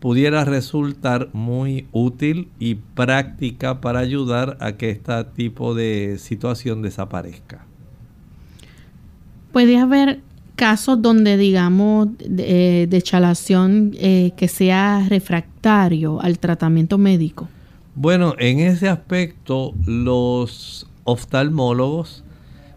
pudiera 0.00 0.44
resultar 0.44 1.28
muy 1.32 1.86
útil 1.92 2.48
y 2.58 2.74
práctica 2.74 3.80
para 3.80 4.00
ayudar 4.00 4.56
a 4.58 4.72
que 4.72 4.90
este 4.90 5.22
tipo 5.36 5.72
de 5.76 6.16
situación 6.18 6.82
desaparezca. 6.82 7.64
Puede 9.52 9.78
haber 9.78 10.20
casos 10.56 11.00
donde 11.00 11.36
digamos 11.36 12.08
de, 12.18 12.86
de 12.88 13.02
chalación 13.02 13.92
eh, 13.98 14.32
que 14.36 14.48
sea 14.48 15.06
refractario 15.08 16.20
al 16.20 16.38
tratamiento 16.38 16.98
médico? 16.98 17.48
Bueno, 17.94 18.34
en 18.38 18.60
ese 18.60 18.88
aspecto 18.88 19.72
los 19.86 20.88
oftalmólogos 21.04 22.24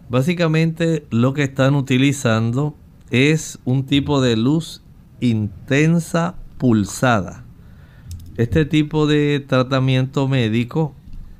básicamente 0.10 1.06
lo 1.10 1.34
que 1.34 1.44
están 1.44 1.76
utilizando 1.76 2.76
es 3.12 3.60
un 3.64 3.86
tipo 3.86 4.22
de 4.22 4.36
luz 4.36 4.82
intensa 5.20 6.36
pulsada. 6.58 7.44
Este 8.38 8.66
tipo 8.66 9.08
de 9.08 9.44
tratamiento 9.46 10.28
médico 10.28 10.94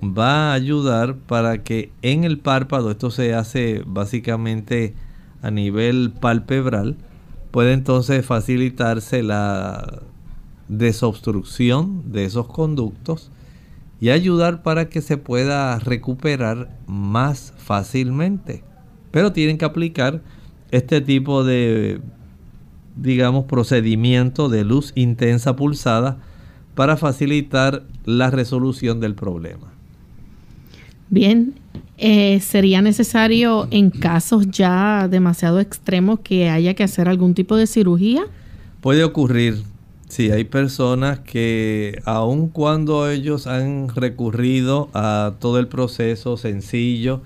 va 0.04 0.52
a 0.52 0.54
ayudar 0.54 1.16
para 1.16 1.64
que 1.64 1.92
en 2.02 2.24
el 2.24 2.40
párpado, 2.40 2.92
esto 2.92 3.12
se 3.12 3.34
hace 3.34 3.84
básicamente 3.86 4.94
a 5.42 5.52
nivel 5.52 6.12
palpebral, 6.20 6.98
puede 7.52 7.74
entonces 7.74 8.26
facilitarse 8.26 9.24
la 9.24 10.02
desobstrucción 10.68 12.12
de 12.12 12.26
esos 12.26 12.48
conductos 12.48 13.32
y 14.00 14.10
ayudar 14.10 14.64
para 14.64 14.90
que 14.90 15.02
se 15.02 15.18
pueda 15.18 15.78
recuperar 15.80 16.70
más 16.88 17.54
fácilmente. 17.58 18.64
Pero 19.12 19.34
tienen 19.34 19.58
que 19.58 19.66
aplicar 19.66 20.22
este 20.72 21.02
tipo 21.02 21.44
de, 21.44 22.00
digamos, 22.96 23.46
procedimiento 23.46 24.48
de 24.48 24.64
luz 24.64 24.94
intensa 24.96 25.56
pulsada 25.56 26.18
para 26.76 26.96
facilitar 26.96 27.84
la 28.06 28.30
resolución 28.30 29.00
del 29.00 29.16
problema. 29.16 29.68
Bien, 31.10 31.56
eh, 32.02 32.40
¿sería 32.40 32.82
necesario 32.82 33.68
en 33.72 33.90
casos 33.90 34.50
ya 34.50 35.10
demasiado 35.10 35.60
extremos 35.60 36.22
que 36.22 36.50
haya 36.50 36.74
que 36.74 36.84
hacer 36.84 37.10
algún 37.10 37.34
tipo 37.34 37.58
de 37.58 37.68
cirugía? 37.68 38.24
Puede 38.80 39.04
ocurrir. 39.04 39.64
Sí, 40.08 40.32
hay 40.32 40.46
personas 40.46 41.20
que 41.20 42.02
aun 42.06 42.48
cuando 42.48 43.10
ellos 43.10 43.48
han 43.48 43.90
recurrido 43.90 44.90
a 44.94 45.34
todo 45.40 45.60
el 45.60 45.68
proceso 45.68 46.38
sencillo, 46.38 47.22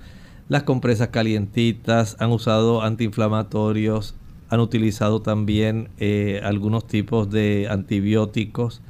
las 0.48 0.64
compresas 0.64 1.08
calientitas, 1.08 2.16
han 2.18 2.32
usado 2.32 2.82
antiinflamatorios, 2.82 4.16
han 4.50 4.58
utilizado 4.58 5.22
también 5.22 5.88
eh, 5.98 6.40
algunos 6.42 6.86
tipos 6.86 7.30
de 7.30 7.68
antibióticos, 7.70 8.82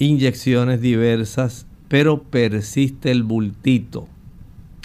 inyecciones 0.00 0.80
diversas, 0.80 1.66
pero 1.88 2.24
persiste 2.24 3.12
el 3.12 3.22
bultito 3.22 4.08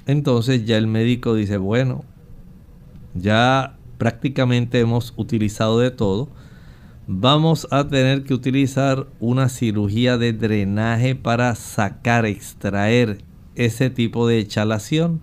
entonces 0.07 0.65
ya 0.65 0.77
el 0.77 0.87
médico 0.87 1.33
dice, 1.33 1.57
bueno, 1.57 2.03
ya 3.13 3.77
prácticamente 3.97 4.79
hemos 4.79 5.13
utilizado 5.17 5.79
de 5.79 5.91
todo. 5.91 6.29
Vamos 7.07 7.67
a 7.71 7.87
tener 7.87 8.23
que 8.23 8.33
utilizar 8.33 9.07
una 9.19 9.49
cirugía 9.49 10.17
de 10.17 10.33
drenaje 10.33 11.15
para 11.15 11.53
sacar, 11.55 12.25
extraer 12.25 13.19
ese 13.55 13.89
tipo 13.89 14.27
de 14.27 14.45
chalación. 14.47 15.21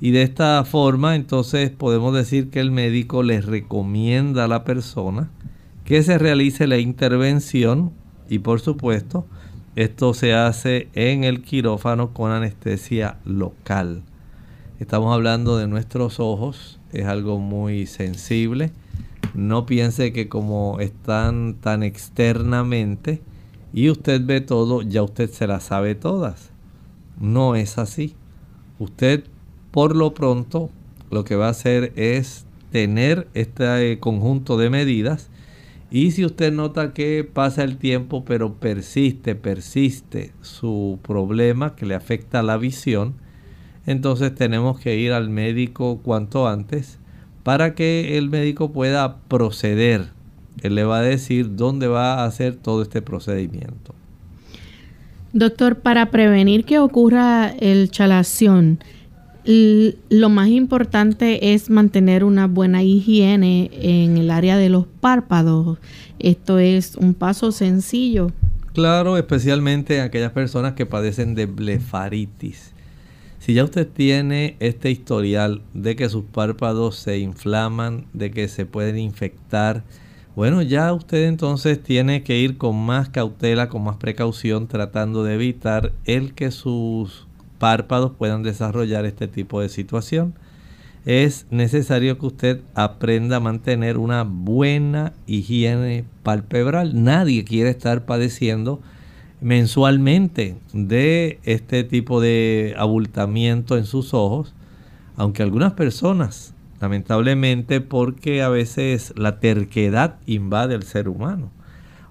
Y 0.00 0.12
de 0.12 0.22
esta 0.22 0.64
forma 0.64 1.14
entonces 1.14 1.70
podemos 1.70 2.14
decir 2.14 2.50
que 2.50 2.60
el 2.60 2.70
médico 2.70 3.22
le 3.22 3.40
recomienda 3.40 4.44
a 4.44 4.48
la 4.48 4.64
persona 4.64 5.30
que 5.84 6.02
se 6.02 6.18
realice 6.18 6.66
la 6.66 6.78
intervención 6.78 7.92
y 8.28 8.38
por 8.38 8.60
supuesto 8.60 9.26
esto 9.76 10.14
se 10.14 10.34
hace 10.34 10.88
en 10.94 11.22
el 11.22 11.42
quirófano 11.42 12.12
con 12.12 12.32
anestesia 12.32 13.18
local. 13.24 14.02
Estamos 14.80 15.14
hablando 15.14 15.56
de 15.58 15.68
nuestros 15.68 16.18
ojos, 16.18 16.80
es 16.92 17.06
algo 17.06 17.38
muy 17.38 17.86
sensible. 17.86 18.72
No 19.34 19.66
piense 19.66 20.12
que 20.12 20.28
como 20.28 20.80
están 20.80 21.54
tan 21.60 21.84
externamente 21.84 23.20
y 23.72 23.90
usted 23.90 24.24
ve 24.24 24.40
todo, 24.40 24.82
ya 24.82 25.02
usted 25.02 25.30
se 25.30 25.46
las 25.46 25.64
sabe 25.64 25.94
todas. 25.94 26.50
No 27.20 27.54
es 27.54 27.78
así. 27.78 28.16
Usted 28.80 29.24
por 29.70 29.94
lo 29.94 30.14
pronto 30.14 30.70
lo 31.10 31.24
que 31.24 31.36
va 31.36 31.46
a 31.46 31.50
hacer 31.50 31.92
es 31.94 32.44
tener 32.72 33.28
este 33.34 34.00
conjunto 34.00 34.56
de 34.56 34.70
medidas 34.70 35.30
y 35.90 36.12
si 36.12 36.24
usted 36.24 36.52
nota 36.52 36.92
que 36.92 37.24
pasa 37.24 37.64
el 37.64 37.76
tiempo 37.76 38.24
pero 38.24 38.54
persiste, 38.54 39.34
persiste 39.34 40.32
su 40.40 40.98
problema 41.02 41.74
que 41.74 41.86
le 41.86 41.94
afecta 41.94 42.42
la 42.42 42.56
visión, 42.56 43.14
entonces 43.86 44.34
tenemos 44.34 44.78
que 44.78 44.96
ir 44.98 45.12
al 45.12 45.30
médico 45.30 46.00
cuanto 46.02 46.46
antes 46.46 46.98
para 47.42 47.74
que 47.74 48.18
el 48.18 48.30
médico 48.30 48.72
pueda 48.72 49.16
proceder. 49.28 50.10
Él 50.62 50.74
le 50.74 50.84
va 50.84 50.98
a 50.98 51.02
decir 51.02 51.56
dónde 51.56 51.88
va 51.88 52.14
a 52.14 52.24
hacer 52.24 52.54
todo 52.56 52.82
este 52.82 53.02
procedimiento. 53.02 53.94
Doctor, 55.32 55.76
para 55.76 56.10
prevenir 56.10 56.64
que 56.64 56.78
ocurra 56.78 57.48
el 57.60 57.90
chalación, 57.90 58.80
lo 59.44 60.28
más 60.28 60.48
importante 60.48 61.54
es 61.54 61.70
mantener 61.70 62.24
una 62.24 62.46
buena 62.46 62.82
higiene 62.82 63.70
en 63.72 64.16
el 64.16 64.30
área 64.30 64.56
de 64.56 64.68
los 64.68 64.86
párpados. 64.86 65.78
Esto 66.18 66.58
es 66.58 66.96
un 66.96 67.14
paso 67.14 67.52
sencillo. 67.52 68.30
Claro, 68.72 69.16
especialmente 69.16 70.00
aquellas 70.00 70.32
personas 70.32 70.74
que 70.74 70.86
padecen 70.86 71.34
de 71.34 71.46
blefaritis. 71.46 72.72
Si 73.40 73.54
ya 73.54 73.64
usted 73.64 73.88
tiene 73.88 74.56
este 74.60 74.90
historial 74.90 75.62
de 75.72 75.96
que 75.96 76.08
sus 76.08 76.24
párpados 76.24 76.96
se 76.96 77.18
inflaman, 77.18 78.06
de 78.12 78.30
que 78.30 78.48
se 78.48 78.66
pueden 78.66 78.98
infectar, 78.98 79.82
bueno, 80.36 80.62
ya 80.62 80.92
usted 80.92 81.26
entonces 81.26 81.82
tiene 81.82 82.22
que 82.22 82.38
ir 82.38 82.58
con 82.58 82.76
más 82.76 83.08
cautela, 83.08 83.68
con 83.68 83.82
más 83.82 83.96
precaución, 83.96 84.68
tratando 84.68 85.24
de 85.24 85.34
evitar 85.34 85.92
el 86.04 86.34
que 86.34 86.50
sus 86.50 87.26
párpados 87.60 88.12
puedan 88.18 88.42
desarrollar 88.42 89.04
este 89.04 89.28
tipo 89.28 89.60
de 89.60 89.68
situación. 89.68 90.34
Es 91.06 91.46
necesario 91.50 92.18
que 92.18 92.26
usted 92.26 92.60
aprenda 92.74 93.36
a 93.36 93.40
mantener 93.40 93.98
una 93.98 94.24
buena 94.24 95.12
higiene 95.26 96.04
palpebral. 96.24 97.04
Nadie 97.04 97.44
quiere 97.44 97.70
estar 97.70 98.04
padeciendo 98.06 98.80
mensualmente 99.40 100.56
de 100.72 101.38
este 101.44 101.84
tipo 101.84 102.20
de 102.20 102.74
abultamiento 102.76 103.76
en 103.78 103.84
sus 103.84 104.12
ojos, 104.14 104.54
aunque 105.16 105.42
algunas 105.42 105.74
personas, 105.74 106.54
lamentablemente 106.80 107.80
porque 107.80 108.42
a 108.42 108.48
veces 108.48 109.12
la 109.16 109.38
terquedad 109.38 110.16
invade 110.26 110.74
el 110.74 110.82
ser 110.82 111.08
humano 111.08 111.50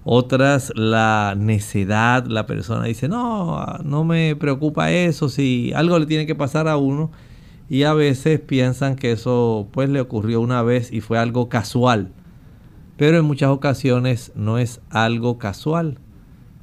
otras 0.04 0.72
la 0.74 1.34
necedad, 1.36 2.26
la 2.26 2.46
persona 2.46 2.84
dice, 2.84 3.08
no, 3.08 3.64
no 3.84 4.04
me 4.04 4.34
preocupa 4.36 4.90
eso, 4.90 5.28
si 5.28 5.72
algo 5.74 5.98
le 5.98 6.06
tiene 6.06 6.26
que 6.26 6.34
pasar 6.34 6.68
a 6.68 6.76
uno. 6.76 7.10
Y 7.68 7.84
a 7.84 7.94
veces 7.94 8.40
piensan 8.40 8.96
que 8.96 9.12
eso 9.12 9.68
pues 9.70 9.88
le 9.88 10.00
ocurrió 10.00 10.40
una 10.40 10.62
vez 10.62 10.92
y 10.92 11.00
fue 11.00 11.18
algo 11.18 11.48
casual. 11.48 12.10
Pero 12.96 13.18
en 13.18 13.24
muchas 13.24 13.50
ocasiones 13.50 14.32
no 14.34 14.58
es 14.58 14.80
algo 14.90 15.38
casual. 15.38 15.98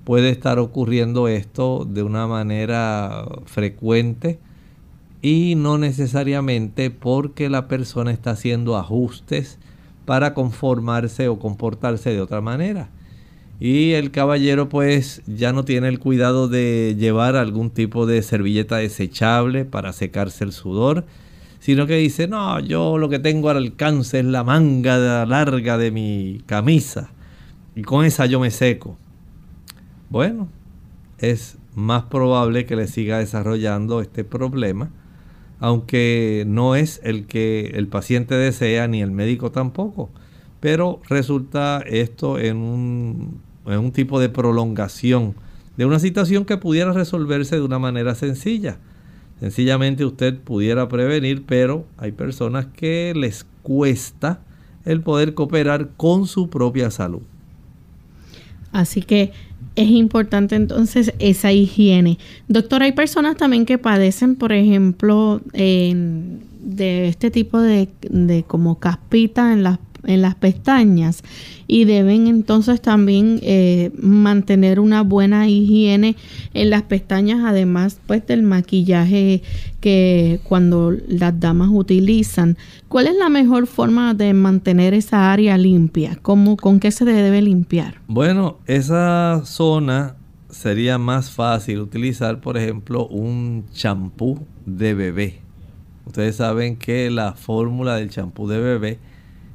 Puede 0.03 0.29
estar 0.29 0.59
ocurriendo 0.59 1.27
esto 1.27 1.87
de 1.89 2.03
una 2.03 2.27
manera 2.27 3.25
frecuente 3.45 4.39
y 5.21 5.55
no 5.55 5.77
necesariamente 5.77 6.91
porque 6.91 7.49
la 7.49 7.67
persona 7.67 8.11
está 8.11 8.31
haciendo 8.31 8.77
ajustes 8.77 9.59
para 10.05 10.33
conformarse 10.33 11.29
o 11.29 11.39
comportarse 11.39 12.09
de 12.11 12.21
otra 12.21 12.41
manera 12.41 12.89
y 13.59 13.93
el 13.93 14.11
caballero 14.11 14.69
pues 14.69 15.21
ya 15.25 15.51
no 15.51 15.65
tiene 15.65 15.87
el 15.87 15.99
cuidado 15.99 16.47
de 16.47 16.95
llevar 16.97 17.35
algún 17.35 17.71
tipo 17.71 18.05
de 18.05 18.21
servilleta 18.21 18.77
desechable 18.77 19.65
para 19.65 19.93
secarse 19.93 20.43
el 20.43 20.51
sudor, 20.51 21.05
sino 21.59 21.87
que 21.87 21.95
dice, 21.97 22.27
no, 22.27 22.59
yo 22.59 22.97
lo 22.97 23.09
que 23.09 23.19
tengo 23.19 23.49
al 23.49 23.57
alcance 23.57 24.19
es 24.19 24.25
la 24.25 24.43
manga 24.43 25.25
larga 25.25 25.77
de 25.77 25.91
mi 25.91 26.41
camisa 26.45 27.09
y 27.75 27.81
con 27.81 28.05
esa 28.05 28.27
yo 28.27 28.39
me 28.39 28.51
seco. 28.51 28.97
Bueno, 30.09 30.47
es 31.17 31.57
más 31.73 32.03
probable 32.03 32.65
que 32.65 32.75
le 32.75 32.87
siga 32.87 33.17
desarrollando 33.17 34.01
este 34.01 34.23
problema, 34.23 34.91
aunque 35.59 36.43
no 36.47 36.75
es 36.75 37.01
el 37.03 37.25
que 37.25 37.71
el 37.73 37.87
paciente 37.87 38.35
desea 38.35 38.87
ni 38.87 39.01
el 39.01 39.11
médico 39.11 39.51
tampoco. 39.51 40.09
Pero 40.59 41.01
resulta 41.07 41.83
esto 41.85 42.39
en 42.39 42.57
un 42.57 43.41
es 43.71 43.77
un 43.77 43.91
tipo 43.91 44.19
de 44.19 44.29
prolongación 44.29 45.35
de 45.77 45.85
una 45.85 45.99
situación 45.99 46.43
que 46.43 46.57
pudiera 46.57 46.91
resolverse 46.91 47.55
de 47.55 47.61
una 47.61 47.79
manera 47.79 48.15
sencilla. 48.15 48.79
Sencillamente 49.39 50.03
usted 50.03 50.35
pudiera 50.39 50.89
prevenir, 50.89 51.43
pero 51.45 51.85
hay 51.97 52.11
personas 52.11 52.65
que 52.65 53.13
les 53.15 53.45
cuesta 53.61 54.41
el 54.83 55.01
poder 55.01 55.35
cooperar 55.35 55.89
con 55.95 56.25
su 56.25 56.49
propia 56.49 56.89
salud. 56.89 57.21
Así 58.71 59.01
que 59.03 59.31
es 59.75 59.89
importante 59.89 60.55
entonces 60.55 61.13
esa 61.19 61.51
higiene. 61.51 62.17
Doctor, 62.47 62.81
hay 62.81 62.93
personas 62.93 63.37
también 63.37 63.65
que 63.65 63.77
padecen, 63.77 64.35
por 64.35 64.51
ejemplo, 64.51 65.41
de 65.53 67.07
este 67.07 67.29
tipo 67.29 67.61
de, 67.61 67.89
de 68.09 68.43
como 68.43 68.79
caspita 68.79 69.53
en 69.53 69.61
las 69.61 69.77
en 70.07 70.21
las 70.21 70.35
pestañas 70.35 71.23
y 71.67 71.85
deben 71.85 72.27
entonces 72.27 72.81
también 72.81 73.39
eh, 73.43 73.91
mantener 74.01 74.79
una 74.79 75.03
buena 75.03 75.47
higiene 75.47 76.15
en 76.53 76.69
las 76.69 76.83
pestañas 76.83 77.41
además 77.45 77.99
pues 78.07 78.25
del 78.25 78.41
maquillaje 78.41 79.43
que 79.81 80.39
cuando 80.43 80.93
las 81.07 81.39
damas 81.39 81.69
utilizan 81.71 82.57
¿cuál 82.87 83.07
es 83.07 83.15
la 83.15 83.29
mejor 83.29 83.67
forma 83.67 84.13
de 84.13 84.33
mantener 84.33 84.93
esa 84.93 85.31
área 85.31 85.57
limpia? 85.57 86.17
¿Cómo, 86.21 86.57
¿con 86.57 86.79
qué 86.79 86.91
se 86.91 87.05
debe 87.05 87.41
limpiar? 87.41 88.01
bueno 88.07 88.57
esa 88.65 89.41
zona 89.45 90.15
sería 90.49 90.97
más 90.97 91.31
fácil 91.31 91.79
utilizar 91.79 92.39
por 92.39 92.57
ejemplo 92.57 93.07
un 93.07 93.65
champú 93.73 94.39
de 94.65 94.93
bebé 94.93 95.41
ustedes 96.05 96.37
saben 96.37 96.77
que 96.77 97.11
la 97.11 97.33
fórmula 97.33 97.97
del 97.97 98.09
champú 98.09 98.47
de 98.47 98.59
bebé 98.59 98.99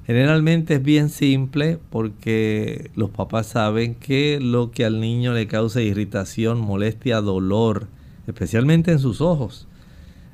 Generalmente 0.06 0.74
es 0.74 0.82
bien 0.82 1.10
simple 1.10 1.78
porque 1.90 2.90
los 2.96 3.10
papás 3.10 3.46
saben 3.46 3.94
que 3.94 4.40
lo 4.40 4.72
que 4.72 4.84
al 4.84 5.00
niño 5.00 5.32
le 5.32 5.46
causa 5.46 5.80
irritación, 5.80 6.60
molestia, 6.60 7.20
dolor, 7.20 7.86
especialmente 8.26 8.90
en 8.90 8.98
sus 8.98 9.20
ojos, 9.20 9.68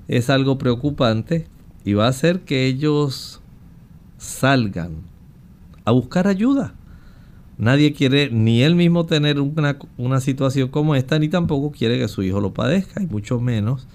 es 0.09 0.31
algo 0.31 0.57
preocupante 0.57 1.47
y 1.85 1.93
va 1.93 2.07
a 2.07 2.11
hacer 2.11 2.41
que 2.41 2.67
ellos 2.67 3.43
salgan 4.17 5.03
a 5.85 5.91
buscar 5.91 6.27
ayuda. 6.27 6.75
Nadie 7.59 7.93
quiere 7.93 8.31
ni 8.31 8.63
él 8.63 8.75
mismo 8.75 9.05
tener 9.05 9.41
una, 9.41 9.79
una 9.99 10.21
situación 10.21 10.69
como 10.69 10.95
esta, 10.95 11.19
ni 11.19 11.29
tampoco 11.29 11.73
quiere 11.73 11.99
que 11.99 12.09
su 12.09 12.23
hijo 12.23 12.41
lo 12.41 12.55
padezca, 12.55 13.03
y 13.03 13.07
mucho 13.07 13.41
menos 13.41 13.87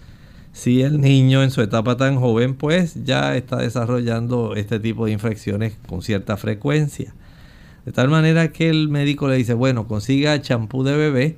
si 0.53 0.83
el 0.83 1.01
niño 1.01 1.43
en 1.43 1.51
su 1.51 1.61
etapa 1.61 1.97
tan 1.97 2.15
joven 2.17 2.53
pues 2.53 3.03
ya 3.03 3.35
está 3.35 3.57
desarrollando 3.57 4.55
este 4.55 4.79
tipo 4.79 5.07
de 5.07 5.11
infecciones 5.11 5.77
con 5.87 6.01
cierta 6.01 6.37
frecuencia. 6.37 7.13
De 7.85 7.91
tal 7.91 8.07
manera 8.07 8.53
que 8.53 8.69
el 8.69 8.87
médico 8.87 9.27
le 9.27 9.35
dice, 9.35 9.55
bueno, 9.55 9.87
consiga 9.87 10.39
champú 10.39 10.83
de 10.83 10.95
bebé, 10.95 11.37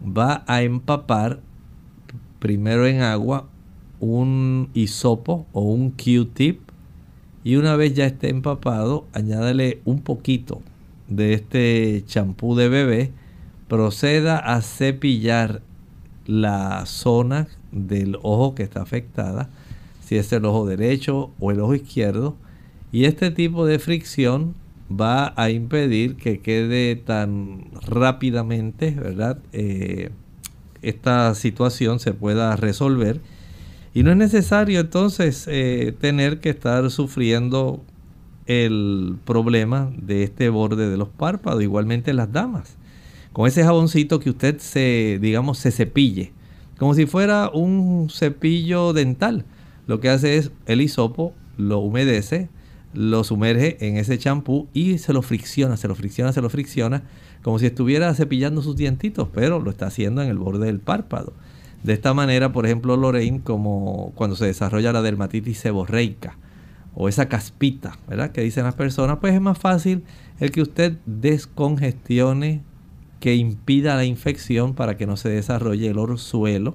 va 0.00 0.44
a 0.46 0.62
empapar 0.62 1.40
primero 2.38 2.86
en 2.86 3.02
agua 3.02 3.48
un 4.00 4.70
hisopo 4.72 5.46
o 5.52 5.62
un 5.62 5.90
Q-tip 5.90 6.60
y 7.42 7.56
una 7.56 7.76
vez 7.76 7.94
ya 7.94 8.06
esté 8.06 8.30
empapado, 8.30 9.04
añádale 9.12 9.80
un 9.84 10.00
poquito 10.00 10.62
de 11.08 11.34
este 11.34 12.04
champú 12.06 12.54
de 12.54 12.68
bebé, 12.68 13.12
proceda 13.68 14.38
a 14.38 14.62
cepillar 14.62 15.60
la 16.26 16.86
zona 16.86 17.48
del 17.74 18.16
ojo 18.22 18.54
que 18.54 18.62
está 18.62 18.80
afectada, 18.82 19.50
si 20.02 20.16
es 20.16 20.32
el 20.32 20.44
ojo 20.44 20.66
derecho 20.66 21.30
o 21.40 21.50
el 21.50 21.60
ojo 21.60 21.74
izquierdo. 21.74 22.36
Y 22.92 23.04
este 23.04 23.30
tipo 23.30 23.66
de 23.66 23.78
fricción 23.78 24.54
va 24.90 25.34
a 25.36 25.50
impedir 25.50 26.16
que 26.16 26.40
quede 26.40 26.96
tan 26.96 27.64
rápidamente, 27.86 28.92
¿verdad? 28.92 29.38
Eh, 29.52 30.10
esta 30.82 31.34
situación 31.34 31.98
se 31.98 32.12
pueda 32.12 32.54
resolver. 32.56 33.20
Y 33.94 34.02
no 34.02 34.10
es 34.10 34.16
necesario 34.16 34.80
entonces 34.80 35.46
eh, 35.48 35.94
tener 36.00 36.40
que 36.40 36.50
estar 36.50 36.90
sufriendo 36.90 37.82
el 38.46 39.16
problema 39.24 39.90
de 39.96 40.24
este 40.24 40.48
borde 40.48 40.90
de 40.90 40.96
los 40.96 41.08
párpados, 41.08 41.62
igualmente 41.62 42.12
las 42.12 42.32
damas. 42.32 42.76
Con 43.32 43.48
ese 43.48 43.64
jaboncito 43.64 44.20
que 44.20 44.30
usted 44.30 44.58
se, 44.58 45.18
digamos, 45.20 45.58
se 45.58 45.70
cepille 45.70 46.32
como 46.78 46.94
si 46.94 47.06
fuera 47.06 47.50
un 47.50 48.08
cepillo 48.10 48.92
dental. 48.92 49.44
Lo 49.86 50.00
que 50.00 50.08
hace 50.08 50.36
es 50.36 50.50
el 50.66 50.80
hisopo 50.80 51.34
lo 51.56 51.78
humedece, 51.78 52.48
lo 52.94 53.24
sumerge 53.24 53.76
en 53.86 53.96
ese 53.96 54.18
champú 54.18 54.68
y 54.72 54.98
se 54.98 55.12
lo 55.12 55.22
fricciona, 55.22 55.76
se 55.76 55.88
lo 55.88 55.94
fricciona, 55.94 56.32
se 56.32 56.40
lo 56.40 56.48
fricciona, 56.48 57.02
como 57.42 57.58
si 57.58 57.66
estuviera 57.66 58.14
cepillando 58.14 58.62
sus 58.62 58.76
dientitos, 58.76 59.28
pero 59.32 59.60
lo 59.60 59.70
está 59.70 59.86
haciendo 59.86 60.22
en 60.22 60.28
el 60.28 60.38
borde 60.38 60.66
del 60.66 60.80
párpado. 60.80 61.32
De 61.82 61.92
esta 61.92 62.14
manera, 62.14 62.52
por 62.52 62.64
ejemplo, 62.64 62.96
Lorraine, 62.96 63.42
como 63.42 64.12
cuando 64.14 64.36
se 64.36 64.46
desarrolla 64.46 64.92
la 64.92 65.02
dermatitis 65.02 65.58
seborreica 65.58 66.38
o 66.94 67.08
esa 67.08 67.28
caspita, 67.28 67.98
¿verdad? 68.08 68.30
Que 68.32 68.40
dicen 68.40 68.64
las 68.64 68.74
personas, 68.74 69.18
pues 69.20 69.34
es 69.34 69.40
más 69.40 69.58
fácil 69.58 70.04
el 70.40 70.50
que 70.50 70.62
usted 70.62 70.96
descongestione 71.04 72.62
que 73.24 73.36
impida 73.36 73.96
la 73.96 74.04
infección 74.04 74.74
para 74.74 74.98
que 74.98 75.06
no 75.06 75.16
se 75.16 75.30
desarrolle 75.30 75.88
el 75.88 75.96
orzuelo. 75.96 76.74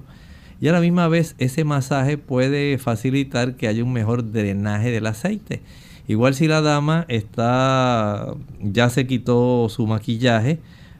Y 0.60 0.66
a 0.66 0.72
la 0.72 0.80
misma 0.80 1.06
vez 1.06 1.36
ese 1.38 1.62
masaje 1.62 2.18
puede 2.18 2.76
facilitar 2.78 3.54
que 3.54 3.68
haya 3.68 3.84
un 3.84 3.92
mejor 3.92 4.32
drenaje 4.32 4.90
del 4.90 5.06
aceite. 5.06 5.62
Igual 6.08 6.34
si 6.34 6.48
la 6.48 6.60
dama 6.60 7.06
está 7.06 8.34
ya 8.60 8.90
se 8.90 9.06
quitó 9.06 9.68
su 9.68 9.86
maquillaje, 9.86 10.58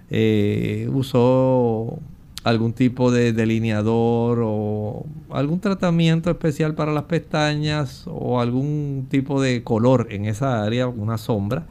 eh, 0.08 0.88
usó 0.92 1.98
algún 2.44 2.72
tipo 2.72 3.10
de 3.10 3.32
delineador 3.32 4.42
o 4.44 5.04
algún 5.30 5.58
tratamiento 5.58 6.30
especial 6.30 6.76
para 6.76 6.92
las 6.92 7.04
pestañas 7.06 8.04
o 8.06 8.40
algún 8.40 9.08
tipo 9.10 9.42
de 9.42 9.64
color 9.64 10.06
en 10.10 10.26
esa 10.26 10.62
área, 10.62 10.86
una 10.86 11.18
sombra, 11.18 11.66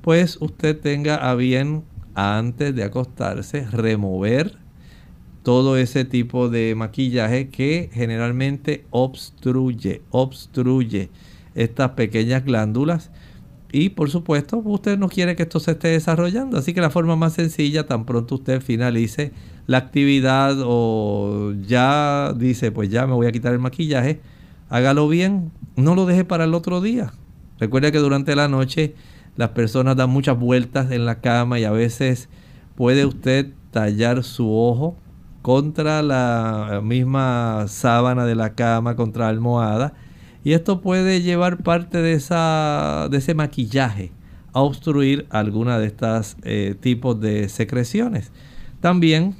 pues 0.00 0.38
usted 0.40 0.80
tenga 0.80 1.16
a 1.16 1.34
bien 1.34 1.82
antes 2.14 2.74
de 2.74 2.84
acostarse, 2.84 3.66
remover 3.70 4.58
todo 5.42 5.76
ese 5.76 6.04
tipo 6.04 6.48
de 6.48 6.74
maquillaje 6.74 7.48
que 7.48 7.90
generalmente 7.92 8.84
obstruye, 8.90 10.02
obstruye 10.10 11.10
estas 11.54 11.90
pequeñas 11.92 12.44
glándulas. 12.44 13.10
Y 13.72 13.90
por 13.90 14.10
supuesto, 14.10 14.58
usted 14.58 14.98
no 14.98 15.08
quiere 15.08 15.36
que 15.36 15.44
esto 15.44 15.60
se 15.60 15.72
esté 15.72 15.88
desarrollando. 15.88 16.58
Así 16.58 16.74
que 16.74 16.80
la 16.80 16.90
forma 16.90 17.16
más 17.16 17.34
sencilla, 17.34 17.86
tan 17.86 18.04
pronto 18.04 18.34
usted 18.34 18.60
finalice 18.60 19.32
la 19.66 19.78
actividad 19.78 20.56
o 20.64 21.52
ya 21.66 22.34
dice, 22.36 22.72
pues 22.72 22.90
ya 22.90 23.06
me 23.06 23.14
voy 23.14 23.28
a 23.28 23.32
quitar 23.32 23.52
el 23.52 23.60
maquillaje, 23.60 24.20
hágalo 24.68 25.08
bien, 25.08 25.52
no 25.76 25.94
lo 25.94 26.06
deje 26.06 26.24
para 26.24 26.44
el 26.44 26.54
otro 26.54 26.80
día. 26.80 27.12
Recuerde 27.60 27.92
que 27.92 27.98
durante 27.98 28.34
la 28.34 28.48
noche 28.48 28.94
las 29.40 29.52
personas 29.52 29.96
dan 29.96 30.10
muchas 30.10 30.38
vueltas 30.38 30.90
en 30.90 31.06
la 31.06 31.22
cama 31.22 31.58
y 31.58 31.64
a 31.64 31.70
veces 31.70 32.28
puede 32.74 33.06
usted 33.06 33.54
tallar 33.70 34.22
su 34.22 34.54
ojo 34.54 34.98
contra 35.40 36.02
la 36.02 36.82
misma 36.84 37.64
sábana 37.66 38.26
de 38.26 38.34
la 38.34 38.52
cama, 38.52 38.96
contra 38.96 39.24
la 39.24 39.30
almohada. 39.30 39.94
Y 40.44 40.52
esto 40.52 40.82
puede 40.82 41.22
llevar 41.22 41.62
parte 41.62 42.02
de, 42.02 42.12
esa, 42.12 43.08
de 43.10 43.16
ese 43.16 43.32
maquillaje 43.32 44.12
a 44.52 44.60
obstruir 44.60 45.24
alguna 45.30 45.78
de 45.78 45.86
estas 45.86 46.36
eh, 46.42 46.74
tipos 46.78 47.18
de 47.18 47.48
secreciones. 47.48 48.32
También 48.82 49.36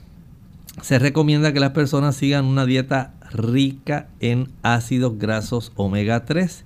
se 0.81 0.99
recomienda 0.99 1.53
que 1.53 1.61
las 1.61 1.73
personas 1.73 2.17
sigan 2.17 2.47
una 2.47 2.65
dieta 2.65 3.13
rica 3.33 4.09
en 4.21 4.49
ácidos 4.63 5.19
grasos 5.19 5.73
omega 5.77 6.25
3. 6.25 6.65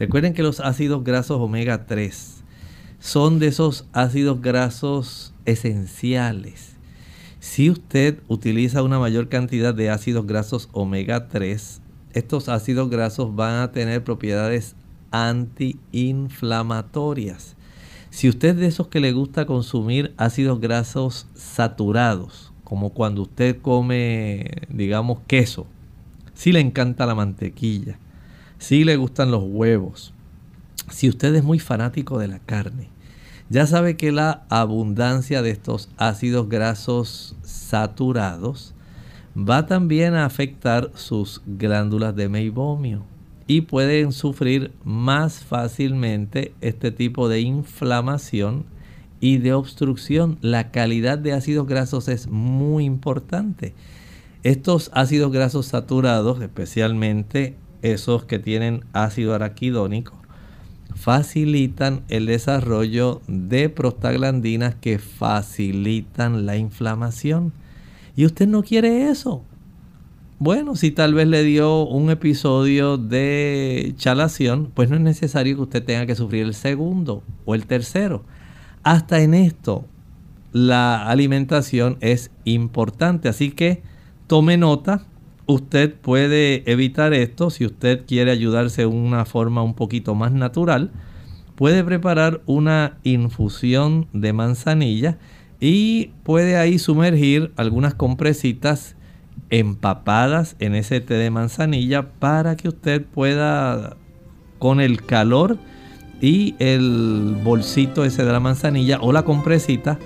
Recuerden 0.00 0.34
que 0.34 0.42
los 0.42 0.58
ácidos 0.58 1.04
grasos 1.04 1.38
omega 1.38 1.86
3 1.86 2.42
son 3.04 3.38
de 3.38 3.46
esos 3.48 3.84
ácidos 3.92 4.40
grasos 4.40 5.34
esenciales. 5.44 6.76
Si 7.38 7.68
usted 7.68 8.20
utiliza 8.28 8.82
una 8.82 8.98
mayor 8.98 9.28
cantidad 9.28 9.74
de 9.74 9.90
ácidos 9.90 10.26
grasos 10.26 10.70
omega 10.72 11.28
3, 11.28 11.82
estos 12.14 12.48
ácidos 12.48 12.88
grasos 12.88 13.36
van 13.36 13.56
a 13.56 13.72
tener 13.72 14.02
propiedades 14.02 14.74
antiinflamatorias. 15.10 17.56
Si 18.08 18.30
usted 18.30 18.56
de 18.56 18.68
esos 18.68 18.88
que 18.88 19.00
le 19.00 19.12
gusta 19.12 19.44
consumir 19.44 20.14
ácidos 20.16 20.58
grasos 20.58 21.26
saturados, 21.34 22.54
como 22.64 22.94
cuando 22.94 23.20
usted 23.20 23.60
come, 23.60 24.50
digamos, 24.70 25.18
queso, 25.26 25.66
si 26.32 26.52
le 26.52 26.60
encanta 26.60 27.04
la 27.04 27.14
mantequilla, 27.14 27.98
si 28.56 28.82
le 28.82 28.96
gustan 28.96 29.30
los 29.30 29.44
huevos, 29.44 30.14
si 30.90 31.10
usted 31.10 31.34
es 31.34 31.44
muy 31.44 31.58
fanático 31.58 32.18
de 32.18 32.28
la 32.28 32.38
carne, 32.38 32.93
ya 33.54 33.68
sabe 33.68 33.96
que 33.96 34.10
la 34.10 34.46
abundancia 34.48 35.40
de 35.40 35.50
estos 35.50 35.88
ácidos 35.96 36.48
grasos 36.48 37.36
saturados 37.44 38.74
va 39.36 39.66
también 39.66 40.14
a 40.14 40.24
afectar 40.24 40.90
sus 40.96 41.40
glándulas 41.46 42.16
de 42.16 42.28
meibomio 42.28 43.04
y 43.46 43.60
pueden 43.60 44.10
sufrir 44.10 44.72
más 44.82 45.44
fácilmente 45.44 46.52
este 46.62 46.90
tipo 46.90 47.28
de 47.28 47.42
inflamación 47.42 48.64
y 49.20 49.38
de 49.38 49.52
obstrucción. 49.52 50.36
La 50.40 50.72
calidad 50.72 51.16
de 51.16 51.32
ácidos 51.32 51.68
grasos 51.68 52.08
es 52.08 52.26
muy 52.26 52.84
importante. 52.84 53.72
Estos 54.42 54.90
ácidos 54.94 55.30
grasos 55.30 55.66
saturados, 55.66 56.42
especialmente 56.42 57.54
esos 57.82 58.24
que 58.24 58.40
tienen 58.40 58.84
ácido 58.92 59.32
araquidónico, 59.32 60.23
facilitan 60.94 62.02
el 62.08 62.26
desarrollo 62.26 63.20
de 63.26 63.68
prostaglandinas 63.68 64.74
que 64.76 64.98
facilitan 64.98 66.46
la 66.46 66.56
inflamación. 66.56 67.52
Y 68.16 68.24
usted 68.26 68.46
no 68.46 68.62
quiere 68.62 69.08
eso. 69.10 69.42
Bueno, 70.38 70.76
si 70.76 70.90
tal 70.90 71.14
vez 71.14 71.26
le 71.28 71.42
dio 71.42 71.86
un 71.86 72.10
episodio 72.10 72.96
de 72.98 73.94
chalación, 73.96 74.70
pues 74.74 74.90
no 74.90 74.96
es 74.96 75.02
necesario 75.02 75.56
que 75.56 75.62
usted 75.62 75.84
tenga 75.84 76.06
que 76.06 76.14
sufrir 76.14 76.44
el 76.44 76.54
segundo 76.54 77.22
o 77.44 77.54
el 77.54 77.66
tercero. 77.66 78.24
Hasta 78.82 79.20
en 79.22 79.34
esto, 79.34 79.86
la 80.52 81.08
alimentación 81.08 81.96
es 82.00 82.30
importante. 82.44 83.28
Así 83.28 83.50
que 83.50 83.82
tome 84.26 84.56
nota. 84.56 85.06
Usted 85.46 85.94
puede 85.94 86.70
evitar 86.70 87.12
esto 87.12 87.50
si 87.50 87.66
usted 87.66 88.06
quiere 88.06 88.30
ayudarse 88.30 88.82
de 88.82 88.86
una 88.86 89.24
forma 89.26 89.62
un 89.62 89.74
poquito 89.74 90.14
más 90.14 90.32
natural. 90.32 90.90
Puede 91.54 91.84
preparar 91.84 92.40
una 92.46 92.98
infusión 93.02 94.06
de 94.12 94.32
manzanilla 94.32 95.18
y 95.60 96.12
puede 96.22 96.56
ahí 96.56 96.78
sumergir 96.78 97.52
algunas 97.56 97.94
compresitas 97.94 98.96
empapadas 99.50 100.56
en 100.58 100.74
ese 100.74 101.00
té 101.00 101.14
de 101.14 101.30
manzanilla 101.30 102.10
para 102.18 102.56
que 102.56 102.68
usted 102.68 103.04
pueda 103.04 103.96
con 104.58 104.80
el 104.80 105.02
calor 105.04 105.58
y 106.20 106.54
el 106.58 107.36
bolsito 107.44 108.04
ese 108.04 108.24
de 108.24 108.32
la 108.32 108.40
manzanilla 108.40 108.98
o 109.00 109.12
la 109.12 109.24
compresita 109.24 109.98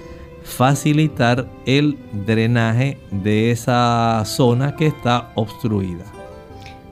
facilitar 0.48 1.48
el 1.66 1.96
drenaje 2.26 2.98
de 3.10 3.50
esa 3.50 4.22
zona 4.24 4.74
que 4.74 4.86
está 4.86 5.30
obstruida. 5.34 6.04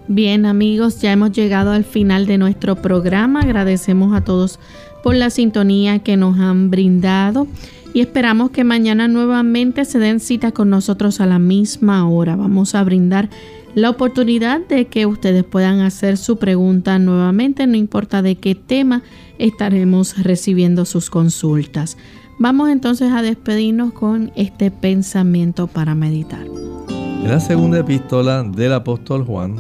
Bien 0.09 0.47
amigos, 0.47 1.01
ya 1.01 1.13
hemos 1.13 1.33
llegado 1.33 1.73
al 1.73 1.85
final 1.85 2.27
de 2.27 2.39
nuestro 2.39 2.77
programa. 2.77 3.41
Agradecemos 3.41 4.15
a 4.15 4.23
todos 4.23 4.61
por 5.03 5.17
la 5.17 5.31
sintonía 5.31 5.99
que 5.99 6.17
nos 6.17 6.39
han 6.39 6.71
brindado 6.71 7.49
y 7.93 8.01
esperamos 8.01 8.51
que 8.51 8.63
mañana 8.63 9.09
nuevamente 9.09 9.85
se 9.85 9.99
den 9.99 10.21
cita 10.21 10.53
con 10.53 10.71
nosotros 10.71 11.21
a 11.21 11.27
la 11.27 11.39
misma 11.39 12.09
hora. 12.09 12.37
Vamos 12.37 12.75
a 12.75 12.85
brindar 12.85 13.31
la 13.75 13.91
oportunidad 13.91 14.61
de 14.69 14.87
que 14.87 15.07
ustedes 15.07 15.45
puedan 15.45 15.81
hacer 15.81 16.17
su 16.17 16.39
pregunta 16.39 16.99
nuevamente, 16.99 17.67
no 17.67 17.77
importa 17.77 18.23
de 18.23 18.37
qué 18.37 18.55
tema 18.55 19.03
estaremos 19.39 20.23
recibiendo 20.23 20.85
sus 20.85 21.11
consultas. 21.11 21.99
Vamos 22.39 22.69
entonces 22.69 23.13
a 23.13 23.23
despedirnos 23.23 23.95
con 23.95 24.31
este 24.37 24.71
pensamiento 24.71 25.69
para 25.69 25.95
meditar. 25.95 26.45
En 26.45 27.29
la 27.31 27.41
segunda 27.41 27.79
epístola 27.79 28.43
del 28.43 28.75
apóstol 28.75 29.25
Juan, 29.25 29.57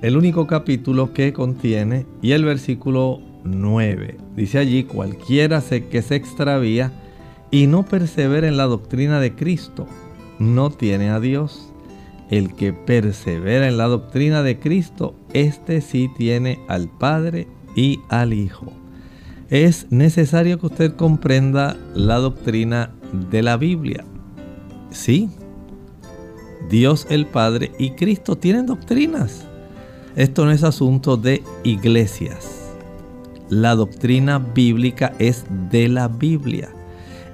el 0.00 0.16
único 0.16 0.46
capítulo 0.46 1.12
que 1.12 1.34
contiene 1.34 2.06
y 2.22 2.32
el 2.32 2.46
versículo 2.46 3.20
9, 3.44 4.16
dice 4.34 4.58
allí, 4.58 4.84
cualquiera 4.84 5.60
que 5.60 6.00
se 6.00 6.14
extravía, 6.14 6.90
y 7.50 7.66
no 7.66 7.84
persevera 7.84 8.48
en 8.48 8.56
la 8.56 8.64
doctrina 8.64 9.20
de 9.20 9.34
Cristo, 9.34 9.86
no 10.38 10.70
tiene 10.70 11.10
a 11.10 11.20
Dios. 11.20 11.70
El 12.30 12.54
que 12.54 12.72
persevera 12.72 13.68
en 13.68 13.76
la 13.76 13.88
doctrina 13.88 14.42
de 14.42 14.58
Cristo, 14.58 15.16
este 15.34 15.82
sí 15.82 16.08
tiene 16.16 16.60
al 16.66 16.88
Padre 16.88 17.46
y 17.74 17.98
al 18.08 18.32
Hijo. 18.32 18.79
Es 19.50 19.88
necesario 19.90 20.60
que 20.60 20.66
usted 20.66 20.94
comprenda 20.94 21.76
la 21.92 22.18
doctrina 22.18 22.92
de 23.30 23.42
la 23.42 23.56
Biblia. 23.56 24.04
Sí, 24.90 25.28
Dios 26.70 27.08
el 27.10 27.26
Padre 27.26 27.72
y 27.76 27.90
Cristo 27.90 28.36
tienen 28.36 28.66
doctrinas. 28.66 29.44
Esto 30.14 30.44
no 30.44 30.52
es 30.52 30.62
asunto 30.62 31.16
de 31.16 31.42
iglesias. 31.64 32.70
La 33.48 33.74
doctrina 33.74 34.38
bíblica 34.38 35.14
es 35.18 35.44
de 35.72 35.88
la 35.88 36.06
Biblia. 36.06 36.68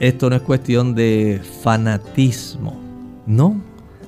Esto 0.00 0.30
no 0.30 0.36
es 0.36 0.42
cuestión 0.42 0.94
de 0.94 1.42
fanatismo. 1.62 2.80
No, 3.26 3.60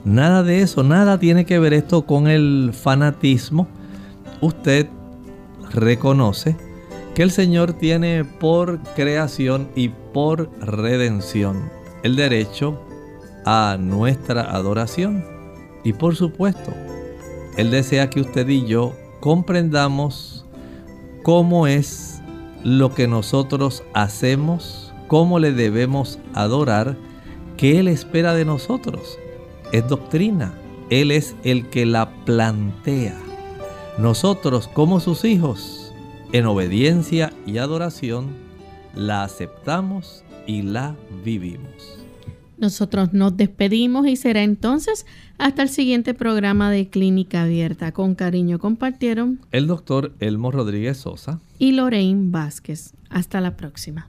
nada 0.07 0.43
de 0.43 0.63
eso, 0.63 0.83
nada 0.83 1.19
tiene 1.19 1.45
que 1.45 1.59
ver 1.59 1.75
esto 1.75 2.07
con 2.07 2.27
el 2.27 2.71
fanatismo. 2.73 3.69
Usted 4.41 4.87
reconoce 5.75 6.57
que 7.19 7.25
el 7.25 7.33
Señor 7.33 7.73
tiene 7.73 8.25
por 8.25 8.79
creación 8.95 9.71
y 9.75 9.89
por 9.89 10.53
redención 10.61 11.69
el 12.05 12.14
derecho 12.14 12.81
a 13.45 13.77
nuestra 13.77 14.55
adoración. 14.55 15.25
Y 15.83 15.95
por 15.95 16.14
supuesto, 16.14 16.73
Él 17.57 17.73
desea 17.73 18.09
que 18.09 18.21
usted 18.21 18.49
y 18.49 18.64
yo 18.66 18.95
comprendamos 19.19 20.47
cómo 21.25 21.66
es 21.66 22.23
lo 22.62 22.95
que 22.95 23.09
nosotros 23.09 23.83
hacemos 23.95 24.95
cómo 25.09 25.41
le 25.41 25.51
debemos 25.51 26.21
adorar, 26.35 26.97
qué 27.57 27.81
Él 27.81 27.89
espera 27.89 28.33
de 28.35 28.45
nosotros. 28.45 29.19
Es 29.73 29.89
doctrina. 29.89 30.55
Él 30.89 31.11
es 31.11 31.35
el 31.43 31.69
que 31.69 31.85
la 31.85 32.11
plantea. 32.25 33.19
Nosotros 33.99 34.69
como 34.69 35.01
sus 35.01 35.25
hijos, 35.25 35.88
en 36.33 36.47
obediencia 36.47 37.33
y 37.47 37.59
adoración, 37.59 38.29
la 38.95 39.22
aceptamos 39.22 40.24
y 40.47 40.62
la 40.62 40.97
vivimos. 41.24 41.99
Nosotros 42.59 43.12
nos 43.12 43.37
despedimos 43.37 44.07
y 44.09 44.16
será 44.16 44.43
entonces 44.43 45.07
hasta 45.39 45.62
el 45.62 45.68
siguiente 45.68 46.12
programa 46.12 46.70
de 46.70 46.89
Clínica 46.89 47.43
Abierta. 47.45 47.93
Con 47.93 48.16
cariño 48.16 48.59
compartieron 48.59 49.41
el 49.53 49.68
doctor 49.68 50.12
Elmo 50.18 50.51
Rodríguez 50.51 50.99
Sosa 50.99 51.41
y 51.59 51.72
Lorraine 51.72 52.31
Vázquez. 52.31 52.95
Hasta 53.11 53.41
la 53.41 53.57
próxima. 53.57 54.09